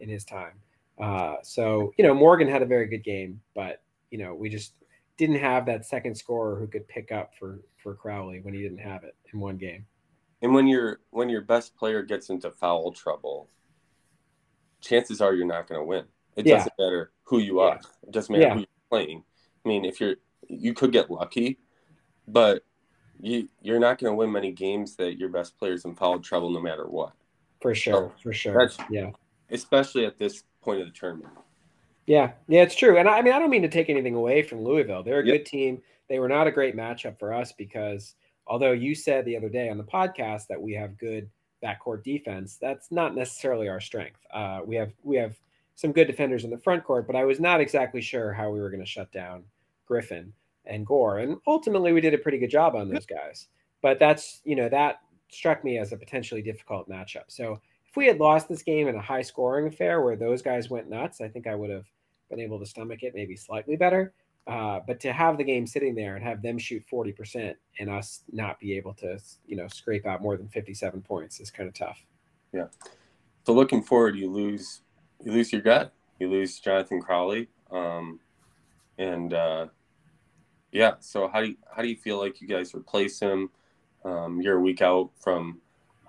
in 0.00 0.08
his 0.08 0.24
time. 0.24 0.54
Uh, 1.00 1.36
so, 1.44 1.92
you 1.96 2.04
know, 2.04 2.14
Morgan 2.14 2.48
had 2.48 2.62
a 2.62 2.66
very 2.66 2.86
good 2.86 3.04
game, 3.04 3.40
but 3.54 3.82
you 4.10 4.18
know, 4.18 4.34
we 4.34 4.48
just 4.48 4.74
didn't 5.16 5.38
have 5.38 5.66
that 5.66 5.86
second 5.86 6.16
scorer 6.16 6.58
who 6.58 6.66
could 6.66 6.86
pick 6.88 7.12
up 7.12 7.32
for 7.38 7.60
for 7.82 7.94
Crowley 7.94 8.40
when 8.40 8.54
he 8.54 8.62
didn't 8.62 8.78
have 8.78 9.04
it 9.04 9.14
in 9.32 9.40
one 9.40 9.56
game. 9.56 9.86
And 10.42 10.54
when 10.54 10.66
your 10.66 11.00
when 11.10 11.28
your 11.28 11.42
best 11.42 11.76
player 11.76 12.02
gets 12.02 12.30
into 12.30 12.50
foul 12.50 12.92
trouble, 12.92 13.48
chances 14.80 15.20
are 15.20 15.34
you're 15.34 15.46
not 15.46 15.68
going 15.68 15.80
to 15.80 15.84
win. 15.84 16.04
It 16.36 16.46
yeah. 16.46 16.58
doesn't 16.58 16.72
matter 16.78 17.12
who 17.24 17.38
you 17.38 17.60
are. 17.60 17.78
Yeah. 17.80 18.08
It 18.08 18.12
doesn't 18.12 18.32
matter 18.32 18.46
yeah. 18.46 18.54
who 18.54 18.60
you're 18.60 18.88
playing. 18.90 19.24
I 19.64 19.68
mean, 19.68 19.84
if 19.84 20.00
you're 20.00 20.16
you 20.48 20.74
could 20.74 20.92
get 20.92 21.10
lucky, 21.10 21.58
but 22.26 22.64
you 23.20 23.48
you're 23.60 23.80
not 23.80 23.98
going 23.98 24.10
to 24.10 24.16
win 24.16 24.32
many 24.32 24.52
games 24.52 24.96
that 24.96 25.18
your 25.18 25.28
best 25.28 25.56
player's 25.58 25.84
in 25.84 25.94
foul 25.94 26.18
trouble 26.18 26.50
no 26.50 26.60
matter 26.60 26.86
what. 26.88 27.12
For 27.62 27.74
sure, 27.74 28.12
for 28.22 28.32
sure. 28.32 28.70
yeah. 28.90 29.10
Especially 29.50 30.04
at 30.04 30.18
this 30.18 30.42
point 30.60 30.80
of 30.80 30.86
the 30.86 30.92
tournament. 30.92 31.32
Yeah, 32.06 32.32
yeah, 32.48 32.62
it's 32.62 32.74
true. 32.74 32.98
And 32.98 33.08
I, 33.08 33.18
I 33.18 33.22
mean, 33.22 33.32
I 33.32 33.38
don't 33.38 33.50
mean 33.50 33.62
to 33.62 33.68
take 33.68 33.88
anything 33.88 34.14
away 34.14 34.42
from 34.42 34.64
Louisville. 34.64 35.02
They're 35.02 35.20
a 35.20 35.26
yep. 35.26 35.36
good 35.38 35.46
team. 35.46 35.82
They 36.08 36.18
were 36.18 36.28
not 36.28 36.46
a 36.46 36.50
great 36.50 36.76
matchup 36.76 37.18
for 37.18 37.32
us 37.32 37.52
because 37.52 38.14
although 38.46 38.72
you 38.72 38.94
said 38.94 39.24
the 39.24 39.36
other 39.36 39.48
day 39.48 39.68
on 39.68 39.78
the 39.78 39.84
podcast 39.84 40.48
that 40.48 40.60
we 40.60 40.72
have 40.74 40.98
good 40.98 41.30
backcourt 41.62 42.02
defense, 42.02 42.58
that's 42.60 42.90
not 42.90 43.14
necessarily 43.14 43.68
our 43.68 43.80
strength. 43.80 44.18
Uh, 44.32 44.60
we 44.64 44.74
have 44.76 44.92
we 45.04 45.16
have 45.16 45.36
some 45.74 45.92
good 45.92 46.06
defenders 46.06 46.44
in 46.44 46.50
the 46.50 46.58
front 46.58 46.84
court, 46.84 47.06
but 47.06 47.16
I 47.16 47.24
was 47.24 47.40
not 47.40 47.60
exactly 47.60 48.00
sure 48.00 48.32
how 48.32 48.50
we 48.50 48.60
were 48.60 48.70
going 48.70 48.84
to 48.84 48.86
shut 48.86 49.10
down 49.12 49.44
Griffin 49.86 50.32
and 50.66 50.84
Gore. 50.84 51.18
And 51.18 51.38
ultimately, 51.46 51.92
we 51.92 52.00
did 52.00 52.14
a 52.14 52.18
pretty 52.18 52.38
good 52.38 52.50
job 52.50 52.74
on 52.74 52.88
those 52.88 53.06
guys. 53.06 53.48
But 53.80 53.98
that's 53.98 54.40
you 54.44 54.56
know 54.56 54.68
that 54.68 55.00
struck 55.32 55.64
me 55.64 55.78
as 55.78 55.92
a 55.92 55.96
potentially 55.96 56.42
difficult 56.42 56.88
matchup. 56.88 57.24
So 57.28 57.60
if 57.88 57.96
we 57.96 58.06
had 58.06 58.20
lost 58.20 58.48
this 58.48 58.62
game 58.62 58.88
in 58.88 58.94
a 58.94 59.00
high 59.00 59.22
scoring 59.22 59.66
affair 59.66 60.00
where 60.00 60.16
those 60.16 60.42
guys 60.42 60.70
went 60.70 60.88
nuts, 60.88 61.20
I 61.20 61.28
think 61.28 61.46
I 61.46 61.54
would 61.54 61.70
have 61.70 61.86
been 62.30 62.40
able 62.40 62.58
to 62.58 62.66
stomach 62.66 63.02
it 63.02 63.14
maybe 63.14 63.36
slightly 63.36 63.76
better. 63.76 64.12
Uh, 64.46 64.80
but 64.86 64.98
to 64.98 65.12
have 65.12 65.38
the 65.38 65.44
game 65.44 65.66
sitting 65.66 65.94
there 65.94 66.16
and 66.16 66.24
have 66.24 66.42
them 66.42 66.58
shoot 66.58 66.82
40% 66.90 67.54
and 67.78 67.90
us 67.90 68.22
not 68.32 68.58
be 68.58 68.76
able 68.76 68.92
to, 68.94 69.18
you 69.46 69.56
know, 69.56 69.68
scrape 69.68 70.04
out 70.04 70.20
more 70.20 70.36
than 70.36 70.48
57 70.48 71.00
points 71.02 71.38
is 71.38 71.50
kind 71.50 71.68
of 71.68 71.74
tough. 71.74 72.04
Yeah. 72.52 72.66
So 73.46 73.52
looking 73.52 73.82
forward, 73.82 74.16
you 74.16 74.30
lose, 74.30 74.80
you 75.22 75.32
lose 75.32 75.52
your 75.52 75.62
gut, 75.62 75.92
you 76.18 76.28
lose 76.28 76.58
Jonathan 76.58 77.00
Crowley. 77.00 77.48
Um, 77.70 78.18
and, 78.98 79.32
uh, 79.32 79.66
yeah. 80.72 80.94
So 81.00 81.28
how 81.28 81.40
do 81.40 81.48
you, 81.48 81.56
how 81.74 81.82
do 81.82 81.88
you 81.88 81.96
feel 81.96 82.18
like 82.18 82.40
you 82.40 82.48
guys 82.48 82.74
replace 82.74 83.20
him? 83.20 83.50
Um, 84.04 84.40
you're 84.40 84.58
a 84.58 84.60
week 84.60 84.82
out 84.82 85.10
from, 85.20 85.60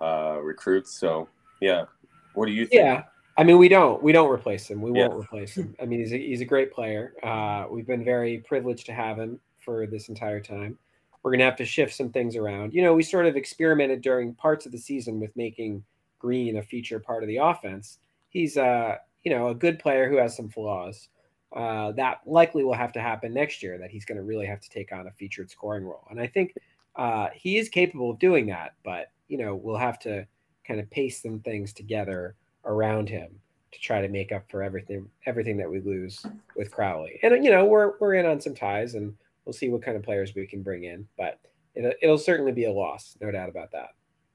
uh, 0.01 0.39
recruits. 0.41 0.91
So 0.91 1.27
yeah. 1.61 1.85
What 2.33 2.47
do 2.47 2.51
you 2.51 2.65
think? 2.65 2.81
Yeah. 2.81 3.03
I 3.37 3.43
mean, 3.43 3.57
we 3.57 3.67
don't 3.67 4.01
we 4.03 4.11
don't 4.11 4.29
replace 4.29 4.69
him. 4.69 4.81
We 4.81 4.99
yeah. 4.99 5.07
won't 5.07 5.23
replace 5.23 5.55
him. 5.55 5.75
I 5.81 5.85
mean, 5.85 5.99
he's 5.99 6.13
a, 6.13 6.17
he's 6.17 6.41
a 6.41 6.45
great 6.45 6.71
player. 6.71 7.13
Uh, 7.23 7.65
we've 7.69 7.87
been 7.87 8.03
very 8.03 8.39
privileged 8.39 8.85
to 8.87 8.93
have 8.93 9.17
him 9.17 9.39
for 9.57 9.87
this 9.87 10.09
entire 10.09 10.39
time. 10.39 10.77
We're 11.23 11.31
gonna 11.31 11.45
have 11.45 11.55
to 11.57 11.65
shift 11.65 11.95
some 11.95 12.09
things 12.09 12.35
around. 12.35 12.73
You 12.73 12.83
know, 12.83 12.93
we 12.93 13.01
sort 13.01 13.25
of 13.25 13.35
experimented 13.35 14.01
during 14.01 14.35
parts 14.35 14.65
of 14.65 14.71
the 14.71 14.77
season 14.77 15.19
with 15.19 15.35
making 15.35 15.83
Green 16.19 16.57
a 16.57 16.63
feature 16.63 16.99
part 16.99 17.23
of 17.23 17.27
the 17.27 17.37
offense. 17.37 17.99
He's 18.29 18.57
uh, 18.57 18.97
you 19.23 19.31
know, 19.31 19.47
a 19.47 19.55
good 19.55 19.79
player 19.79 20.09
who 20.09 20.17
has 20.17 20.35
some 20.35 20.49
flaws. 20.49 21.07
Uh, 21.55 21.91
that 21.93 22.19
likely 22.25 22.63
will 22.63 22.73
have 22.73 22.91
to 22.93 23.01
happen 23.01 23.33
next 23.33 23.63
year. 23.63 23.77
That 23.77 23.89
he's 23.89 24.05
going 24.05 24.17
to 24.17 24.23
really 24.23 24.47
have 24.47 24.59
to 24.59 24.69
take 24.69 24.91
on 24.91 25.07
a 25.07 25.11
featured 25.11 25.49
scoring 25.49 25.85
role, 25.85 26.05
and 26.09 26.19
I 26.19 26.27
think 26.27 26.53
uh, 26.95 27.29
he 27.33 27.57
is 27.57 27.69
capable 27.69 28.11
of 28.11 28.19
doing 28.19 28.47
that. 28.47 28.75
But 28.83 29.11
you 29.27 29.37
know, 29.37 29.55
we'll 29.55 29.77
have 29.77 29.99
to 29.99 30.27
kind 30.65 30.79
of 30.79 30.89
paste 30.89 31.23
some 31.23 31.39
things 31.39 31.73
together 31.73 32.35
around 32.65 33.09
him 33.09 33.39
to 33.71 33.79
try 33.79 34.01
to 34.01 34.07
make 34.07 34.31
up 34.31 34.49
for 34.49 34.63
everything 34.63 35.09
everything 35.25 35.57
that 35.57 35.69
we 35.69 35.79
lose 35.81 36.25
with 36.55 36.71
Crowley. 36.71 37.19
And 37.23 37.43
you 37.43 37.51
know, 37.51 37.65
we're 37.65 37.93
we're 37.99 38.15
in 38.15 38.25
on 38.25 38.39
some 38.39 38.55
ties 38.55 38.95
and 38.95 39.13
we'll 39.45 39.53
see 39.53 39.69
what 39.69 39.81
kind 39.81 39.97
of 39.97 40.03
players 40.03 40.33
we 40.35 40.47
can 40.47 40.61
bring 40.61 40.85
in, 40.85 41.07
but 41.17 41.39
it'll, 41.75 41.93
it'll 42.01 42.17
certainly 42.17 42.51
be 42.51 42.65
a 42.65 42.71
loss, 42.71 43.17
no 43.21 43.31
doubt 43.31 43.49
about 43.49 43.71
that. 43.71 43.89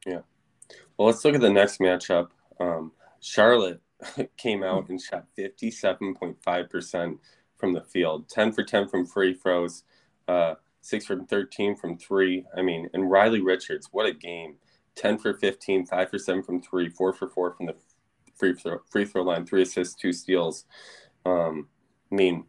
Yeah. 0.06 0.20
Well, 0.96 1.06
let's 1.06 1.24
look 1.24 1.34
at 1.34 1.40
the 1.40 1.50
next 1.50 1.80
matchup. 1.80 2.28
Um, 2.60 2.92
Charlotte 3.20 3.80
came 4.36 4.62
out 4.62 4.88
and 4.88 5.00
shot 5.00 5.26
57.5% 5.38 7.18
from 7.56 7.72
the 7.72 7.82
field, 7.82 8.28
10 8.28 8.52
for 8.52 8.62
10 8.62 8.88
from 8.88 9.06
free 9.06 9.34
throws, 9.34 9.84
uh, 10.28 10.54
6 10.80 11.06
for 11.06 11.16
13 11.24 11.76
from 11.76 11.98
three. 11.98 12.44
I 12.56 12.62
mean, 12.62 12.88
and 12.94 13.10
Riley 13.10 13.40
Richards, 13.40 13.88
what 13.92 14.06
a 14.06 14.12
game. 14.12 14.56
10 14.96 15.18
for 15.18 15.34
15, 15.34 15.86
5 15.86 16.10
for 16.10 16.18
7 16.18 16.42
from 16.42 16.60
3, 16.60 16.88
4 16.88 17.12
for 17.12 17.28
4 17.28 17.54
from 17.54 17.66
the 17.66 17.74
free 18.36 18.54
throw, 18.54 18.78
free 18.90 19.04
throw 19.04 19.22
line, 19.22 19.46
3 19.46 19.62
assists, 19.62 19.94
2 19.94 20.12
steals. 20.12 20.64
Um, 21.24 21.68
I 22.10 22.14
mean, 22.14 22.44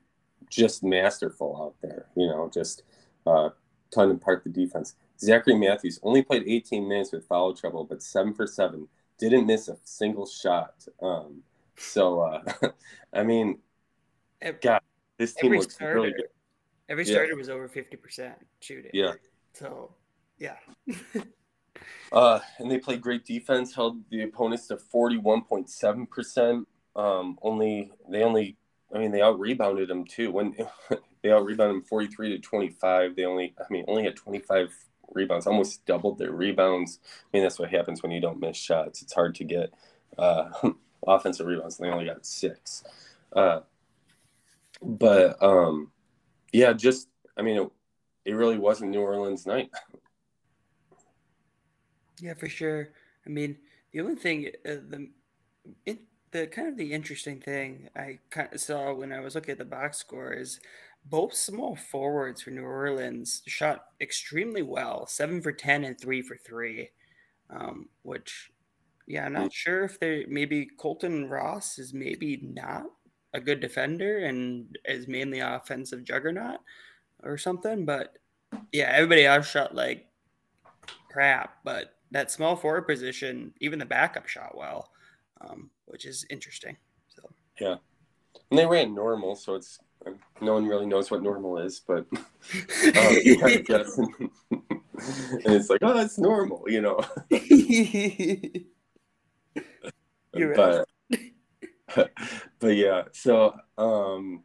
just 0.50 0.84
masterful 0.84 1.62
out 1.62 1.76
there, 1.82 2.08
you 2.16 2.28
know, 2.28 2.50
just 2.52 2.84
uh, 3.28 3.50
ton 3.92 4.12
of 4.12 4.22
part 4.22 4.44
the 4.44 4.50
defense. 4.50 4.96
Zachary 5.20 5.56
Matthews 5.56 6.00
only 6.02 6.24
played 6.24 6.44
18 6.48 6.88
minutes 6.88 7.12
with 7.12 7.28
foul 7.28 7.54
trouble, 7.54 7.84
but 7.84 8.02
7 8.02 8.34
for 8.34 8.48
7. 8.48 8.88
Didn't 9.20 9.46
miss 9.46 9.68
a 9.68 9.78
single 9.84 10.26
shot. 10.26 10.74
Um, 11.02 11.44
so, 11.78 12.22
uh, 12.22 12.42
I 13.14 13.24
mean, 13.24 13.60
God, 14.62 14.82
this 15.18 15.34
team 15.34 15.54
looks 15.54 15.76
starter, 15.76 15.96
really 15.96 16.12
good. 16.12 16.28
Every 16.90 17.06
starter 17.06 17.32
yeah. 17.32 17.38
was 17.38 17.50
over 17.50 17.70
50% 17.70 18.34
shooting. 18.60 18.92
Yeah. 18.94 19.14
So, 19.54 19.94
yeah. 20.38 20.56
Uh, 22.12 22.40
and 22.58 22.70
they 22.70 22.80
played 22.80 23.02
great 23.02 23.26
defense, 23.26 23.74
held 23.74 24.00
the 24.10 24.24
opponents 24.24 24.68
to 24.68 24.76
41.7%. 24.76 26.66
Um, 26.96 27.38
only 27.42 27.92
they 28.10 28.24
only, 28.24 28.58
I 28.94 28.98
mean, 28.98 29.12
they 29.12 29.22
out 29.22 29.40
rebounded 29.40 29.90
them 29.90 30.06
too. 30.06 30.32
When 30.32 30.56
they 31.24 31.32
out 31.32 31.46
rebounded 31.46 31.76
them 31.76 31.88
43 31.88 32.30
to 32.32 32.40
25, 32.40 33.16
they 33.16 33.26
only, 33.26 33.54
I 33.60 33.72
mean, 33.72 33.86
only 33.88 34.04
had 34.04 34.16
25 34.16 34.74
rebounds, 35.12 35.48
almost 35.48 35.86
doubled 35.86 36.18
their 36.18 36.32
rebounds. 36.32 37.00
I 37.06 37.38
mean, 37.38 37.44
that's 37.44 37.60
what 37.60 37.70
happens 37.70 38.02
when 38.02 38.12
you 38.12 38.22
don't 38.22 38.40
miss 38.40 38.58
shots. 38.58 39.02
It's 39.02 39.14
hard 39.14 39.36
to 39.36 39.44
get 39.44 39.74
uh, 40.18 40.50
offensive 41.08 41.46
rebounds. 41.46 41.78
They 41.78 41.90
only 41.90 42.06
got 42.06 42.26
six. 42.26 42.84
Uh, 43.32 43.62
but 44.82 45.42
um, 45.44 45.92
yeah, 46.52 46.74
just, 46.74 47.10
I 47.38 47.42
mean, 47.42 47.58
it, 47.58 47.70
it 48.26 48.34
really 48.34 48.58
wasn't 48.58 48.92
New 48.92 49.02
Orleans 49.02 49.46
night. 49.46 49.70
Yeah, 52.22 52.34
for 52.34 52.50
sure. 52.50 52.90
I 53.26 53.30
mean, 53.30 53.58
the 53.94 54.02
only 54.02 54.16
thing, 54.16 54.50
uh, 54.66 54.84
the 54.90 55.10
it, 55.86 56.00
the 56.32 56.48
kind 56.48 56.68
of 56.68 56.78
the 56.78 56.94
interesting 56.94 57.40
thing 57.40 57.90
I 57.96 58.20
kind 58.30 58.50
of 58.54 58.60
saw 58.60 58.94
when 58.94 59.12
I 59.12 59.20
was 59.20 59.36
looking 59.36 59.54
at 59.54 59.58
the 59.58 59.66
box 59.66 59.98
score 59.98 60.34
is 60.34 60.60
both 61.06 61.34
small 61.34 61.76
forwards 61.76 62.42
for 62.42 62.52
New 62.52 62.64
Orleans 62.64 63.42
shot 63.48 63.86
extremely 64.02 64.62
well, 64.62 65.08
seven 65.08 65.42
for 65.42 65.52
ten 65.52 65.84
and 65.84 66.00
three 66.00 66.22
for 66.22 66.38
three, 66.38 66.90
um, 67.50 67.88
which, 68.04 68.52
yeah, 69.08 69.26
I'm 69.26 69.34
not 69.34 69.54
sure 69.54 69.84
if 69.84 70.00
they 70.00 70.26
maybe 70.28 70.68
Colton 70.78 71.30
Ross 71.30 71.80
is 71.80 71.94
maybe 71.94 72.40
not 72.44 72.84
a 73.34 73.40
good 73.40 73.60
defender 73.60 74.20
and 74.26 74.78
is 74.86 75.08
mainly 75.08 75.40
offensive 75.40 76.04
juggernaut 76.04 76.60
or 77.24 77.38
something, 77.38 77.86
but 77.86 78.18
yeah, 78.72 78.92
everybody 78.94 79.26
else 79.26 79.50
shot 79.50 79.76
like 79.76 80.08
crap, 81.12 81.58
but 81.64 81.96
that 82.12 82.32
small 82.32 82.56
forward 82.56 82.88
position, 82.88 83.54
even 83.60 83.80
the 83.80 83.86
backup 83.86 84.28
shot 84.28 84.58
well, 84.58 84.90
um, 85.42 85.70
which 85.86 86.06
is 86.06 86.26
interesting. 86.30 86.78
So 87.08 87.30
yeah, 87.60 87.76
and 88.50 88.58
they 88.58 88.66
ran 88.66 88.96
normal, 88.96 89.36
so 89.36 89.56
it's 89.56 89.80
no 90.42 90.54
one 90.54 90.66
really 90.66 90.86
knows 90.86 91.12
what 91.12 91.22
normal 91.22 91.58
is, 91.58 91.82
but 91.86 92.06
um, 92.14 92.22
and 95.00 95.54
it's 95.54 95.70
like, 95.70 95.82
oh, 95.84 95.94
that's 95.94 96.18
normal, 96.18 96.64
you 96.68 96.82
know. 96.82 97.00
You're 100.36 100.56
but 100.56 100.88
but 102.60 102.76
yeah, 102.76 103.04
so 103.12 103.56
um 103.78 104.44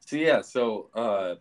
so 0.00 0.16
yeah, 0.16 0.40
so 0.40 0.90
uh 0.94 1.34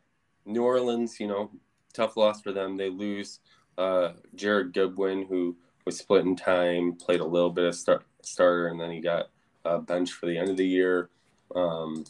New 0.45 0.63
Orleans, 0.63 1.19
you 1.19 1.27
know, 1.27 1.51
tough 1.93 2.17
loss 2.17 2.41
for 2.41 2.51
them. 2.51 2.77
They 2.77 2.89
lose 2.89 3.39
uh 3.77 4.13
Jared 4.35 4.73
Goodwin, 4.73 5.25
who 5.27 5.55
was 5.85 5.97
split 5.97 6.25
in 6.25 6.35
time, 6.35 6.93
played 6.93 7.19
a 7.19 7.25
little 7.25 7.51
bit 7.51 7.65
of 7.65 7.75
start, 7.75 8.05
starter, 8.21 8.67
and 8.67 8.79
then 8.79 8.91
he 8.91 9.01
got 9.01 9.29
uh, 9.63 9.77
bench 9.77 10.11
for 10.11 10.25
the 10.25 10.37
end 10.37 10.49
of 10.49 10.57
the 10.57 10.67
year. 10.67 11.09
Um, 11.55 12.05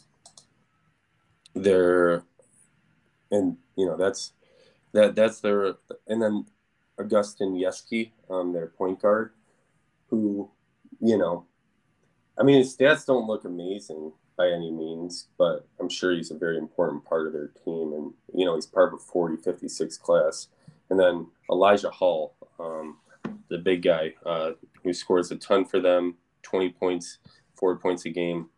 they're 1.54 2.22
and 3.30 3.56
you 3.76 3.86
know 3.86 3.96
that's 3.96 4.32
that 4.92 5.14
that's 5.14 5.40
their 5.40 5.74
and 6.06 6.22
then 6.22 6.46
Agustin 6.98 7.54
Yeski, 7.54 8.12
um, 8.30 8.52
their 8.52 8.68
point 8.68 9.00
guard, 9.00 9.32
who 10.08 10.50
you 11.00 11.18
know, 11.18 11.46
I 12.38 12.42
mean 12.42 12.58
his 12.58 12.76
stats 12.76 13.06
don't 13.06 13.26
look 13.26 13.44
amazing 13.44 14.12
by 14.36 14.48
any 14.48 14.70
means, 14.70 15.28
but 15.38 15.66
I'm 15.80 15.88
sure 15.88 16.12
he's 16.12 16.30
a 16.30 16.38
very 16.38 16.58
important 16.58 17.04
part 17.04 17.26
of 17.26 17.32
their 17.32 17.48
team, 17.64 17.92
and 17.92 18.12
you 18.34 18.44
know 18.44 18.54
he's 18.54 18.66
part 18.66 18.92
of 18.92 19.00
a 19.00 19.02
40, 19.02 19.42
56 19.42 19.96
class, 19.98 20.48
and 20.90 21.00
then 21.00 21.26
Elijah 21.50 21.90
Hall, 21.90 22.34
um, 22.60 22.98
the 23.48 23.58
big 23.58 23.82
guy 23.82 24.14
uh, 24.24 24.52
who 24.82 24.92
scores 24.92 25.30
a 25.30 25.36
ton 25.36 25.64
for 25.64 25.80
them, 25.80 26.16
20 26.42 26.70
points, 26.70 27.18
four 27.54 27.76
points 27.76 28.04
a 28.04 28.10
game. 28.10 28.48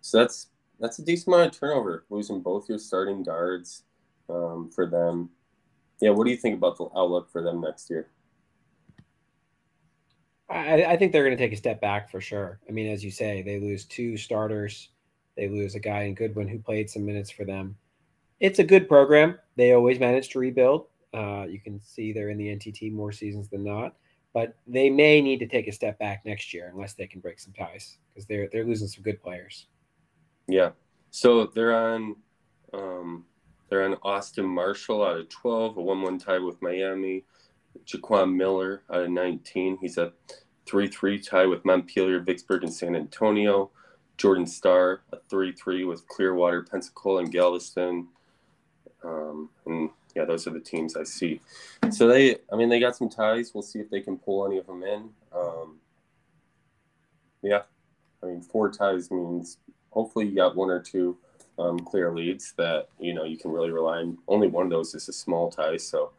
So 0.00 0.18
that's 0.18 0.48
that's 0.78 0.98
a 0.98 1.04
decent 1.04 1.34
amount 1.34 1.54
of 1.54 1.60
turnover, 1.60 2.04
losing 2.08 2.40
both 2.40 2.68
your 2.68 2.78
starting 2.78 3.22
guards 3.22 3.82
um, 4.30 4.70
for 4.74 4.86
them. 4.86 5.30
Yeah, 6.00 6.10
what 6.10 6.24
do 6.24 6.30
you 6.30 6.36
think 6.38 6.56
about 6.56 6.78
the 6.78 6.88
outlook 6.96 7.30
for 7.30 7.42
them 7.42 7.60
next 7.60 7.90
year? 7.90 8.08
I, 10.50 10.84
I 10.84 10.96
think 10.96 11.12
they're 11.12 11.24
going 11.24 11.36
to 11.36 11.42
take 11.42 11.52
a 11.52 11.56
step 11.56 11.80
back 11.80 12.10
for 12.10 12.20
sure. 12.20 12.60
I 12.68 12.72
mean, 12.72 12.90
as 12.90 13.04
you 13.04 13.10
say, 13.10 13.42
they 13.42 13.60
lose 13.60 13.84
two 13.84 14.16
starters. 14.16 14.88
They 15.36 15.48
lose 15.48 15.74
a 15.74 15.80
guy 15.80 16.02
in 16.02 16.14
Goodwin 16.14 16.48
who 16.48 16.58
played 16.58 16.90
some 16.90 17.06
minutes 17.06 17.30
for 17.30 17.44
them. 17.44 17.76
It's 18.40 18.58
a 18.58 18.64
good 18.64 18.88
program. 18.88 19.38
They 19.56 19.72
always 19.72 20.00
manage 20.00 20.30
to 20.30 20.38
rebuild. 20.38 20.86
Uh, 21.14 21.44
you 21.48 21.60
can 21.60 21.80
see 21.80 22.12
they're 22.12 22.30
in 22.30 22.38
the 22.38 22.48
NTT 22.48 22.92
more 22.92 23.12
seasons 23.12 23.48
than 23.48 23.64
not 23.64 23.94
but 24.32 24.56
they 24.66 24.90
may 24.90 25.20
need 25.20 25.38
to 25.38 25.46
take 25.46 25.66
a 25.66 25.72
step 25.72 25.98
back 25.98 26.22
next 26.24 26.54
year 26.54 26.70
unless 26.72 26.94
they 26.94 27.06
can 27.06 27.20
break 27.20 27.40
some 27.40 27.52
ties 27.52 27.98
because 28.08 28.26
they're 28.26 28.48
they're 28.52 28.64
losing 28.64 28.88
some 28.88 29.02
good 29.02 29.22
players. 29.22 29.66
Yeah, 30.46 30.70
so 31.10 31.46
they're 31.46 31.74
on 31.74 32.16
um, 32.72 33.24
they're 33.68 33.84
on 33.84 33.96
Austin 34.02 34.46
Marshall 34.46 35.04
out 35.04 35.18
of 35.18 35.28
twelve, 35.28 35.76
a 35.76 35.82
one-one 35.82 36.18
tie 36.18 36.38
with 36.38 36.60
Miami. 36.62 37.24
Jaquan 37.86 38.34
Miller 38.34 38.82
out 38.90 39.02
of 39.02 39.10
nineteen, 39.10 39.78
he's 39.80 39.98
a 39.98 40.12
three-three 40.66 41.18
tie 41.18 41.46
with 41.46 41.64
Montpelier, 41.64 42.20
Vicksburg, 42.20 42.62
and 42.62 42.72
San 42.72 42.94
Antonio. 42.94 43.70
Jordan 44.16 44.46
Starr, 44.46 45.00
a 45.12 45.16
three-three 45.30 45.84
with 45.84 46.06
Clearwater, 46.06 46.62
Pensacola, 46.62 47.22
and 47.22 47.32
Galveston. 47.32 48.08
Um, 49.02 49.48
and 49.64 49.88
yeah, 50.14 50.26
those 50.26 50.46
are 50.46 50.50
the 50.50 50.60
teams 50.60 50.94
I 50.94 51.04
see. 51.04 51.40
So 51.90 52.06
they, 52.06 52.36
I 52.52 52.56
mean, 52.56 52.68
they 52.68 52.80
got 52.80 52.96
some 52.96 53.08
ties. 53.08 53.52
We'll 53.54 53.62
see 53.62 53.78
if 53.78 53.88
they 53.88 54.02
can 54.02 54.18
pull 54.18 54.46
any 54.46 54.58
of 54.58 54.66
them 54.66 54.82
in. 54.82 55.08
Um, 55.34 55.78
yeah, 57.40 57.62
I 58.22 58.26
mean, 58.26 58.42
four 58.42 58.70
ties 58.70 59.10
means 59.10 59.56
hopefully 59.90 60.26
you 60.26 60.36
got 60.36 60.54
one 60.54 60.68
or 60.68 60.80
two 60.80 61.16
um, 61.58 61.78
clear 61.78 62.12
leads 62.12 62.52
that 62.58 62.88
you 62.98 63.14
know 63.14 63.24
you 63.24 63.38
can 63.38 63.50
really 63.50 63.70
rely 63.70 64.00
on. 64.00 64.18
Only 64.28 64.48
one 64.48 64.66
of 64.66 64.70
those 64.70 64.94
is 64.94 65.08
a 65.08 65.14
small 65.14 65.50
tie, 65.50 65.78
so 65.78 66.10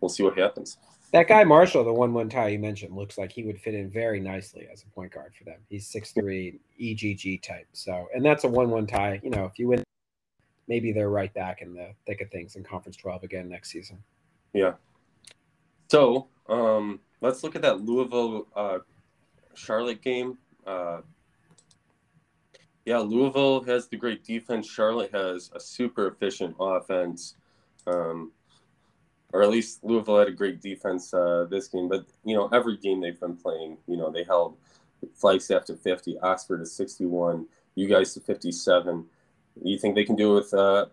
we'll 0.00 0.08
see 0.08 0.22
what 0.22 0.38
happens. 0.38 0.78
That 1.12 1.28
guy 1.28 1.44
Marshall, 1.44 1.84
the 1.84 1.92
one-one 1.92 2.30
tie 2.30 2.48
you 2.48 2.58
mentioned, 2.58 2.96
looks 2.96 3.18
like 3.18 3.32
he 3.32 3.42
would 3.42 3.60
fit 3.60 3.74
in 3.74 3.90
very 3.90 4.18
nicely 4.18 4.66
as 4.72 4.82
a 4.82 4.86
point 4.94 5.12
guard 5.12 5.34
for 5.36 5.44
them. 5.44 5.58
He's 5.68 5.86
six 5.86 6.12
three, 6.12 6.58
EGG 6.80 7.42
type. 7.42 7.66
So, 7.72 8.08
and 8.14 8.24
that's 8.24 8.44
a 8.44 8.48
one-one 8.48 8.86
tie. 8.86 9.20
You 9.22 9.30
know, 9.30 9.44
if 9.44 9.58
you 9.58 9.68
win 9.68 9.84
maybe 10.68 10.92
they're 10.92 11.10
right 11.10 11.32
back 11.34 11.60
in 11.60 11.74
the 11.74 11.90
thick 12.06 12.20
of 12.20 12.30
things 12.30 12.56
in 12.56 12.64
Conference 12.64 12.96
12 12.96 13.24
again 13.24 13.48
next 13.48 13.70
season. 13.70 14.02
Yeah. 14.52 14.72
So 15.88 16.28
um, 16.48 17.00
let's 17.20 17.42
look 17.42 17.56
at 17.56 17.62
that 17.62 17.82
Louisville 17.82 18.46
uh, 18.56 18.78
Charlotte 19.54 20.00
game. 20.00 20.38
Uh, 20.66 21.00
yeah, 22.84 22.98
Louisville 22.98 23.62
has 23.64 23.88
the 23.88 23.96
great 23.96 24.24
defense. 24.24 24.68
Charlotte 24.68 25.10
has 25.12 25.50
a 25.54 25.60
super 25.60 26.08
efficient 26.08 26.56
offense. 26.58 27.34
Um, 27.86 28.32
or 29.32 29.42
at 29.42 29.50
least 29.50 29.82
Louisville 29.82 30.18
had 30.18 30.28
a 30.28 30.32
great 30.32 30.60
defense 30.60 31.12
uh, 31.14 31.46
this 31.50 31.68
game. 31.68 31.88
But, 31.88 32.06
you 32.24 32.34
know, 32.36 32.48
every 32.48 32.76
game 32.76 33.00
they've 33.00 33.18
been 33.18 33.36
playing, 33.36 33.78
you 33.86 33.96
know, 33.96 34.10
they 34.10 34.24
held 34.24 34.56
Flagstaff 35.14 35.64
to 35.66 35.76
50, 35.76 36.18
Oxford 36.20 36.58
to 36.58 36.66
61, 36.66 37.46
you 37.74 37.88
guys 37.88 38.14
to 38.14 38.20
57 38.20 39.06
you 39.60 39.78
think 39.78 39.94
they 39.94 40.04
can 40.04 40.16
do 40.16 40.32
it 40.32 40.34
with 40.34 40.54
uh, 40.54 40.86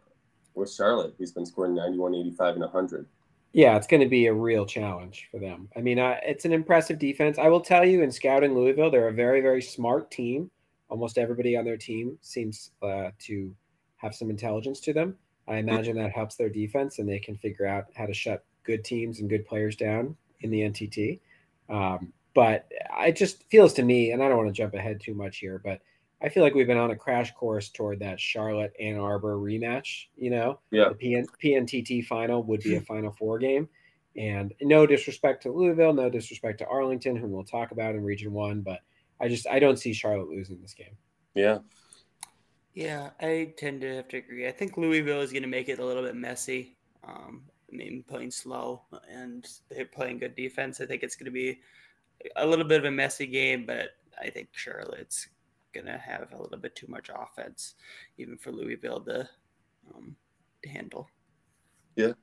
with 0.55 0.71
Charlotte, 0.71 1.15
who's 1.17 1.31
been 1.31 1.45
scoring 1.45 1.75
91, 1.75 2.15
85, 2.15 2.53
and 2.55 2.61
100? 2.63 3.05
Yeah, 3.53 3.77
it's 3.77 3.87
going 3.87 4.01
to 4.01 4.09
be 4.09 4.27
a 4.27 4.33
real 4.33 4.65
challenge 4.65 5.27
for 5.31 5.39
them. 5.39 5.69
I 5.75 5.81
mean, 5.81 5.97
uh, 5.97 6.17
it's 6.23 6.45
an 6.45 6.53
impressive 6.53 6.99
defense. 6.99 7.37
I 7.37 7.47
will 7.47 7.61
tell 7.61 7.85
you, 7.85 8.03
in 8.03 8.11
scouting 8.11 8.53
Louisville, 8.53 8.91
they're 8.91 9.07
a 9.07 9.13
very, 9.13 9.41
very 9.41 9.61
smart 9.61 10.11
team. 10.11 10.51
Almost 10.89 11.17
everybody 11.17 11.55
on 11.55 11.65
their 11.65 11.77
team 11.77 12.17
seems 12.21 12.71
uh, 12.81 13.09
to 13.19 13.55
have 13.97 14.13
some 14.13 14.29
intelligence 14.29 14.79
to 14.81 14.93
them. 14.93 15.17
I 15.49 15.57
imagine 15.57 15.97
that 15.97 16.11
helps 16.11 16.35
their 16.35 16.49
defense, 16.49 16.99
and 16.99 17.09
they 17.09 17.19
can 17.19 17.35
figure 17.35 17.65
out 17.65 17.85
how 17.95 18.05
to 18.05 18.13
shut 18.13 18.45
good 18.63 18.85
teams 18.85 19.19
and 19.19 19.29
good 19.29 19.45
players 19.45 19.75
down 19.75 20.15
in 20.41 20.51
the 20.51 20.61
NTT. 20.61 21.19
Um, 21.69 22.13
but 22.35 22.67
it 22.99 23.15
just 23.15 23.43
feels 23.49 23.73
to 23.73 23.83
me, 23.83 24.11
and 24.11 24.23
I 24.23 24.29
don't 24.29 24.37
want 24.37 24.49
to 24.49 24.53
jump 24.53 24.75
ahead 24.75 25.01
too 25.01 25.15
much 25.15 25.39
here, 25.39 25.59
but 25.63 25.81
I 26.21 26.29
feel 26.29 26.43
like 26.43 26.53
we've 26.53 26.67
been 26.67 26.77
on 26.77 26.91
a 26.91 26.95
crash 26.95 27.33
course 27.33 27.69
toward 27.69 27.99
that 27.99 28.19
Charlotte 28.19 28.73
Ann 28.79 28.97
Arbor 28.97 29.37
rematch. 29.37 30.05
You 30.15 30.29
know, 30.31 30.59
yeah, 30.71 30.89
the 30.89 30.95
PN, 30.95 31.25
PNTT 31.43 32.05
final 32.05 32.43
would 32.43 32.61
be 32.61 32.75
a 32.75 32.81
Final 32.89 33.11
Four 33.11 33.39
game. 33.39 33.67
And 34.15 34.53
no 34.61 34.85
disrespect 34.85 35.43
to 35.43 35.51
Louisville, 35.51 35.93
no 35.93 36.09
disrespect 36.09 36.59
to 36.59 36.67
Arlington, 36.67 37.15
whom 37.15 37.31
we'll 37.31 37.43
talk 37.43 37.71
about 37.71 37.95
in 37.95 38.03
Region 38.03 38.33
One, 38.33 38.61
but 38.61 38.81
I 39.19 39.29
just 39.29 39.47
I 39.47 39.59
don't 39.59 39.77
see 39.77 39.93
Charlotte 39.93 40.29
losing 40.29 40.61
this 40.61 40.73
game. 40.73 40.97
Yeah. 41.35 41.59
Yeah, 42.73 43.09
I 43.19 43.53
tend 43.57 43.81
to 43.81 43.95
have 43.95 44.07
to 44.09 44.17
agree. 44.17 44.47
I 44.47 44.51
think 44.51 44.77
Louisville 44.77 45.21
is 45.21 45.31
going 45.31 45.43
to 45.43 45.49
make 45.49 45.69
it 45.69 45.79
a 45.79 45.85
little 45.85 46.03
bit 46.03 46.15
messy. 46.15 46.77
Um, 47.03 47.43
I 47.71 47.75
mean, 47.75 48.03
playing 48.07 48.31
slow 48.31 48.81
and 49.09 49.47
they're 49.69 49.85
playing 49.85 50.19
good 50.19 50.35
defense. 50.35 50.79
I 50.79 50.85
think 50.85 51.03
it's 51.03 51.15
going 51.15 51.25
to 51.25 51.31
be 51.31 51.59
a 52.35 52.45
little 52.45 52.65
bit 52.65 52.79
of 52.79 52.85
a 52.85 52.91
messy 52.91 53.27
game, 53.27 53.65
but 53.65 53.89
I 54.19 54.29
think 54.29 54.49
Charlotte's 54.51 55.27
gonna 55.73 55.97
have 55.97 56.31
a 56.33 56.41
little 56.41 56.57
bit 56.57 56.75
too 56.75 56.87
much 56.87 57.09
offense, 57.13 57.75
even 58.17 58.37
for 58.37 58.51
Louisville 58.51 59.01
to 59.01 59.29
um, 59.93 60.15
to 60.63 60.69
handle. 60.69 61.09
Yeah, 61.95 62.13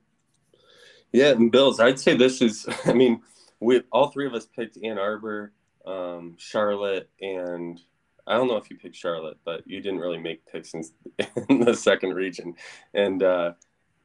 yeah, 1.11 1.31
and 1.31 1.51
Bills. 1.51 1.79
I'd 1.79 1.99
say 1.99 2.15
this 2.15 2.41
is. 2.41 2.67
I 2.85 2.93
mean, 2.93 3.21
we 3.59 3.81
all 3.91 4.09
three 4.09 4.27
of 4.27 4.33
us 4.33 4.45
picked 4.45 4.77
Ann 4.83 4.97
Arbor, 4.97 5.53
um, 5.85 6.35
Charlotte, 6.37 7.09
and 7.21 7.79
I 8.27 8.33
don't 8.33 8.47
know 8.47 8.57
if 8.57 8.69
you 8.69 8.77
picked 8.77 8.95
Charlotte, 8.95 9.37
but 9.45 9.65
you 9.65 9.81
didn't 9.81 9.99
really 9.99 10.19
make 10.19 10.45
picks 10.45 10.73
in, 10.73 10.83
in 11.49 11.61
the 11.61 11.73
second 11.73 12.13
region, 12.13 12.55
and 12.93 13.23
uh, 13.23 13.53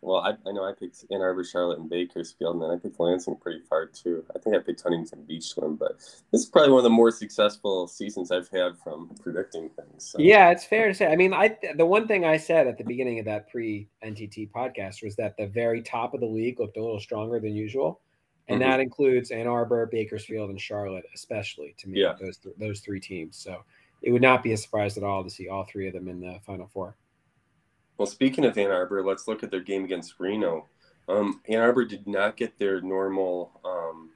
well, 0.02 0.18
I, 0.18 0.30
I 0.48 0.52
know 0.52 0.64
I 0.64 0.72
picked 0.72 1.04
Ann 1.12 1.20
Arbor, 1.20 1.44
Charlotte, 1.44 1.78
and 1.78 1.88
Bakersfield, 1.88 2.56
and 2.56 2.62
then 2.62 2.70
I 2.70 2.76
picked 2.76 2.98
Lansing 2.98 3.36
pretty 3.36 3.60
far 3.60 3.86
too. 3.86 4.24
I 4.34 4.40
think 4.40 4.56
I 4.56 4.58
picked 4.58 4.82
Huntington 4.82 5.22
Beach 5.22 5.44
Swim, 5.44 5.76
but 5.76 5.96
this 6.32 6.42
is 6.42 6.46
probably 6.46 6.70
one 6.72 6.80
of 6.80 6.84
the 6.84 6.90
more 6.90 7.12
successful 7.12 7.86
seasons 7.86 8.32
I've 8.32 8.48
had 8.48 8.76
from 8.82 9.14
predicting 9.22 9.70
things. 9.70 10.10
So. 10.10 10.18
Yeah, 10.18 10.50
it's 10.50 10.64
fair 10.64 10.88
to 10.88 10.94
say. 10.94 11.06
I 11.06 11.14
mean, 11.14 11.32
I 11.32 11.56
the 11.76 11.86
one 11.86 12.08
thing 12.08 12.24
I 12.24 12.36
said 12.36 12.66
at 12.66 12.78
the 12.78 12.84
beginning 12.84 13.20
of 13.20 13.26
that 13.26 13.48
pre 13.48 13.88
NTT 14.04 14.50
podcast 14.50 15.04
was 15.04 15.14
that 15.16 15.36
the 15.36 15.46
very 15.46 15.80
top 15.80 16.14
of 16.14 16.20
the 16.20 16.26
league 16.26 16.58
looked 16.58 16.76
a 16.76 16.82
little 16.82 17.00
stronger 17.00 17.38
than 17.38 17.54
usual, 17.54 18.00
and 18.48 18.60
mm-hmm. 18.60 18.70
that 18.70 18.80
includes 18.80 19.30
Ann 19.30 19.46
Arbor, 19.46 19.86
Bakersfield, 19.86 20.50
and 20.50 20.60
Charlotte, 20.60 21.04
especially 21.14 21.76
to 21.78 21.88
me. 21.88 22.00
Yeah. 22.00 22.14
those 22.20 22.38
th- 22.38 22.56
those 22.58 22.80
three 22.80 22.98
teams. 22.98 23.36
So 23.36 23.62
it 24.02 24.10
would 24.10 24.22
not 24.22 24.42
be 24.42 24.52
a 24.52 24.56
surprise 24.56 24.98
at 24.98 25.04
all 25.04 25.22
to 25.24 25.30
see 25.30 25.48
all 25.48 25.64
three 25.64 25.86
of 25.86 25.94
them 25.94 26.08
in 26.08 26.20
the 26.20 26.38
Final 26.44 26.66
Four. 26.66 26.96
Well, 27.98 28.06
speaking 28.06 28.44
of 28.44 28.58
Ann 28.58 28.70
Arbor, 28.70 29.04
let's 29.04 29.28
look 29.28 29.42
at 29.42 29.50
their 29.50 29.60
game 29.60 29.84
against 29.84 30.18
Reno. 30.18 30.68
Um, 31.08 31.40
Ann 31.48 31.60
Arbor 31.60 31.84
did 31.84 32.06
not 32.06 32.36
get 32.36 32.58
their 32.58 32.80
normal 32.80 33.60
um, 33.64 34.10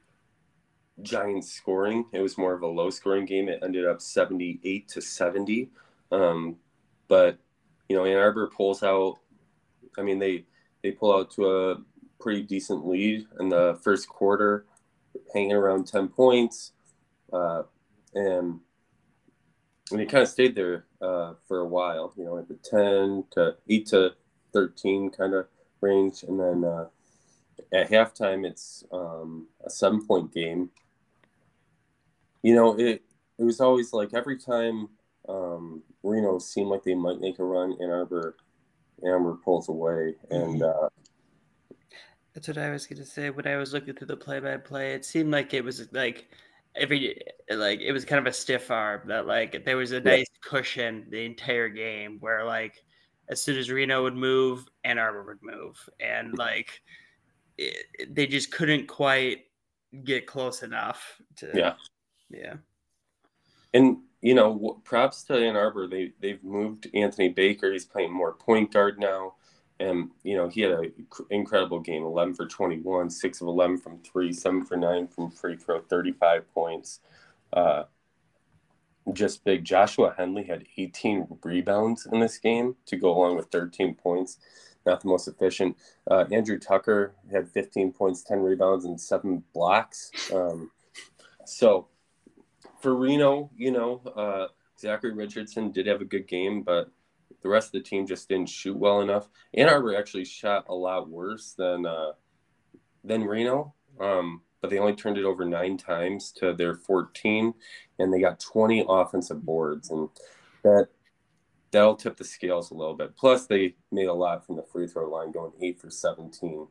giant 1.03 1.45
scoring. 1.45 2.07
It 2.13 2.21
was 2.21 2.39
more 2.39 2.55
of 2.55 2.63
a 2.63 2.67
low 2.67 2.91
scoring 2.91 3.27
game. 3.27 3.49
It 3.49 3.61
ended 3.63 3.87
up 3.87 4.01
78 4.01 4.89
to 4.89 5.01
70. 5.01 5.71
Um, 6.11 6.57
but, 7.09 7.39
you 7.89 7.97
know, 7.97 8.05
Ann 8.05 8.17
Arbor 8.17 8.49
pulls 8.49 8.83
out, 8.83 9.19
I 9.99 10.03
mean, 10.03 10.19
they, 10.19 10.45
they 10.83 10.93
pull 10.93 11.15
out 11.15 11.31
to 11.33 11.47
a 11.47 11.77
pretty 12.19 12.43
decent 12.43 12.87
lead 12.87 13.27
in 13.39 13.49
the 13.49 13.79
first 13.83 14.09
quarter, 14.09 14.67
hanging 15.33 15.53
around 15.53 15.87
10 15.87 16.09
points. 16.09 16.73
Uh, 17.33 17.65
and 18.15 18.61
and 19.91 20.01
he 20.01 20.07
kind 20.07 20.23
of 20.23 20.29
stayed 20.29 20.55
there 20.55 20.87
uh, 21.01 21.35
for 21.47 21.61
a 21.61 21.67
while, 21.69 22.13
you 22.17 22.25
know, 22.25 22.39
at 22.39 22.49
the 22.49 22.55
10 22.55 23.25
to 23.33 23.57
8 23.69 23.87
to 23.89 24.15
13 24.53 25.11
kind 25.11 25.35
of 25.35 25.47
range. 25.81 26.23
And 26.25 26.41
then 26.41 26.65
uh, 26.65 26.87
at 27.73 27.91
halftime, 27.91 28.47
it's 28.47 28.85
um, 28.93 29.47
a 29.65 29.71
seven 29.71 30.05
point 30.07 30.33
game. 30.33 30.71
You 32.43 32.55
know, 32.55 32.79
it 32.79 33.03
it 33.39 33.45
was 33.45 33.61
always 33.61 33.93
like 33.93 34.15
every 34.15 34.39
time 34.39 34.89
um, 35.29 35.83
Reno 36.03 36.39
seemed 36.39 36.69
like 36.71 36.85
they 36.85 36.95
might 36.95 37.21
make 37.21 37.39
a 37.39 37.45
run, 37.45 37.77
Ann 37.81 37.91
Arbor, 37.91 38.37
Ann 39.03 39.11
Arbor 39.11 39.39
pulls 39.45 39.69
away, 39.69 40.15
and 40.31 40.61
Mm-hmm. 40.61 40.63
uh, 40.63 40.89
That's 42.35 42.49
what 42.49 42.59
I 42.59 42.71
was 42.71 42.87
going 42.87 42.99
to 42.99 43.05
say. 43.05 43.31
When 43.31 43.47
I 43.47 43.57
was 43.57 43.73
looking 43.73 43.95
through 43.95 44.09
the 44.09 44.17
play-by-play, 44.17 44.93
it 44.95 45.05
seemed 45.05 45.31
like 45.33 45.55
it 45.55 45.65
was 45.65 45.91
like 45.93 46.29
every 46.77 47.19
like 47.51 47.81
it 47.81 47.93
was 47.93 48.05
kind 48.05 48.19
of 48.19 48.27
a 48.27 48.33
stiff 48.37 48.71
arm 48.71 49.03
that 49.07 49.27
like 49.27 49.65
there 49.65 49.77
was 49.77 49.93
a 49.93 49.97
Yeah. 49.97 50.01
nice 50.17 50.27
cushion 50.43 51.07
the 51.11 51.25
entire 51.25 51.69
game 51.69 52.19
where 52.21 52.45
like 52.45 52.83
as 53.29 53.41
soon 53.43 53.57
as 53.59 53.71
Reno 53.71 54.03
would 54.05 54.15
move, 54.15 54.67
Ann 54.85 54.99
Arbor 54.99 55.25
would 55.25 55.43
move, 55.43 55.77
and 56.01 56.37
like 56.39 56.81
it, 57.59 57.87
it- 57.99 58.15
they 58.15 58.27
just 58.27 58.51
couldn't 58.53 58.87
quite 58.87 59.45
get 60.05 60.27
close 60.27 60.63
enough 60.63 61.21
to 61.37 61.51
yeah. 61.55 61.75
yeah 62.31 62.55
And 63.75 63.99
you 64.21 64.35
know, 64.35 64.81
props 64.85 65.23
to 65.25 65.35
Ann 65.37 65.57
Arbor. 65.57 65.87
They 65.87 66.13
they've 66.21 66.43
moved 66.43 66.89
Anthony 66.95 67.29
Baker. 67.29 67.73
He's 67.73 67.85
playing 67.85 68.13
more 68.13 68.33
point 68.33 68.73
guard 68.73 68.99
now, 68.99 69.35
and 69.79 70.11
you 70.23 70.37
know 70.37 70.49
he 70.49 70.63
had 70.63 70.73
an 70.73 70.93
incredible 71.31 71.81
game: 71.81 72.05
eleven 72.05 72.35
for 72.35 72.47
twenty-one, 72.47 73.11
six 73.11 73.41
of 73.41 73.49
eleven 73.49 73.79
from 73.79 73.99
three, 73.99 74.33
seven 74.33 74.65
for 74.65 74.77
nine 74.77 75.09
from 75.09 75.31
free 75.31 75.57
throw, 75.57 75.81
thirty-five 75.81 76.53
points. 76.53 77.01
Uh, 77.53 77.85
just 79.13 79.45
big. 79.45 79.65
Joshua 79.65 80.15
Henley 80.17 80.45
had 80.45 80.65
eighteen 80.77 81.27
rebounds 81.43 82.07
in 82.11 82.21
this 82.21 82.39
game 82.39 82.77
to 82.87 82.97
go 82.97 83.11
along 83.11 83.37
with 83.37 83.47
thirteen 83.47 83.95
points. 83.95 84.39
Not 84.85 85.01
the 85.01 85.09
most 85.09 85.27
efficient. 85.27 85.77
Uh, 86.09 86.25
Andrew 86.31 86.59
Tucker 86.59 87.15
had 87.31 87.51
fifteen 87.51 87.93
points, 87.93 88.23
ten 88.23 88.41
rebounds, 88.41 88.85
and 88.85 89.01
seven 89.01 89.45
blocks. 89.53 90.11
Um, 90.33 90.71
so 91.45 91.89
for 92.81 92.95
Reno, 92.95 93.51
you 93.57 93.73
know, 93.73 94.01
uh, 94.17 94.47
Zachary 94.79 95.13
Richardson 95.13 95.73
did 95.73 95.87
have 95.87 96.01
a 96.01 96.05
good 96.05 96.29
game, 96.29 96.63
but 96.63 96.91
the 97.43 97.49
rest 97.49 97.69
of 97.69 97.73
the 97.73 97.81
team 97.89 98.07
just 98.07 98.29
didn't 98.29 98.49
shoot 98.49 98.77
well 98.77 99.01
enough. 99.01 99.29
Ann 99.55 99.69
Arbor 99.69 99.97
actually 99.97 100.25
shot 100.25 100.67
a 100.69 100.75
lot 100.75 101.09
worse 101.09 101.53
than 101.57 101.87
uh, 101.87 102.13
than 103.05 103.25
Reno, 103.25 103.75
um, 104.01 104.43
but 104.61 104.71
they 104.71 104.79
only 104.79 104.95
turned 104.95 105.19
it 105.19 105.25
over 105.25 105.45
nine 105.45 105.77
times 105.77 106.33
to 106.33 106.53
their 106.53 106.75
14, 106.75 107.55
and 107.99 108.13
they 108.13 108.21
got 108.21 108.41
20 108.41 108.85
offensive 108.89 109.45
boards, 109.45 109.91
and 109.91 110.09
that 110.65 110.89
that'll 111.71 111.97
tip 111.97 112.17
the 112.17 112.25
scales 112.25 112.71
a 112.71 112.75
little 112.75 112.95
bit. 112.95 113.17
Plus, 113.17 113.47
they 113.47 113.75
made 113.93 114.07
a 114.07 114.13
lot 114.13 114.45
from 114.47 114.57
the 114.57 114.63
free 114.63 114.87
throw 114.87 115.09
line, 115.09 115.31
going 115.31 115.53
eight 115.61 115.79
for 115.79 115.91
17. 115.91 116.67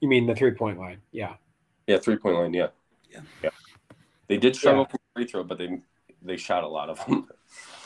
You 0.00 0.08
mean 0.08 0.26
the 0.26 0.34
three 0.34 0.52
point 0.52 0.78
line? 0.78 0.98
Yeah. 1.12 1.34
Yeah, 1.86 1.98
three 1.98 2.16
point 2.16 2.36
line. 2.36 2.52
Yeah, 2.52 2.68
Yeah. 3.10 3.20
yeah. 3.42 3.50
They 4.28 4.36
did 4.36 4.56
struggle 4.56 4.82
Yeah. 4.82 4.88
from 4.88 4.98
free 5.14 5.26
throw, 5.26 5.44
but 5.44 5.58
they 5.58 5.80
they 6.22 6.36
shot 6.36 6.64
a 6.64 6.68
lot 6.68 6.90
of 6.90 7.04
them. 7.06 7.28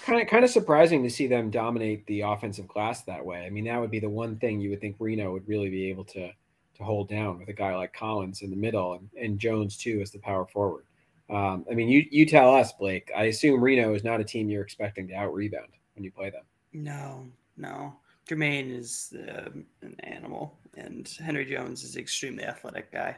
Kind 0.04 0.22
of, 0.22 0.28
kind 0.28 0.44
of 0.44 0.50
surprising 0.50 1.02
to 1.02 1.10
see 1.10 1.26
them 1.26 1.50
dominate 1.50 2.06
the 2.06 2.22
offensive 2.22 2.66
glass 2.66 3.02
that 3.02 3.24
way. 3.24 3.44
I 3.44 3.50
mean, 3.50 3.64
that 3.64 3.78
would 3.80 3.90
be 3.90 4.00
the 4.00 4.08
one 4.08 4.36
thing 4.36 4.60
you 4.60 4.70
would 4.70 4.80
think 4.80 4.96
Reno 4.98 5.32
would 5.32 5.46
really 5.46 5.70
be 5.70 5.90
able 5.90 6.04
to 6.06 6.32
to 6.80 6.84
hold 6.84 7.08
down 7.08 7.38
with 7.38 7.48
a 7.48 7.52
guy 7.52 7.76
like 7.76 7.92
Collins 7.92 8.40
in 8.40 8.48
the 8.48 8.56
middle 8.56 8.94
and, 8.94 9.10
and 9.20 9.38
Jones 9.38 9.76
too 9.76 10.00
as 10.00 10.10
the 10.10 10.18
power 10.18 10.46
forward. 10.46 10.84
Um, 11.28 11.64
I 11.70 11.74
mean, 11.74 11.88
you 11.88 12.06
you 12.10 12.26
tell 12.26 12.54
us, 12.54 12.72
Blake. 12.72 13.10
I 13.16 13.24
assume 13.24 13.62
Reno 13.62 13.94
is 13.94 14.02
not 14.02 14.20
a 14.20 14.24
team 14.24 14.48
you're 14.48 14.62
expecting 14.62 15.06
to 15.08 15.14
out 15.14 15.34
rebound 15.34 15.68
when 15.94 16.04
you 16.04 16.10
play 16.10 16.30
them. 16.30 16.42
no 16.72 17.26
no 17.56 17.94
Jermaine 18.28 18.74
is 18.74 19.14
um, 19.28 19.64
an 19.82 19.96
animal 20.00 20.58
and 20.76 21.08
Henry 21.22 21.44
Jones 21.44 21.84
is 21.84 21.96
an 21.96 22.00
extremely 22.00 22.44
athletic 22.44 22.92
guy 22.92 23.16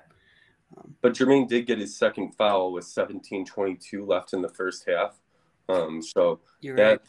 um, 0.76 0.94
But 1.00 1.14
Jermaine 1.14 1.48
did 1.48 1.66
get 1.66 1.78
his 1.78 1.96
second 1.96 2.32
foul 2.32 2.72
with 2.72 2.84
17:22 2.84 4.06
left 4.06 4.32
in 4.32 4.42
the 4.42 4.48
first 4.48 4.88
half. 4.88 5.20
Um, 5.68 6.02
so 6.02 6.40
you're 6.60 6.76
right 6.76 7.00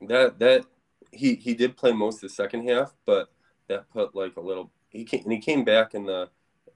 that 0.00 0.08
that 0.08 0.38
that 0.38 0.64
he 1.12 1.34
he 1.34 1.54
did 1.54 1.76
play 1.76 1.92
most 1.92 2.16
of 2.16 2.20
the 2.22 2.28
second 2.28 2.68
half, 2.68 2.94
but 3.06 3.30
that 3.68 3.88
put 3.90 4.14
like 4.14 4.36
a 4.36 4.40
little. 4.40 4.70
He 4.90 5.04
came 5.04 5.22
and 5.24 5.32
he 5.32 5.38
came 5.38 5.64
back 5.64 5.94
in 5.94 6.04
the. 6.04 6.28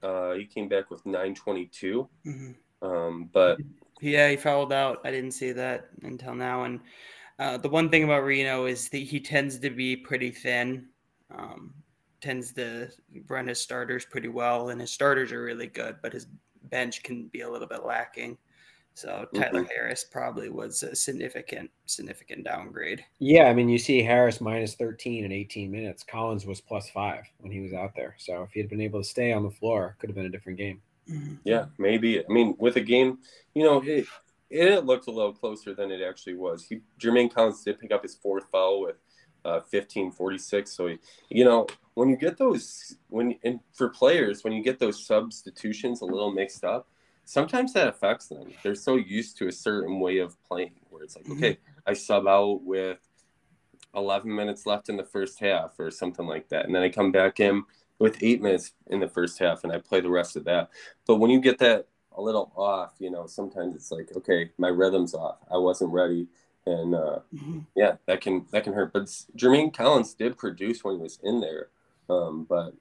Uh, 0.03 0.33
he 0.33 0.47
came 0.47 0.69
back 0.69 0.91
with 0.91 1.05
9:22. 1.05 2.09
Mhm. 2.27 2.55
Um, 2.83 3.29
but 3.33 3.59
Yeah, 4.01 4.31
he 4.31 4.37
fouled 4.37 4.73
out. 4.73 5.01
I 5.05 5.11
didn't 5.11 5.33
see 5.33 5.53
that 5.53 5.91
until 6.03 6.35
now. 6.35 6.65
And 6.65 6.81
uh, 7.39 7.59
the 7.59 7.69
one 7.69 7.91
thing 7.91 8.05
about 8.05 8.25
Reno 8.25 8.65
is 8.65 8.89
that 8.89 8.99
he 8.99 9.21
tends 9.21 9.59
to 9.59 9.69
be 9.71 9.95
pretty 9.95 10.31
thin. 10.31 10.89
Um, 11.31 11.75
tends 12.23 12.53
to 12.55 12.89
run 13.29 13.47
his 13.47 13.61
starters 13.61 14.05
pretty 14.07 14.29
well, 14.29 14.71
and 14.71 14.81
his 14.81 14.91
starters 14.91 15.33
are 15.33 15.43
really 15.43 15.67
good, 15.67 15.97
but 16.03 16.13
his 16.13 16.27
bench 16.65 17.03
can 17.03 17.29
be 17.29 17.43
a 17.43 17.51
little 17.51 17.69
bit 17.69 17.85
lacking. 17.85 18.39
So 18.95 19.27
Tyler 19.35 19.65
Harris 19.65 20.05
probably 20.05 20.51
was 20.51 20.83
a 20.83 20.95
significant, 20.95 21.71
significant 21.87 22.45
downgrade. 22.45 23.05
Yeah, 23.19 23.45
I 23.45 23.55
mean, 23.55 23.69
you 23.69 23.79
see 23.79 24.03
Harris 24.03 24.41
minus 24.41 24.75
13 24.75 25.25
in 25.25 25.33
18 25.33 25.71
minutes. 25.71 26.03
Collins 26.03 26.45
was 26.45 26.61
plus 26.61 26.91
five 26.91 27.25
when 27.39 27.53
he 27.53 27.61
was 27.61 27.73
out 27.73 27.95
there. 27.95 28.15
So 28.19 28.43
if 28.43 28.51
he 28.53 28.61
had 28.61 28.69
been 28.69 28.81
able 28.81 29.01
to 29.01 29.09
stay 29.09 29.33
on 29.33 29.43
the 29.43 29.51
floor, 29.51 29.97
could 29.99 30.11
have 30.11 30.17
been 30.17 30.27
a 30.27 30.31
different 30.31 30.59
game. 30.59 30.83
Mhm. 31.09 31.39
Yeah, 31.45 31.67
maybe. 31.79 32.21
I 32.21 32.29
mean, 32.29 32.55
with 32.59 32.77
a 32.77 32.81
game, 32.81 33.19
you 33.55 33.65
know, 33.65 33.83
it 33.85 34.07
it 34.51 34.85
looked 34.85 35.07
a 35.07 35.13
little 35.13 35.33
closer 35.33 35.75
than 35.75 35.91
it 35.91 36.03
actually 36.03 36.35
was. 36.35 36.67
He, 36.67 36.81
Jermaine 37.01 37.33
Collins 37.33 37.63
did 37.63 37.79
pick 37.79 37.93
up 37.93 38.03
his 38.03 38.17
fourth 38.17 38.45
foul 38.51 38.81
with 38.81 38.97
uh, 39.45 39.61
15-46. 39.73 40.69
So, 40.69 40.89
he, 40.89 40.99
you 41.29 41.45
know, 41.45 41.67
when 41.95 42.09
you 42.09 42.17
get 42.17 42.37
those, 42.37 42.97
when 43.09 43.39
and 43.45 43.61
for 43.73 43.89
players, 43.89 44.43
when 44.43 44.53
you 44.53 44.63
get 44.63 44.79
those 44.79 45.07
substitutions 45.07 46.01
a 46.01 46.05
little 46.05 46.33
mixed 46.33 46.65
up, 46.65 46.89
sometimes 47.31 47.73
that 47.73 47.87
affects 47.87 48.27
them. 48.27 48.53
They're 48.65 48.75
so 48.75 48.97
used 48.97 49.37
to 49.39 49.47
a 49.47 49.53
certain 49.53 50.01
way 50.01 50.19
of 50.19 50.37
playing 50.43 50.73
where 50.91 51.05
it's 51.05 51.15
like, 51.15 51.27
Mhm. 51.27 51.37
okay, 51.37 51.59
I 51.87 51.93
sub 51.93 52.27
out 52.27 52.63
with 52.63 52.99
11 53.95 54.35
minutes 54.35 54.67
left 54.67 54.89
in 54.89 54.97
the 54.97 55.05
first 55.05 55.39
half 55.39 55.79
or 55.79 55.93
something 55.93 56.27
like 56.27 56.49
that, 56.49 56.67
and 56.67 56.75
then 56.75 56.83
I 56.83 56.89
come 56.89 57.13
back 57.13 57.39
in 57.39 57.63
with 58.01 58.21
eight 58.23 58.43
minutes 58.43 58.73
in 58.89 58.99
the 58.99 59.09
first 59.09 59.39
half 59.39 59.63
and 59.63 59.73
I 59.73 59.79
play 59.79 60.01
the 60.01 60.11
rest 60.11 60.35
of 60.35 60.45
that. 60.45 60.71
But 61.07 61.17
when 61.17 61.31
you 61.31 61.41
get 61.41 61.59
that 61.59 61.87
a 62.13 62.21
little 62.21 62.51
off, 62.57 62.95
you 62.99 63.11
know, 63.11 63.27
sometimes 63.27 63.77
it's 63.77 63.93
like, 63.93 64.11
okay, 64.17 64.51
my 64.59 64.69
rhythm's 64.69 65.15
off. 65.15 65.39
I 65.51 65.57
wasn't 65.59 65.93
ready. 65.93 66.27
And 66.67 66.95
uh, 66.95 67.21
Mhm. 67.33 67.67
yeah, 67.77 67.97
that 68.07 68.21
can 68.21 68.47
that 68.51 68.65
can 68.65 68.73
hurt. 68.73 68.93
But 68.93 69.05
Jermaine 69.37 69.73
Collins 69.73 70.15
did 70.15 70.37
produce 70.37 70.83
when 70.83 70.97
he 70.97 71.01
was 71.03 71.19
in 71.23 71.41
there. 71.41 71.69
Um, 72.09 72.45
but 72.45 72.75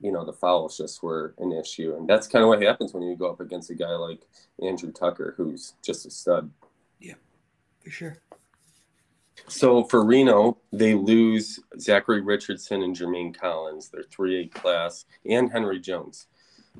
you 0.00 0.12
know, 0.12 0.24
the 0.24 0.32
fouls 0.32 0.76
just 0.76 1.02
were 1.02 1.34
an 1.38 1.52
issue. 1.52 1.94
And 1.96 2.08
that's 2.08 2.26
kind 2.26 2.42
of 2.42 2.48
what 2.48 2.62
happens 2.62 2.92
when 2.92 3.02
you 3.02 3.16
go 3.16 3.30
up 3.30 3.40
against 3.40 3.70
a 3.70 3.74
guy 3.74 3.94
like 3.94 4.26
Andrew 4.62 4.92
Tucker, 4.92 5.34
who's 5.36 5.74
just 5.82 6.06
a 6.06 6.10
stud. 6.10 6.50
Yeah, 6.98 7.14
for 7.82 7.90
sure. 7.90 8.16
So 9.48 9.84
for 9.84 10.04
Reno, 10.04 10.58
they 10.72 10.94
lose 10.94 11.58
Zachary 11.78 12.20
Richardson 12.20 12.82
and 12.82 12.96
Jermaine 12.96 13.36
Collins, 13.38 13.88
their 13.88 14.04
3A 14.04 14.52
class, 14.52 15.06
and 15.24 15.50
Henry 15.50 15.80
Jones. 15.80 16.26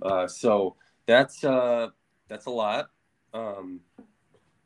Uh, 0.02 0.26
so 0.26 0.76
that's 1.06 1.42
uh, 1.44 1.88
that's 2.28 2.46
a 2.46 2.50
lot. 2.50 2.90
Um, 3.34 3.80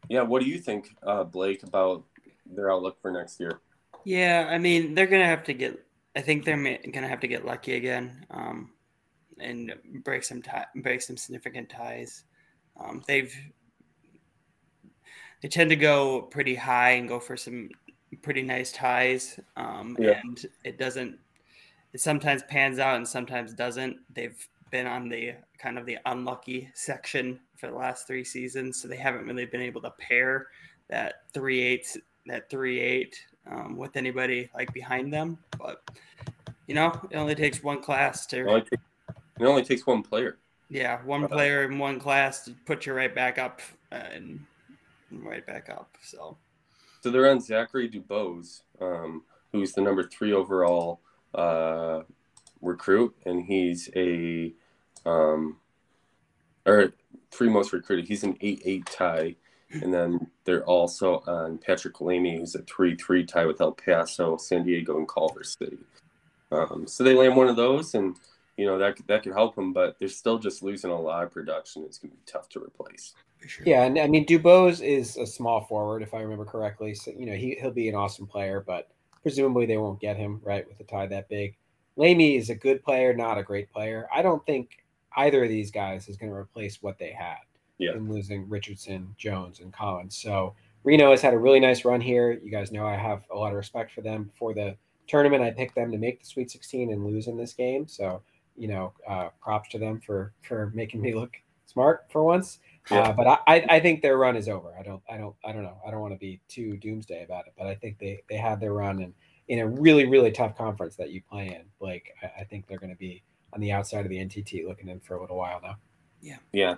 yeah, 0.08 0.22
what 0.22 0.42
do 0.42 0.48
you 0.48 0.58
think, 0.58 0.94
uh, 1.02 1.24
Blake, 1.24 1.62
about 1.62 2.04
their 2.46 2.70
outlook 2.70 3.00
for 3.00 3.10
next 3.10 3.40
year? 3.40 3.60
Yeah, 4.04 4.48
I 4.50 4.58
mean, 4.58 4.94
they're 4.94 5.06
gonna 5.06 5.26
have 5.26 5.44
to 5.44 5.54
get. 5.54 5.80
I 6.16 6.20
think 6.20 6.44
they're 6.44 6.78
gonna 6.92 7.08
have 7.08 7.20
to 7.20 7.28
get 7.28 7.44
lucky 7.44 7.74
again, 7.74 8.24
um, 8.30 8.72
and 9.38 9.74
break 10.04 10.22
some 10.24 10.42
tie, 10.42 10.66
break 10.76 11.02
some 11.02 11.16
significant 11.16 11.68
ties. 11.68 12.24
Um, 12.76 13.02
they've 13.06 13.34
they 15.42 15.48
tend 15.48 15.70
to 15.70 15.76
go 15.76 16.22
pretty 16.22 16.54
high 16.54 16.92
and 16.92 17.08
go 17.08 17.20
for 17.20 17.36
some 17.36 17.68
pretty 18.22 18.42
nice 18.42 18.72
ties, 18.72 19.38
um, 19.56 19.96
Yeah. 19.98 20.20
and 20.22 20.46
it 20.64 20.78
doesn't. 20.78 21.18
It 21.92 22.00
sometimes 22.00 22.42
pans 22.44 22.78
out 22.78 22.96
and 22.96 23.06
sometimes 23.06 23.54
doesn't. 23.54 23.98
They've 24.14 24.48
been 24.70 24.86
on 24.86 25.08
the 25.08 25.34
kind 25.58 25.78
of 25.78 25.86
the 25.86 25.98
unlucky 26.06 26.70
section 26.74 27.40
for 27.56 27.68
the 27.68 27.74
last 27.74 28.06
three 28.06 28.24
seasons, 28.24 28.80
so 28.80 28.88
they 28.88 28.96
haven't 28.96 29.26
really 29.26 29.46
been 29.46 29.60
able 29.60 29.82
to 29.82 29.90
pair 29.92 30.48
that 30.88 31.30
three 31.32 31.60
eight 31.60 31.96
that 32.26 32.48
three 32.50 32.80
eight 32.80 33.16
um, 33.50 33.76
with 33.76 33.96
anybody 33.96 34.48
like 34.54 34.72
behind 34.72 35.12
them. 35.12 35.38
But 35.58 35.82
you 36.66 36.74
know, 36.74 36.92
it 37.10 37.16
only 37.16 37.34
takes 37.34 37.62
one 37.62 37.82
class 37.82 38.24
It 38.26 38.30
to 38.30 38.48
only, 38.48 38.60
take- 38.62 38.80
it 39.40 39.44
only 39.44 39.64
takes 39.64 39.86
one 39.86 40.02
player. 40.02 40.38
yeah, 40.70 41.00
one 41.04 41.28
player 41.28 41.64
in 41.64 41.78
one 41.78 41.98
class 42.00 42.44
to 42.46 42.52
put 42.66 42.86
you 42.86 42.94
right 42.94 43.14
back 43.14 43.38
up 43.38 43.60
uh, 43.92 43.96
and 44.14 44.40
right 45.10 45.46
back 45.46 45.68
up. 45.68 45.96
So 46.02 46.36
So 47.02 47.10
they're 47.10 47.30
on 47.30 47.40
Zachary 47.40 47.88
Dubose, 47.88 48.62
um, 48.80 49.22
who's 49.52 49.72
the 49.72 49.82
number 49.82 50.04
three 50.04 50.32
overall 50.32 51.00
uh, 51.34 52.02
recruit, 52.62 53.14
and 53.26 53.42
he's 53.44 53.90
a 53.94 54.52
um, 55.04 55.58
or 56.64 56.92
three 57.30 57.48
most 57.50 57.72
recruited. 57.74 58.08
He's 58.08 58.24
an 58.24 58.36
eight-eight 58.40 58.86
tie, 58.86 59.36
and 59.70 59.92
then 59.92 60.26
they're 60.44 60.64
also 60.64 61.22
on 61.26 61.58
Patrick 61.58 62.00
Lamy, 62.00 62.38
who's 62.38 62.54
a 62.54 62.62
three-three 62.62 63.24
tie 63.24 63.46
with 63.46 63.60
El 63.60 63.72
Paso, 63.72 64.36
San 64.36 64.64
Diego, 64.64 64.98
and 64.98 65.08
Culver 65.08 65.44
City. 65.44 65.78
Um, 66.52 66.86
so 66.86 67.02
they 67.02 67.14
land 67.14 67.36
one 67.36 67.48
of 67.48 67.56
those, 67.56 67.94
and 67.94 68.16
you 68.56 68.66
know 68.66 68.78
that 68.78 68.96
that 69.06 69.22
could 69.22 69.32
help 69.32 69.56
them, 69.56 69.72
but 69.72 69.98
they're 69.98 70.08
still 70.08 70.38
just 70.38 70.62
losing 70.62 70.90
a 70.90 71.00
lot 71.00 71.24
of 71.24 71.32
production. 71.32 71.82
It's 71.84 71.98
going 71.98 72.10
to 72.10 72.16
be 72.16 72.22
tough 72.26 72.48
to 72.50 72.60
replace. 72.60 73.14
Sure. 73.46 73.66
Yeah, 73.66 73.84
and 73.84 73.98
I 73.98 74.06
mean 74.06 74.26
Dubose 74.26 74.80
is 74.80 75.16
a 75.16 75.26
small 75.26 75.62
forward, 75.62 76.02
if 76.02 76.14
I 76.14 76.20
remember 76.20 76.44
correctly. 76.44 76.94
So 76.94 77.10
you 77.10 77.26
know 77.26 77.34
he 77.34 77.56
he'll 77.60 77.72
be 77.72 77.88
an 77.88 77.94
awesome 77.94 78.26
player, 78.26 78.62
but 78.64 78.88
presumably 79.22 79.66
they 79.66 79.76
won't 79.76 80.00
get 80.00 80.16
him 80.16 80.40
right 80.44 80.66
with 80.66 80.80
a 80.80 80.84
tie 80.84 81.06
that 81.08 81.28
big. 81.28 81.56
Lamy 81.96 82.36
is 82.36 82.50
a 82.50 82.54
good 82.54 82.82
player, 82.82 83.14
not 83.14 83.38
a 83.38 83.42
great 83.42 83.72
player. 83.72 84.08
I 84.12 84.22
don't 84.22 84.44
think 84.46 84.78
either 85.16 85.44
of 85.44 85.48
these 85.48 85.70
guys 85.70 86.08
is 86.08 86.16
going 86.16 86.30
to 86.30 86.36
replace 86.36 86.82
what 86.82 86.98
they 86.98 87.12
had 87.12 87.38
yeah. 87.78 87.92
in 87.92 88.08
losing 88.08 88.48
Richardson, 88.48 89.14
Jones, 89.18 89.60
and 89.60 89.72
Collins. 89.72 90.16
So 90.16 90.54
Reno 90.84 91.10
has 91.10 91.22
had 91.22 91.34
a 91.34 91.38
really 91.38 91.60
nice 91.60 91.84
run 91.84 92.00
here. 92.00 92.32
You 92.32 92.50
guys 92.50 92.72
know 92.72 92.86
I 92.86 92.96
have 92.96 93.22
a 93.30 93.36
lot 93.36 93.50
of 93.50 93.56
respect 93.56 93.92
for 93.92 94.00
them. 94.00 94.24
Before 94.24 94.54
the 94.54 94.76
tournament, 95.06 95.42
I 95.42 95.50
picked 95.50 95.74
them 95.74 95.90
to 95.92 95.98
make 95.98 96.20
the 96.20 96.26
Sweet 96.26 96.50
16 96.50 96.92
and 96.92 97.04
lose 97.04 97.26
in 97.26 97.36
this 97.36 97.52
game. 97.52 97.86
So 97.88 98.22
you 98.56 98.68
know, 98.68 98.92
uh, 99.08 99.28
props 99.40 99.70
to 99.70 99.78
them 99.78 100.00
for 100.00 100.32
for 100.42 100.70
making 100.74 101.00
me 101.00 101.14
look 101.14 101.34
smart 101.66 102.06
for 102.10 102.22
once. 102.22 102.60
Yeah. 102.90 103.00
Uh, 103.00 103.12
but 103.12 103.42
I, 103.46 103.64
I 103.68 103.80
think 103.80 104.02
their 104.02 104.18
run 104.18 104.36
is 104.36 104.48
over. 104.48 104.74
I 104.78 104.82
don't 104.82 105.02
I 105.10 105.16
don't 105.16 105.34
I 105.44 105.52
don't 105.52 105.62
know. 105.62 105.78
I 105.86 105.90
don't 105.90 106.00
want 106.00 106.12
to 106.12 106.18
be 106.18 106.40
too 106.48 106.76
doomsday 106.76 107.24
about 107.24 107.46
it, 107.46 107.54
but 107.56 107.66
I 107.66 107.74
think 107.74 107.98
they 107.98 108.22
they 108.28 108.36
had 108.36 108.60
their 108.60 108.72
run 108.72 109.02
and 109.02 109.14
in 109.48 109.58
a 109.58 109.66
really 109.66 110.06
really 110.06 110.30
tough 110.30 110.56
conference 110.56 110.96
that 110.96 111.10
you 111.10 111.22
play 111.22 111.48
in. 111.48 111.62
Like 111.80 112.14
I, 112.22 112.42
I 112.42 112.44
think 112.44 112.66
they're 112.66 112.78
going 112.78 112.92
to 112.92 112.98
be 112.98 113.22
on 113.52 113.60
the 113.60 113.72
outside 113.72 114.04
of 114.04 114.10
the 114.10 114.18
NTT 114.18 114.66
looking 114.66 114.88
in 114.88 115.00
for 115.00 115.16
a 115.16 115.20
little 115.20 115.36
while 115.36 115.60
now. 115.62 115.76
Yeah. 116.20 116.38
Yeah. 116.52 116.76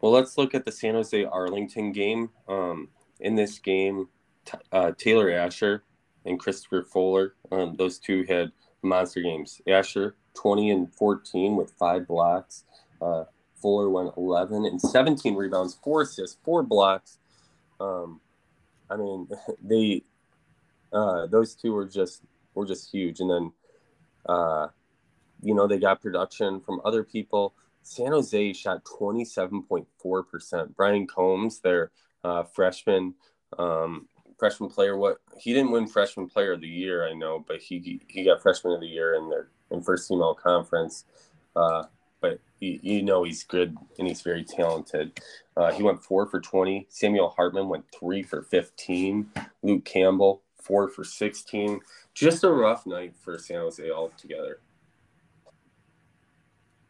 Well, 0.00 0.12
let's 0.12 0.38
look 0.38 0.54
at 0.54 0.64
the 0.64 0.72
San 0.72 0.94
Jose 0.94 1.24
Arlington 1.24 1.92
game. 1.92 2.30
Um, 2.48 2.88
in 3.20 3.34
this 3.34 3.58
game, 3.58 4.08
uh, 4.70 4.92
Taylor 4.96 5.30
Asher 5.30 5.82
and 6.24 6.38
Christopher 6.38 6.84
Fuller, 6.84 7.34
um, 7.50 7.74
those 7.76 7.98
two 7.98 8.24
had 8.28 8.52
monster 8.82 9.20
games. 9.20 9.60
Asher 9.66 10.16
20 10.34 10.70
and 10.70 10.94
14 10.94 11.56
with 11.56 11.72
five 11.72 12.06
blocks. 12.06 12.64
Uh, 13.02 13.24
Fuller 13.60 13.90
went 13.90 14.16
11 14.16 14.64
and 14.64 14.80
17 14.80 15.34
rebounds, 15.34 15.74
four 15.82 16.02
assists, 16.02 16.38
four 16.44 16.62
blocks. 16.62 17.18
Um, 17.80 18.20
I 18.88 18.96
mean, 18.96 19.28
they 19.62 20.02
uh, 20.92 21.26
those 21.26 21.54
two 21.54 21.72
were 21.72 21.86
just 21.86 22.22
were 22.54 22.66
just 22.66 22.90
huge. 22.90 23.20
And 23.20 23.30
then, 23.30 23.52
uh, 24.28 24.68
you 25.42 25.54
know, 25.54 25.66
they 25.66 25.78
got 25.78 26.00
production 26.00 26.60
from 26.60 26.80
other 26.84 27.02
people. 27.02 27.54
San 27.88 28.12
Jose 28.12 28.52
shot 28.52 28.84
27.4%. 28.84 30.76
Brian 30.76 31.06
Combs, 31.06 31.60
their 31.60 31.90
uh, 32.22 32.42
freshman, 32.42 33.14
um, 33.58 34.06
freshman 34.38 34.68
player, 34.68 34.98
what 34.98 35.16
he 35.38 35.54
didn't 35.54 35.70
win 35.70 35.86
freshman 35.86 36.28
player 36.28 36.52
of 36.52 36.60
the 36.60 36.68
year, 36.68 37.08
I 37.08 37.14
know, 37.14 37.42
but 37.48 37.62
he 37.62 38.02
he 38.06 38.24
got 38.24 38.42
freshman 38.42 38.74
of 38.74 38.80
the 38.80 38.86
year 38.86 39.14
in 39.14 39.30
their 39.30 39.48
in 39.70 39.82
first 39.82 40.06
team 40.06 40.20
all 40.20 40.34
conference. 40.34 41.06
Uh, 41.56 41.84
but 42.20 42.40
you, 42.60 42.78
you, 42.82 43.02
know 43.02 43.22
he's 43.22 43.42
good 43.44 43.74
and 43.98 44.06
he's 44.06 44.20
very 44.20 44.44
talented. 44.44 45.18
Uh, 45.56 45.72
he 45.72 45.82
went 45.82 46.04
four 46.04 46.26
for 46.26 46.40
20. 46.40 46.86
Samuel 46.90 47.30
Hartman 47.30 47.68
went 47.68 47.86
three 47.98 48.22
for 48.22 48.42
15. 48.42 49.28
Luke 49.62 49.84
Campbell, 49.86 50.42
four 50.60 50.88
for 50.88 51.04
16. 51.04 51.80
Just 52.12 52.44
a 52.44 52.50
rough 52.50 52.86
night 52.86 53.14
for 53.16 53.38
San 53.38 53.60
Jose 53.60 53.90
altogether. 53.90 54.60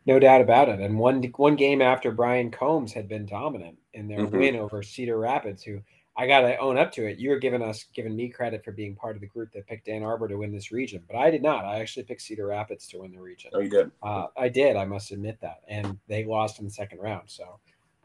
No 0.08 0.18
doubt 0.18 0.40
about 0.40 0.70
it. 0.70 0.80
And 0.80 0.98
one 0.98 1.22
one 1.36 1.54
game 1.54 1.82
after 1.82 2.10
Brian 2.10 2.50
Combs 2.50 2.94
had 2.94 3.08
been 3.08 3.26
dominant 3.26 3.76
in 3.92 4.08
their 4.08 4.20
mm-hmm. 4.20 4.38
win 4.38 4.56
over 4.56 4.82
Cedar 4.82 5.18
Rapids, 5.18 5.62
who 5.62 5.82
I 6.16 6.26
gotta 6.26 6.56
own 6.56 6.78
up 6.78 6.90
to 6.92 7.06
it. 7.06 7.18
You 7.18 7.28
were 7.28 7.38
giving 7.38 7.60
us 7.60 7.84
giving 7.94 8.16
me 8.16 8.30
credit 8.30 8.64
for 8.64 8.72
being 8.72 8.96
part 8.96 9.16
of 9.16 9.20
the 9.20 9.26
group 9.26 9.52
that 9.52 9.66
picked 9.66 9.86
Ann 9.86 10.02
Arbor 10.02 10.26
to 10.26 10.38
win 10.38 10.50
this 10.50 10.72
region, 10.72 11.02
but 11.06 11.18
I 11.18 11.30
did 11.30 11.42
not. 11.42 11.66
I 11.66 11.80
actually 11.80 12.04
picked 12.04 12.22
Cedar 12.22 12.46
Rapids 12.46 12.88
to 12.88 13.00
win 13.00 13.12
the 13.12 13.20
region. 13.20 13.50
Oh, 13.52 13.60
you 13.60 13.68
did? 13.68 13.90
Uh, 14.02 14.28
I 14.34 14.48
did. 14.48 14.76
I 14.76 14.86
must 14.86 15.10
admit 15.10 15.38
that, 15.42 15.60
and 15.68 15.98
they 16.08 16.24
lost 16.24 16.58
in 16.58 16.64
the 16.64 16.70
second 16.70 17.00
round. 17.00 17.24
So, 17.26 17.60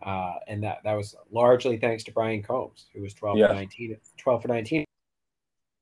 uh, 0.05 0.33
and 0.49 0.61
that 0.61 0.79
that 0.83 0.95
was 0.95 1.15
largely 1.31 1.77
thanks 1.77 2.03
to 2.03 2.11
Brian 2.11 2.43
Combs, 2.43 2.87
who 2.93 3.01
was 3.01 3.13
twelve 3.13 3.37
yeah. 3.37 3.47
for 3.47 3.53
nineteen, 3.53 3.95
12 4.17 4.41
for 4.41 4.47
nineteen 4.49 4.83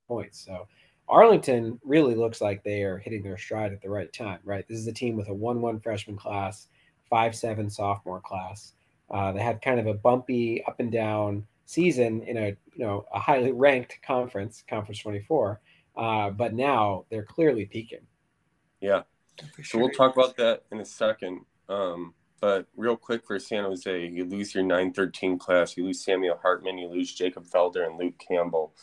points. 0.07 0.45
So 0.45 0.67
Arlington 1.07 1.79
really 1.83 2.15
looks 2.15 2.41
like 2.41 2.63
they 2.63 2.83
are 2.83 2.97
hitting 2.97 3.23
their 3.23 3.37
stride 3.37 3.73
at 3.73 3.81
the 3.81 3.89
right 3.89 4.11
time, 4.13 4.39
right? 4.43 4.65
This 4.67 4.79
is 4.79 4.87
a 4.87 4.93
team 4.93 5.17
with 5.17 5.27
a 5.27 5.33
1 5.33 5.61
1 5.61 5.79
freshman 5.79 6.17
class, 6.17 6.67
5 7.09 7.35
7 7.35 7.69
sophomore 7.69 8.21
class. 8.21 8.73
Uh, 9.09 9.31
they 9.33 9.41
had 9.41 9.61
kind 9.61 9.79
of 9.79 9.87
a 9.87 9.93
bumpy 9.93 10.63
up 10.65 10.79
and 10.79 10.91
down 10.91 11.45
season 11.65 12.21
in 12.23 12.37
a 12.37 12.47
you 12.73 12.85
know 12.85 13.05
a 13.13 13.19
highly 13.19 13.51
ranked 13.53 13.99
conference, 14.05 14.63
Conference 14.69 14.99
24, 14.99 15.59
uh, 15.97 16.29
but 16.29 16.53
now 16.53 17.05
they're 17.09 17.23
clearly 17.23 17.65
peaking. 17.65 18.05
Yeah. 18.79 19.03
So 19.63 19.79
we'll 19.79 19.89
talk 19.89 20.15
about 20.15 20.37
that 20.37 20.63
in 20.71 20.79
a 20.79 20.85
second. 20.85 21.41
Um, 21.67 22.13
but 22.41 22.65
real 22.75 22.97
quick 22.97 23.25
for 23.25 23.37
San 23.39 23.63
Jose, 23.63 24.07
you 24.07 24.25
lose 24.25 24.53
your 24.53 24.63
913 24.63 25.37
class, 25.37 25.77
you 25.77 25.85
lose 25.85 26.03
Samuel 26.03 26.39
Hartman, 26.41 26.77
you 26.77 26.87
lose 26.87 27.13
Jacob 27.13 27.45
Felder 27.45 27.85
and 27.85 27.99
Luke 27.99 28.17
Campbell. 28.17 28.73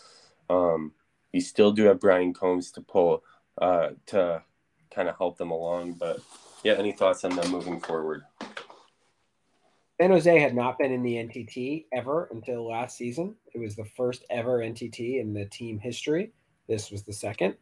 Um, 0.48 0.92
you 1.32 1.40
still 1.40 1.72
do 1.72 1.84
have 1.84 2.00
Brian 2.00 2.32
Combs 2.32 2.70
to 2.72 2.80
pull 2.80 3.22
uh, 3.60 3.90
to 4.06 4.42
kind 4.90 5.08
of 5.08 5.16
help 5.16 5.38
them 5.38 5.50
along. 5.50 5.92
But 5.94 6.20
yeah, 6.62 6.74
any 6.74 6.92
thoughts 6.92 7.24
on 7.24 7.36
them 7.36 7.50
moving 7.50 7.80
forward? 7.80 8.22
San 10.00 10.10
Jose 10.10 10.38
had 10.38 10.54
not 10.54 10.78
been 10.78 10.92
in 10.92 11.02
the 11.02 11.14
NTT 11.14 11.86
ever 11.92 12.28
until 12.30 12.68
last 12.68 12.96
season. 12.96 13.34
It 13.52 13.58
was 13.58 13.74
the 13.74 13.84
first 13.84 14.24
ever 14.30 14.58
NTT 14.58 15.20
in 15.20 15.34
the 15.34 15.46
team 15.46 15.78
history. 15.78 16.32
This 16.68 16.92
was 16.92 17.02
the 17.02 17.12
second. 17.12 17.56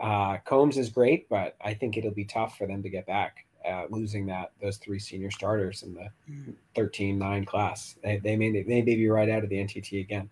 Uh, 0.00 0.38
Combs 0.44 0.78
is 0.78 0.88
great, 0.88 1.28
but 1.28 1.56
I 1.60 1.74
think 1.74 1.96
it'll 1.96 2.12
be 2.12 2.24
tough 2.24 2.56
for 2.56 2.66
them 2.66 2.82
to 2.82 2.88
get 2.88 3.06
back. 3.06 3.44
Uh, 3.68 3.84
losing 3.90 4.24
that 4.26 4.52
those 4.62 4.78
three 4.78 4.98
senior 4.98 5.30
starters 5.30 5.82
in 5.82 5.92
the 5.92 6.08
13-9 6.76 7.46
class, 7.46 7.96
they, 8.02 8.16
they 8.16 8.34
may 8.34 8.50
they 8.50 8.62
may 8.62 8.80
be 8.80 9.06
right 9.08 9.28
out 9.28 9.44
of 9.44 9.50
the 9.50 9.56
NTT 9.56 10.00
again. 10.00 10.30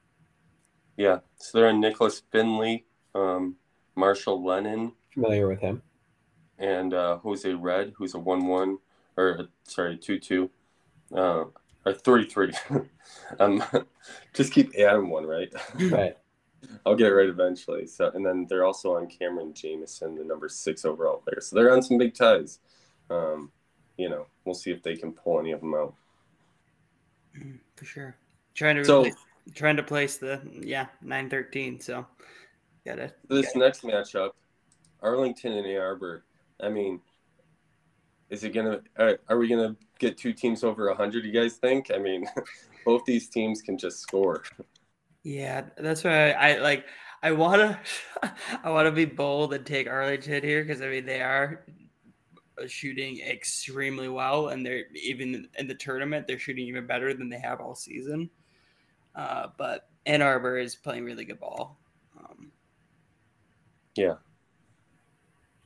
Yeah. 0.99 1.21
So 1.37 1.57
they're 1.57 1.69
in 1.69 1.81
Nicholas 1.81 2.23
Finley, 2.31 2.85
um, 3.15 3.55
Marshall 3.95 4.45
Lennon. 4.45 4.93
Familiar 5.15 5.49
with 5.49 5.61
him. 5.61 5.81
And 6.59 6.93
uh, 6.93 7.19
Jose 7.19 7.55
Red, 7.55 7.93
who's 7.97 8.15
a 8.15 8.19
1 8.19 8.47
1, 8.47 8.79
or 9.17 9.49
sorry, 9.63 9.97
2 9.97 10.19
2, 10.19 10.51
uh, 11.15 11.45
or 11.87 11.93
3 11.95 12.27
3. 12.27 12.53
um, 13.39 13.63
just 14.35 14.53
keep 14.53 14.75
adding 14.75 15.09
one, 15.09 15.25
right? 15.25 15.53
Right. 15.91 16.17
I'll 16.85 16.97
get 16.97 17.07
it 17.07 17.15
right 17.15 17.29
eventually. 17.29 17.87
So, 17.87 18.11
and 18.13 18.27
then 18.27 18.45
they're 18.49 18.65
also 18.65 18.97
on 18.97 19.07
Cameron 19.07 19.55
Jameson, 19.55 20.17
the 20.17 20.25
number 20.25 20.49
six 20.49 20.85
overall 20.85 21.19
player. 21.19 21.41
So 21.41 21.55
they're 21.55 21.73
on 21.73 21.83
some 21.83 21.99
big 21.99 22.15
ties. 22.15 22.59
Um, 23.09 23.53
you 23.97 24.09
know, 24.09 24.27
we'll 24.45 24.57
see 24.57 24.73
if 24.73 24.83
they 24.83 24.97
can 24.97 25.13
pull 25.13 25.39
any 25.39 25.53
of 25.53 25.61
them 25.61 25.75
out. 25.75 25.95
For 27.77 27.85
sure. 27.85 28.17
Trying 28.55 28.75
to 28.75 28.85
so, 28.85 29.07
trying 29.55 29.77
to 29.77 29.83
place 29.83 30.17
the 30.17 30.41
yeah 30.61 30.87
nine 31.03 31.31
thirteen. 31.31 31.81
So 31.81 32.07
got 32.87 32.99
it. 32.99 33.17
This 33.29 33.55
next 33.55 33.83
matchup, 33.83 34.31
Arlington 35.03 35.53
and 35.53 35.67
Ann 35.67 35.81
Arbor. 35.81 36.25
I 36.61 36.69
mean, 36.69 37.01
is 38.31 38.45
it 38.45 38.51
gonna? 38.51 38.81
Are, 38.99 39.19
are 39.29 39.39
we 39.39 39.49
gonna 39.49 39.77
get 39.99 40.19
two 40.19 40.33
teams 40.33 40.65
over 40.65 40.93
hundred? 40.95 41.25
You 41.25 41.33
guys 41.33 41.55
think? 41.55 41.91
I 41.95 41.99
mean, 41.99 42.27
both 42.85 43.05
these 43.05 43.29
teams 43.29 43.63
can 43.63 43.79
just 43.79 44.01
score. 44.01 44.43
Yeah, 45.23 45.65
that's 45.77 46.05
why 46.05 46.33
I, 46.33 46.55
I 46.55 46.59
like. 46.59 46.87
I 47.23 47.33
wanna, 47.33 47.81
I 48.63 48.71
wanna 48.71 48.93
be 48.93 49.05
bold 49.05 49.53
and 49.53 49.67
take 49.67 49.89
Arlington 49.89 50.43
here 50.43 50.63
because 50.63 50.83
I 50.83 50.89
mean 50.89 51.07
they 51.07 51.21
are 51.21 51.65
shooting 52.67 53.21
extremely 53.21 54.09
well, 54.09 54.49
and 54.49 54.65
they're 54.65 54.85
even 54.95 55.49
in 55.59 55.67
the 55.67 55.75
tournament 55.75 56.27
they're 56.27 56.39
shooting 56.39 56.67
even 56.67 56.87
better 56.87 57.15
than 57.15 57.29
they 57.29 57.39
have 57.39 57.61
all 57.61 57.75
season. 57.75 58.31
Uh, 59.15 59.49
but 59.57 59.89
Ann 60.07 60.23
Arbor 60.23 60.59
is 60.59 60.75
playing 60.75 61.05
really 61.05 61.25
good 61.25 61.41
ball. 61.41 61.79
Um, 62.19 62.53
yeah. 63.95 64.15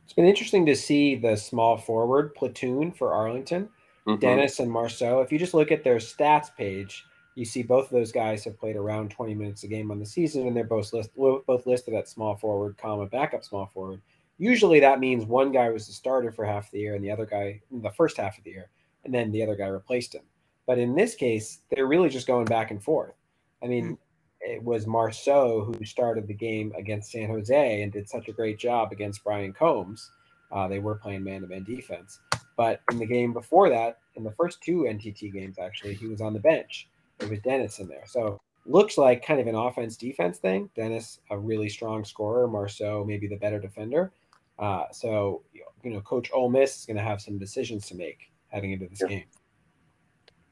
It's 0.04 0.14
been 0.14 0.26
interesting 0.26 0.66
to 0.66 0.76
see 0.76 1.14
the 1.16 1.36
small 1.36 1.76
forward 1.76 2.34
platoon 2.34 2.92
for 2.92 3.14
Arlington, 3.14 3.68
mm-hmm. 4.06 4.20
Dennis 4.20 4.58
and 4.58 4.70
Marceau. 4.70 5.20
If 5.20 5.32
you 5.32 5.38
just 5.38 5.54
look 5.54 5.72
at 5.72 5.84
their 5.84 5.96
stats 5.96 6.54
page, 6.54 7.04
you 7.34 7.44
see 7.44 7.62
both 7.62 7.86
of 7.86 7.92
those 7.92 8.12
guys 8.12 8.44
have 8.44 8.58
played 8.58 8.76
around 8.76 9.10
20 9.10 9.34
minutes 9.34 9.64
a 9.64 9.68
game 9.68 9.90
on 9.90 9.98
the 9.98 10.06
season, 10.06 10.46
and 10.46 10.56
they're 10.56 10.64
both, 10.64 10.92
list, 10.92 11.10
both 11.16 11.66
listed 11.66 11.94
at 11.94 12.08
small 12.08 12.36
forward, 12.36 12.76
comma, 12.76 13.06
backup 13.06 13.44
small 13.44 13.66
forward. 13.66 14.02
Usually 14.38 14.80
that 14.80 15.00
means 15.00 15.24
one 15.24 15.52
guy 15.52 15.70
was 15.70 15.86
the 15.86 15.92
starter 15.92 16.32
for 16.32 16.44
half 16.44 16.70
the 16.70 16.80
year 16.80 16.94
and 16.94 17.04
the 17.04 17.10
other 17.10 17.26
guy 17.26 17.60
in 17.70 17.80
the 17.80 17.90
first 17.90 18.16
half 18.16 18.36
of 18.36 18.44
the 18.44 18.50
year, 18.50 18.70
and 19.04 19.14
then 19.14 19.30
the 19.30 19.42
other 19.42 19.56
guy 19.56 19.68
replaced 19.68 20.14
him. 20.14 20.24
But 20.66 20.78
in 20.78 20.94
this 20.94 21.14
case, 21.14 21.60
they're 21.70 21.86
really 21.86 22.08
just 22.08 22.26
going 22.26 22.44
back 22.44 22.70
and 22.70 22.82
forth. 22.82 23.14
I 23.62 23.66
mean, 23.66 23.84
mm-hmm. 23.84 24.52
it 24.52 24.62
was 24.62 24.86
Marceau 24.86 25.64
who 25.64 25.84
started 25.84 26.26
the 26.26 26.34
game 26.34 26.72
against 26.76 27.12
San 27.12 27.28
Jose 27.28 27.82
and 27.82 27.92
did 27.92 28.08
such 28.08 28.28
a 28.28 28.32
great 28.32 28.58
job 28.58 28.92
against 28.92 29.24
Brian 29.24 29.52
Combs. 29.52 30.10
Uh, 30.50 30.68
they 30.68 30.78
were 30.78 30.96
playing 30.96 31.24
man 31.24 31.40
to 31.42 31.46
man 31.46 31.64
defense. 31.64 32.20
But 32.56 32.82
in 32.90 32.98
the 32.98 33.06
game 33.06 33.32
before 33.32 33.68
that, 33.70 33.98
in 34.16 34.24
the 34.24 34.32
first 34.32 34.62
two 34.62 34.82
NTT 34.82 35.32
games, 35.32 35.58
actually, 35.58 35.94
he 35.94 36.06
was 36.06 36.20
on 36.20 36.34
the 36.34 36.40
bench. 36.40 36.88
It 37.20 37.30
was 37.30 37.40
Dennis 37.40 37.78
in 37.78 37.88
there. 37.88 38.04
So 38.06 38.40
looks 38.66 38.98
like 38.98 39.24
kind 39.24 39.40
of 39.40 39.46
an 39.46 39.54
offense 39.54 39.96
defense 39.96 40.38
thing. 40.38 40.68
Dennis, 40.76 41.20
a 41.30 41.38
really 41.38 41.68
strong 41.68 42.04
scorer. 42.04 42.46
Marceau, 42.46 43.04
maybe 43.04 43.26
the 43.26 43.36
better 43.36 43.58
defender. 43.58 44.12
Uh, 44.58 44.84
so 44.92 45.42
you 45.82 45.90
know, 45.90 46.00
Coach 46.00 46.30
Ole 46.32 46.50
Miss 46.50 46.78
is 46.78 46.86
going 46.86 46.96
to 46.96 47.02
have 47.02 47.20
some 47.20 47.38
decisions 47.38 47.86
to 47.88 47.94
make 47.94 48.30
heading 48.48 48.72
into 48.72 48.86
this 48.86 49.00
Yeah. 49.00 49.08
game. 49.08 49.24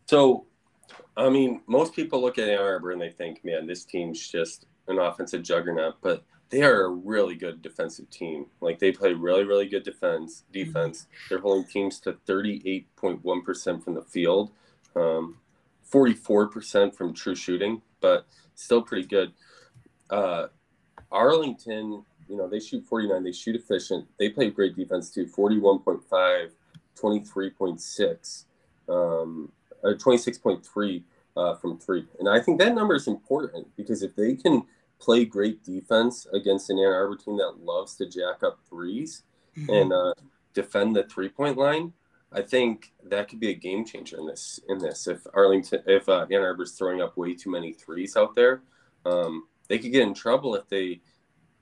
So, 0.07 0.47
I 1.17 1.29
mean, 1.29 1.61
most 1.67 1.95
people 1.95 2.21
look 2.21 2.39
at 2.39 2.49
Ann 2.49 2.61
Arbor 2.61 2.93
and 2.93 3.01
they 3.01 3.11
think, 3.11 3.45
man, 3.45 3.67
this 3.67 3.85
team's 3.85 4.27
just 4.27 4.67
an 4.89 4.99
offensive 4.99 5.43
juggernaut, 5.43 5.97
but 6.01 6.25
they 6.51 6.63
are 6.63 6.85
a 6.85 6.89
really 6.91 7.37
good 7.37 7.63
defensive 7.63 8.11
team. 8.11 8.47
Like 8.61 8.79
they 8.79 8.93
play 8.93 9.13
really, 9.13 9.45
really 9.45 9.69
good 9.69 9.85
defense. 9.85 10.45
Defense. 10.53 11.07
They're 11.29 11.39
holding 11.41 11.65
teams 11.71 12.01
to 12.01 12.15
thirty-eight 12.27 12.95
point 12.97 13.25
one 13.25 13.43
percent 13.43 13.85
from 13.85 13.95
the 13.95 14.03
field, 14.03 14.51
um, 14.97 15.37
forty-four 15.85 16.49
percent 16.49 16.97
from 16.97 17.15
true 17.15 17.37
shooting, 17.37 17.83
but 18.01 18.27
still 18.57 18.83
pretty 18.83 19.07
good. 19.07 19.33
Uh, 20.11 20.49
Arlington, 21.13 22.05
you 22.29 22.37
know, 22.37 22.49
they 22.49 22.59
shoot 22.59 22.85
forty-nine. 22.85 23.23
They 23.23 23.33
shoot 23.33 23.55
efficient. 23.55 24.09
They 24.19 24.29
play 24.29 24.51
great 24.51 24.75
defense 24.75 25.11
too. 25.11 25.27
41.5, 25.27 26.51
23.6. 27.01 28.45
Um, 28.89 29.53
uh, 29.85 29.89
26.3 29.89 31.03
uh, 31.37 31.55
from 31.55 31.79
three. 31.79 32.07
And 32.19 32.29
I 32.29 32.41
think 32.41 32.59
that 32.59 32.75
number 32.75 32.95
is 32.95 33.07
important 33.07 33.69
because 33.77 34.03
if 34.03 34.15
they 34.17 34.35
can 34.35 34.65
play 34.99 35.25
great 35.25 35.65
defense 35.65 36.27
against 36.33 36.71
an 36.71 36.79
Ann 36.79 36.93
Arbor 36.93 37.17
team 37.17 37.39
that 37.39 37.65
loves 37.65 37.97
to 37.97 38.07
jack 38.07 38.43
up 38.43 38.59
3s 38.71 39.23
and 39.69 39.93
uh, 39.93 40.15
defend 40.55 40.95
the 40.95 41.05
three 41.05 41.29
point 41.29 41.57
line, 41.57 41.93
I 42.33 42.43
think 42.43 42.93
that 43.05 43.29
could 43.29 43.41
be 43.41 43.51
a 43.51 43.55
game 43.55 43.85
changer 43.85 44.19
in 44.19 44.27
this. 44.27 44.61
In 44.69 44.79
this, 44.79 45.09
if 45.09 45.27
Arlington, 45.35 45.83
if 45.87 46.09
uh, 46.09 46.27
Ann 46.31 46.43
Arbor's 46.43 46.73
throwing 46.73 47.01
up 47.01 47.17
way 47.17 47.35
too 47.35 47.51
many 47.51 47.73
threes 47.73 48.17
out 48.17 48.37
there, 48.37 48.63
um, 49.05 49.49
they 49.69 49.79
could 49.79 49.93
get 49.93 50.03
in 50.07 50.15
trouble 50.15 50.55
if 50.55 50.69
they. 50.69 51.01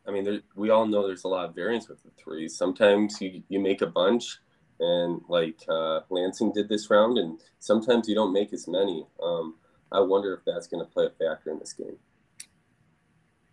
I 0.06 0.10
mean, 0.10 0.24
there, 0.24 0.40
we 0.54 0.70
all 0.70 0.86
know 0.86 1.06
there's 1.06 1.24
a 1.24 1.28
lot 1.28 1.48
of 1.48 1.54
variance 1.54 1.88
with 1.88 2.02
the 2.02 2.10
threes. 2.22 2.56
Sometimes 2.56 3.20
you 3.20 3.42
you 3.48 3.60
make 3.60 3.80
a 3.80 3.86
bunch, 3.86 4.38
and 4.80 5.20
like 5.28 5.60
uh, 5.68 6.00
Lansing 6.10 6.52
did 6.52 6.68
this 6.68 6.90
round, 6.90 7.18
and 7.18 7.40
sometimes 7.58 8.08
you 8.08 8.14
don't 8.14 8.32
make 8.32 8.52
as 8.52 8.68
many. 8.68 9.06
Um, 9.22 9.56
I 9.90 10.00
wonder 10.00 10.34
if 10.34 10.40
that's 10.44 10.66
going 10.66 10.84
to 10.84 10.90
play 10.90 11.06
a 11.06 11.10
factor 11.10 11.50
in 11.50 11.58
this 11.58 11.72
game. 11.72 11.96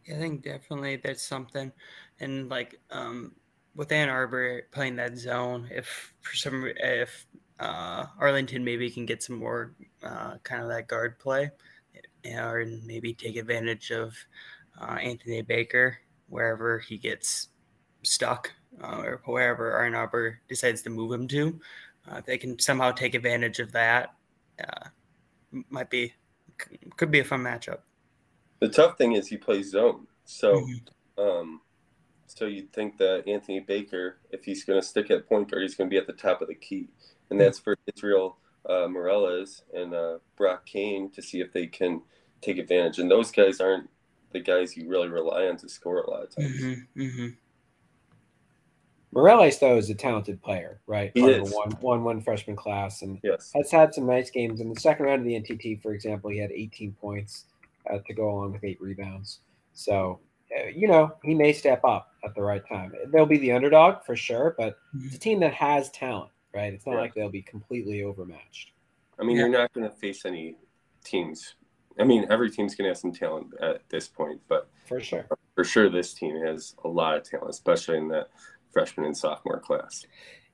I 0.09 0.17
think 0.17 0.43
definitely 0.43 0.97
that's 0.97 1.23
something, 1.23 1.71
and 2.19 2.49
like 2.49 2.79
um, 2.91 3.33
with 3.75 3.91
Ann 3.91 4.09
Arbor 4.09 4.63
playing 4.71 4.95
that 4.97 5.17
zone, 5.17 5.67
if 5.71 6.13
for 6.21 6.35
some 6.35 6.71
if 6.77 7.25
uh, 7.59 8.05
Arlington 8.19 8.63
maybe 8.63 8.89
can 8.89 9.05
get 9.05 9.23
some 9.23 9.37
more 9.37 9.73
uh, 10.03 10.37
kind 10.43 10.61
of 10.61 10.69
that 10.69 10.87
guard 10.87 11.17
play, 11.19 11.49
or 12.25 12.65
maybe 12.85 13.13
take 13.13 13.35
advantage 13.35 13.91
of 13.91 14.15
uh, 14.79 14.95
Anthony 14.95 15.41
Baker 15.41 15.97
wherever 16.27 16.79
he 16.79 16.97
gets 16.97 17.49
stuck, 18.03 18.51
uh, 18.83 19.01
or 19.03 19.21
wherever 19.25 19.83
Ann 19.83 19.95
Arbor 19.95 20.39
decides 20.47 20.81
to 20.83 20.89
move 20.89 21.11
him 21.11 21.27
to. 21.29 21.59
Uh, 22.09 22.17
if 22.17 22.25
they 22.25 22.37
can 22.37 22.59
somehow 22.59 22.91
take 22.91 23.15
advantage 23.15 23.59
of 23.59 23.71
that, 23.71 24.13
uh, 24.63 24.89
might 25.69 25.89
be 25.89 26.13
could 26.95 27.11
be 27.11 27.19
a 27.19 27.23
fun 27.23 27.41
matchup. 27.41 27.79
The 28.59 28.69
tough 28.69 28.97
thing 28.97 29.13
is 29.13 29.27
he 29.27 29.37
plays 29.37 29.71
zone, 29.71 30.07
so. 30.25 30.61
Mhm. 30.61 30.81
Um, 31.17 31.61
so 32.27 32.45
you'd 32.45 32.73
think 32.73 32.97
that 32.97 33.27
Anthony 33.27 33.61
Baker, 33.61 34.17
if 34.31 34.43
he's 34.43 34.65
going 34.65 34.81
to 34.81 34.85
stick 34.85 35.09
at 35.11 35.29
point 35.29 35.49
guard, 35.49 35.61
he's 35.61 35.75
going 35.75 35.89
to 35.89 35.93
be 35.93 35.97
at 35.97 36.07
the 36.07 36.13
top 36.13 36.41
of 36.41 36.47
the 36.49 36.55
key, 36.55 36.89
and 37.29 37.39
that's 37.39 37.59
for 37.59 37.77
Israel 37.95 38.37
uh, 38.67 38.87
Morales 38.87 39.63
and 39.73 39.93
uh, 39.93 40.17
Brock 40.35 40.65
Kane 40.65 41.09
to 41.11 41.21
see 41.21 41.39
if 41.39 41.53
they 41.53 41.67
can 41.67 42.01
take 42.41 42.57
advantage. 42.57 42.99
And 42.99 43.09
those 43.09 43.31
guys 43.31 43.61
aren't 43.61 43.89
the 44.31 44.39
guys 44.39 44.75
you 44.75 44.87
really 44.89 45.07
rely 45.07 45.47
on 45.47 45.57
to 45.57 45.69
score 45.69 46.01
a 46.01 46.09
lot 46.09 46.23
of 46.23 46.35
times. 46.35 46.61
Mm-hmm, 46.61 47.01
mm-hmm. 47.01 47.27
Morales, 49.19 49.57
though, 49.59 49.77
is 49.77 49.89
a 49.89 49.95
talented 49.95 50.41
player, 50.43 50.81
right? 50.87 51.11
He 51.13 51.21
Part 51.21 51.33
of 51.35 51.39
a 51.39 51.43
is. 51.45 51.53
one, 51.53 51.71
one, 51.79 52.03
one 52.03 52.21
freshman 52.21 52.57
class, 52.57 53.01
and 53.01 53.17
Yes. 53.23 53.51
has 53.55 53.71
had 53.71 53.93
some 53.93 54.05
nice 54.05 54.29
games. 54.29 54.59
In 54.59 54.69
the 54.71 54.79
second 54.79 55.05
round 55.05 55.21
of 55.21 55.25
the 55.25 55.35
NTT, 55.35 55.81
for 55.81 55.93
example, 55.93 56.29
he 56.29 56.37
had 56.37 56.51
18 56.51 56.91
points 56.99 57.45
uh, 57.89 57.99
to 58.05 58.13
go 58.13 58.29
along 58.29 58.51
with 58.51 58.63
eight 58.65 58.79
rebounds. 58.81 59.39
So, 59.73 60.19
uh, 60.59 60.65
you 60.67 60.87
know, 60.89 61.15
he 61.23 61.33
may 61.33 61.53
step 61.53 61.85
up 61.85 62.09
at 62.25 62.35
the 62.35 62.41
right 62.41 62.61
time. 62.67 62.91
They'll 63.13 63.25
be 63.25 63.37
the 63.37 63.53
underdog 63.53 64.03
for 64.03 64.17
sure, 64.17 64.53
but 64.57 64.77
it's 65.01 65.15
a 65.15 65.19
team 65.19 65.39
that 65.39 65.53
has 65.53 65.89
talent, 65.91 66.31
right? 66.53 66.73
It's 66.73 66.85
not 66.85 66.93
Yeah. 66.95 66.99
like 67.01 67.13
they'll 67.13 67.29
be 67.29 67.41
completely 67.41 68.03
overmatched. 68.03 68.71
I 69.17 69.23
mean, 69.23 69.37
Yeah. 69.37 69.43
you're 69.43 69.49
not 69.49 69.71
going 69.71 69.89
to 69.89 69.95
face 69.95 70.25
any 70.25 70.57
teams. 71.05 71.55
I 71.97 72.03
mean, 72.03 72.25
every 72.29 72.49
team's 72.49 72.75
going 72.75 72.83
to 72.85 72.89
have 72.89 72.97
some 72.97 73.13
talent 73.13 73.53
at 73.61 73.87
this 73.87 74.09
point, 74.09 74.41
but 74.49 74.67
For 74.85 74.99
sure. 74.99 75.25
for 75.53 75.63
sure, 75.63 75.87
this 75.89 76.13
team 76.13 76.35
has 76.45 76.75
a 76.83 76.87
lot 76.89 77.15
of 77.15 77.23
talent, 77.23 77.49
especially 77.51 77.97
in 77.97 78.09
the 78.09 78.27
freshman 78.75 79.05
and 79.05 79.17
sophomore 79.17 79.61
class. 79.61 80.05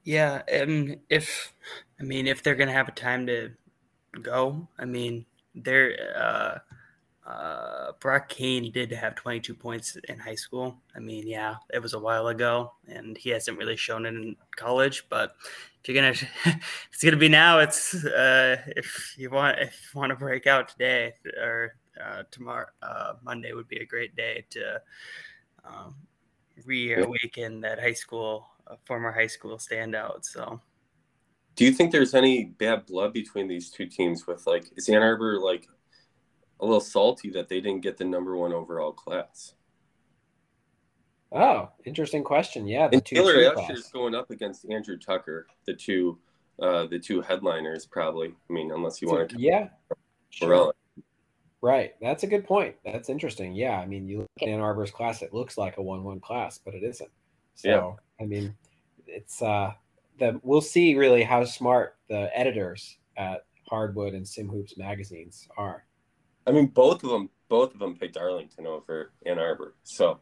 Yeah, 0.04 0.44
and 0.48 0.98
if 1.10 1.54
I 2.00 2.04
mean 2.04 2.28
if 2.28 2.44
they're 2.44 2.56
gonna 2.56 2.72
have 2.72 2.88
a 2.88 2.92
time 2.92 3.26
to 3.26 3.50
go, 4.22 4.68
I 4.78 4.86
mean 4.86 5.26
they're 5.56 5.96
uh 6.16 6.60
uh 7.28 7.92
Brock 8.00 8.30
Kane 8.30 8.72
did 8.72 8.92
have 8.92 9.16
22 9.16 9.56
points 9.56 9.98
in 10.08 10.20
high 10.20 10.36
school. 10.36 10.78
I 10.96 11.00
mean, 11.00 11.28
yeah, 11.28 11.56
it 11.74 11.82
was 11.82 11.94
a 11.94 12.00
while 12.00 12.28
ago, 12.28 12.74
and 12.88 13.18
he 13.18 13.32
hasn't 13.32 13.58
really 13.58 13.76
shown 13.76 14.06
it 14.06 14.14
in 14.14 14.36
college. 14.56 15.06
But 15.10 15.36
if 15.82 15.90
you're 15.90 15.96
gonna, 15.96 16.16
it's 16.92 17.04
gonna 17.04 17.18
be 17.18 17.30
now. 17.30 17.58
It's 17.58 18.06
uh, 18.06 18.58
if 18.68 19.16
you 19.18 19.32
want, 19.32 19.58
if 19.60 19.90
you 19.94 20.00
want 20.00 20.12
to 20.12 20.16
break 20.16 20.46
out 20.46 20.70
today 20.70 21.14
or 21.42 21.76
uh, 22.00 22.24
tomorrow, 22.30 22.68
uh, 22.84 23.14
Monday 23.24 23.54
would 23.54 23.68
be 23.68 23.80
a 23.80 23.86
great 23.86 24.16
day 24.16 24.46
to 24.52 24.82
um, 25.66 25.96
reawaken 26.66 27.62
that 27.62 27.80
high 27.80 27.94
school, 27.94 28.48
uh, 28.68 28.76
former 28.86 29.12
high 29.12 29.28
school 29.28 29.58
standout. 29.58 30.26
So. 30.26 30.62
Do 31.56 31.66
you 31.66 31.72
think 31.72 31.92
there's 31.92 32.14
any 32.14 32.46
bad 32.46 32.86
blood 32.86 33.14
between 33.14 33.48
these 33.48 33.70
two 33.70 33.86
teams? 33.86 34.26
With 34.26 34.48
like, 34.48 34.66
is 34.78 34.88
Ann 34.90 35.02
Arbor 35.02 35.40
like 35.40 35.68
a 36.60 36.66
little 36.66 36.80
salty 36.80 37.30
that 37.32 37.50
they 37.50 37.60
didn't 37.60 37.82
get 37.82 37.98
the 37.98 38.06
number 38.06 38.38
one 38.38 38.54
overall 38.54 38.94
class? 38.94 39.54
Oh, 41.34 41.70
interesting 41.86 42.24
question. 42.24 42.68
Yeah, 42.68 42.88
the 42.88 42.98
And 42.98 43.06
two 43.06 43.16
Taylor 43.16 43.34
true 43.34 43.52
Asher 43.58 43.74
is 43.74 43.88
going 43.88 44.16
up 44.16 44.32
against 44.32 44.70
Andrew 44.70 44.98
Tucker, 44.98 45.48
the 45.66 45.74
two, 45.74 46.20
uh, 46.62 46.88
the 46.88 47.00
two 47.00 47.22
headliners 47.22 47.86
probably. 47.86 48.30
I 48.50 48.54
mean, 48.54 48.72
unless 48.72 49.02
you 49.02 49.08
want 49.08 49.30
to 49.30 49.40
yeah, 49.40 49.70
sure. 50.30 50.74
Morella. 51.62 51.78
Right. 51.78 51.94
That's 52.02 52.24
a 52.24 52.28
good 52.28 52.46
point. 52.46 52.76
That's 52.86 53.10
interesting. 53.10 53.54
Yeah. 53.54 53.80
I 53.80 53.86
mean, 53.86 54.08
you 54.08 54.20
look 54.20 54.30
at 54.42 54.48
Ann 54.48 54.60
Arbor's 54.60 54.92
class, 54.92 55.22
it 55.22 55.34
looks 55.34 55.58
like 55.58 55.78
a 55.78 55.82
one-one 55.82 56.20
class, 56.20 56.60
but 56.64 56.74
it 56.74 56.84
isn't. 56.84 57.10
So 57.56 57.70
Yeah. 57.70 58.24
I 58.24 58.28
mean, 58.28 58.56
it's 59.08 59.42
uh 59.42 59.74
the 60.20 60.40
we'll 60.44 60.62
see 60.62 60.96
really 60.96 61.24
how 61.24 61.44
smart 61.46 61.98
the 62.10 62.30
editors 62.38 62.98
at 63.18 63.46
Hardwood 63.68 64.14
and 64.14 64.28
Sim 64.28 64.48
Hoops 64.50 64.78
magazines 64.78 65.48
are. 65.58 65.86
I 66.48 66.52
mean, 66.52 66.68
both 66.68 67.04
of 67.04 67.10
them, 67.10 67.30
both 67.50 67.74
of 67.74 67.80
them 67.80 67.96
picked 67.98 68.18
Arlington 68.18 68.66
over 68.68 69.12
Ann 69.26 69.38
Arbor, 69.40 69.76
so 69.84 70.20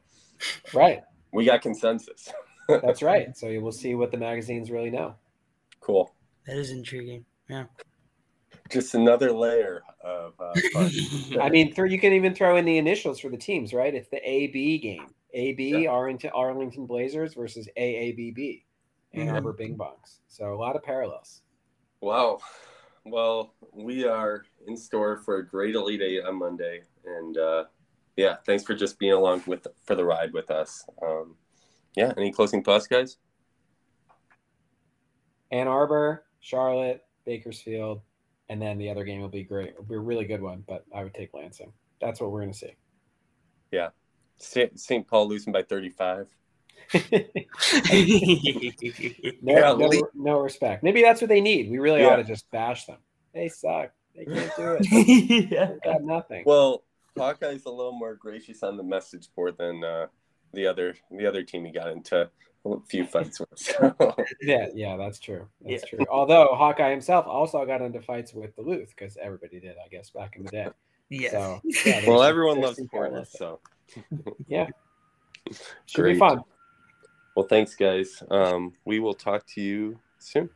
Right. 0.74 1.02
we 1.34 1.46
got 1.46 1.62
consensus. 1.62 2.30
That's 2.68 3.02
right. 3.14 3.36
So 3.38 3.48
you 3.48 3.62
will 3.62 3.72
see 3.72 3.96
what 3.96 4.12
the 4.12 4.18
magazines 4.18 4.70
really 4.72 4.90
know. 4.90 5.16
cool. 5.80 6.14
That 6.46 6.58
is 6.58 6.72
intriguing. 6.72 7.26
Yeah. 7.50 7.66
Just 8.70 8.94
another 8.94 9.32
layer 9.32 9.82
of 10.02 10.34
uh. 10.40 10.54
I 11.42 11.50
mean, 11.50 11.74
throw, 11.74 11.86
you 11.86 12.00
can 12.00 12.14
even 12.14 12.34
throw 12.36 12.56
in 12.58 12.66
the 12.66 12.78
initials 12.78 13.20
for 13.20 13.30
the 13.30 13.38
teams, 13.38 13.74
right? 13.74 13.94
It's 13.94 14.10
the 14.10 14.22
AB 14.28 14.78
game. 14.80 15.08
AB 15.34 15.84
Yeah. 15.84 15.90
Arlington 15.92 16.32
Arlington 16.34 16.86
Blazers 16.86 17.34
versus 17.34 17.68
AABB 17.78 18.64
Ann 19.14 19.28
Mhm. 19.28 19.34
Arbor 19.34 19.54
Bing 19.54 19.76
Bongs. 19.78 20.20
So 20.28 20.54
a 20.54 20.58
lot 20.58 20.76
of 20.76 20.84
parallels. 20.84 21.42
Wow. 22.02 22.40
Well, 23.06 23.54
we 23.74 24.06
are 24.06 24.44
in 24.68 24.78
store 24.78 25.18
for 25.18 25.38
a 25.38 25.48
great 25.48 25.76
Elite 25.76 26.02
Eight 26.02 26.24
on 26.26 26.36
Monday, 26.36 26.82
and 27.06 27.38
uh, 27.38 27.64
yeah, 28.18 28.38
thanks 28.46 28.64
for 28.64 28.76
just 28.76 29.00
being 29.00 29.14
along 29.14 29.44
with 29.48 29.66
for 29.86 29.96
the 29.96 30.06
ride 30.06 30.32
with 30.34 30.52
us. 30.52 30.86
Um, 31.02 31.36
yeah, 31.96 32.14
any 32.18 32.32
closing 32.32 32.64
thoughts, 32.64 32.88
guys? 32.88 33.18
Ann 35.52 35.68
Arbor, 35.68 36.26
Charlotte, 36.40 37.04
Bakersfield, 37.26 38.02
and 38.50 38.62
then 38.62 38.78
the 38.78 38.90
other 38.90 39.04
game 39.04 39.22
will 39.22 39.30
be 39.30 39.44
great. 39.44 39.70
It'll 39.70 39.84
be 39.84 39.96
a 39.96 40.00
really 40.00 40.26
good 40.26 40.42
one, 40.42 40.64
but 40.68 40.84
I 40.94 41.04
would 41.04 41.14
take 41.14 41.34
Lansing. 41.34 41.72
That's 42.02 42.20
what 42.20 42.32
we're 42.32 42.42
going 42.42 42.54
to 42.54 42.58
see. 42.58 42.74
Yeah. 43.72 43.90
St. 44.38 45.08
Paul 45.08 45.28
losing 45.28 45.54
by 45.54 45.64
35. 45.64 46.28
No, 49.42 49.76
no, 49.76 49.90
no 50.16 50.40
respect. 50.40 50.84
Maybe 50.84 51.02
that's 51.02 51.22
what 51.22 51.30
they 51.30 51.42
need. 51.42 51.70
We 51.70 51.78
really 51.78 52.02
Yeah. 52.02 52.08
ought 52.08 52.16
to 52.18 52.24
just 52.24 52.50
bash 52.52 52.86
them. 52.86 52.98
They 53.34 53.50
suck. 53.50 53.92
They 54.16 54.26
can't 54.26 54.56
do 54.56 54.78
it. 54.80 55.50
yeah. 55.52 55.66
They've 55.68 55.82
got 55.82 56.02
nothing. 56.02 56.44
Well, 56.46 56.84
Hawkeye's 57.18 57.66
a 57.66 57.70
little 57.70 57.92
more 57.92 58.16
gracious 58.16 58.64
on 58.64 58.78
the 58.78 58.84
message 58.84 59.28
board 59.36 59.58
than 59.58 59.84
uh, 59.84 60.08
the 60.54 60.68
other 60.68 60.96
the 61.12 61.26
other 61.26 61.44
team 61.44 61.66
he 61.66 61.72
got 61.72 61.90
into 61.90 62.22
a 62.22 62.30
few 62.88 63.06
fights 63.08 63.40
with. 63.40 63.50
So, 63.58 64.16
Yeah, 64.42 64.68
yeah, 64.74 64.98
that's 64.98 65.20
true. 65.20 65.48
That's 65.62 65.88
true. 65.88 66.06
Although 66.10 66.50
Hawkeye 66.54 66.92
himself 66.92 67.26
also 67.28 67.66
got 67.66 67.82
into 67.82 68.02
fights 68.02 68.34
with 68.34 68.56
Duluth 68.56 68.90
because 68.90 69.18
everybody 69.22 69.60
did, 69.60 69.76
I 69.84 69.88
guess, 69.90 70.10
back 70.10 70.36
in 70.36 70.44
the 70.44 70.50
day. 70.50 70.68
Yes. 71.10 71.32
So, 71.32 71.62
yeah, 71.86 72.02
well, 72.06 72.24
everyone 72.24 72.62
loves 72.62 72.78
some 72.78 72.88
Portland, 72.88 73.28
so 73.28 73.60
Yeah, 74.48 74.68
should 75.86 76.04
be 76.04 76.12
Great. 76.12 76.20
fun. 76.20 76.42
Well, 77.36 77.48
thanks, 77.48 77.76
guys. 77.76 78.22
Um, 78.30 78.74
we 78.86 79.00
will 79.00 79.14
talk 79.14 79.46
to 79.56 79.62
you 79.62 80.00
soon. 80.20 80.50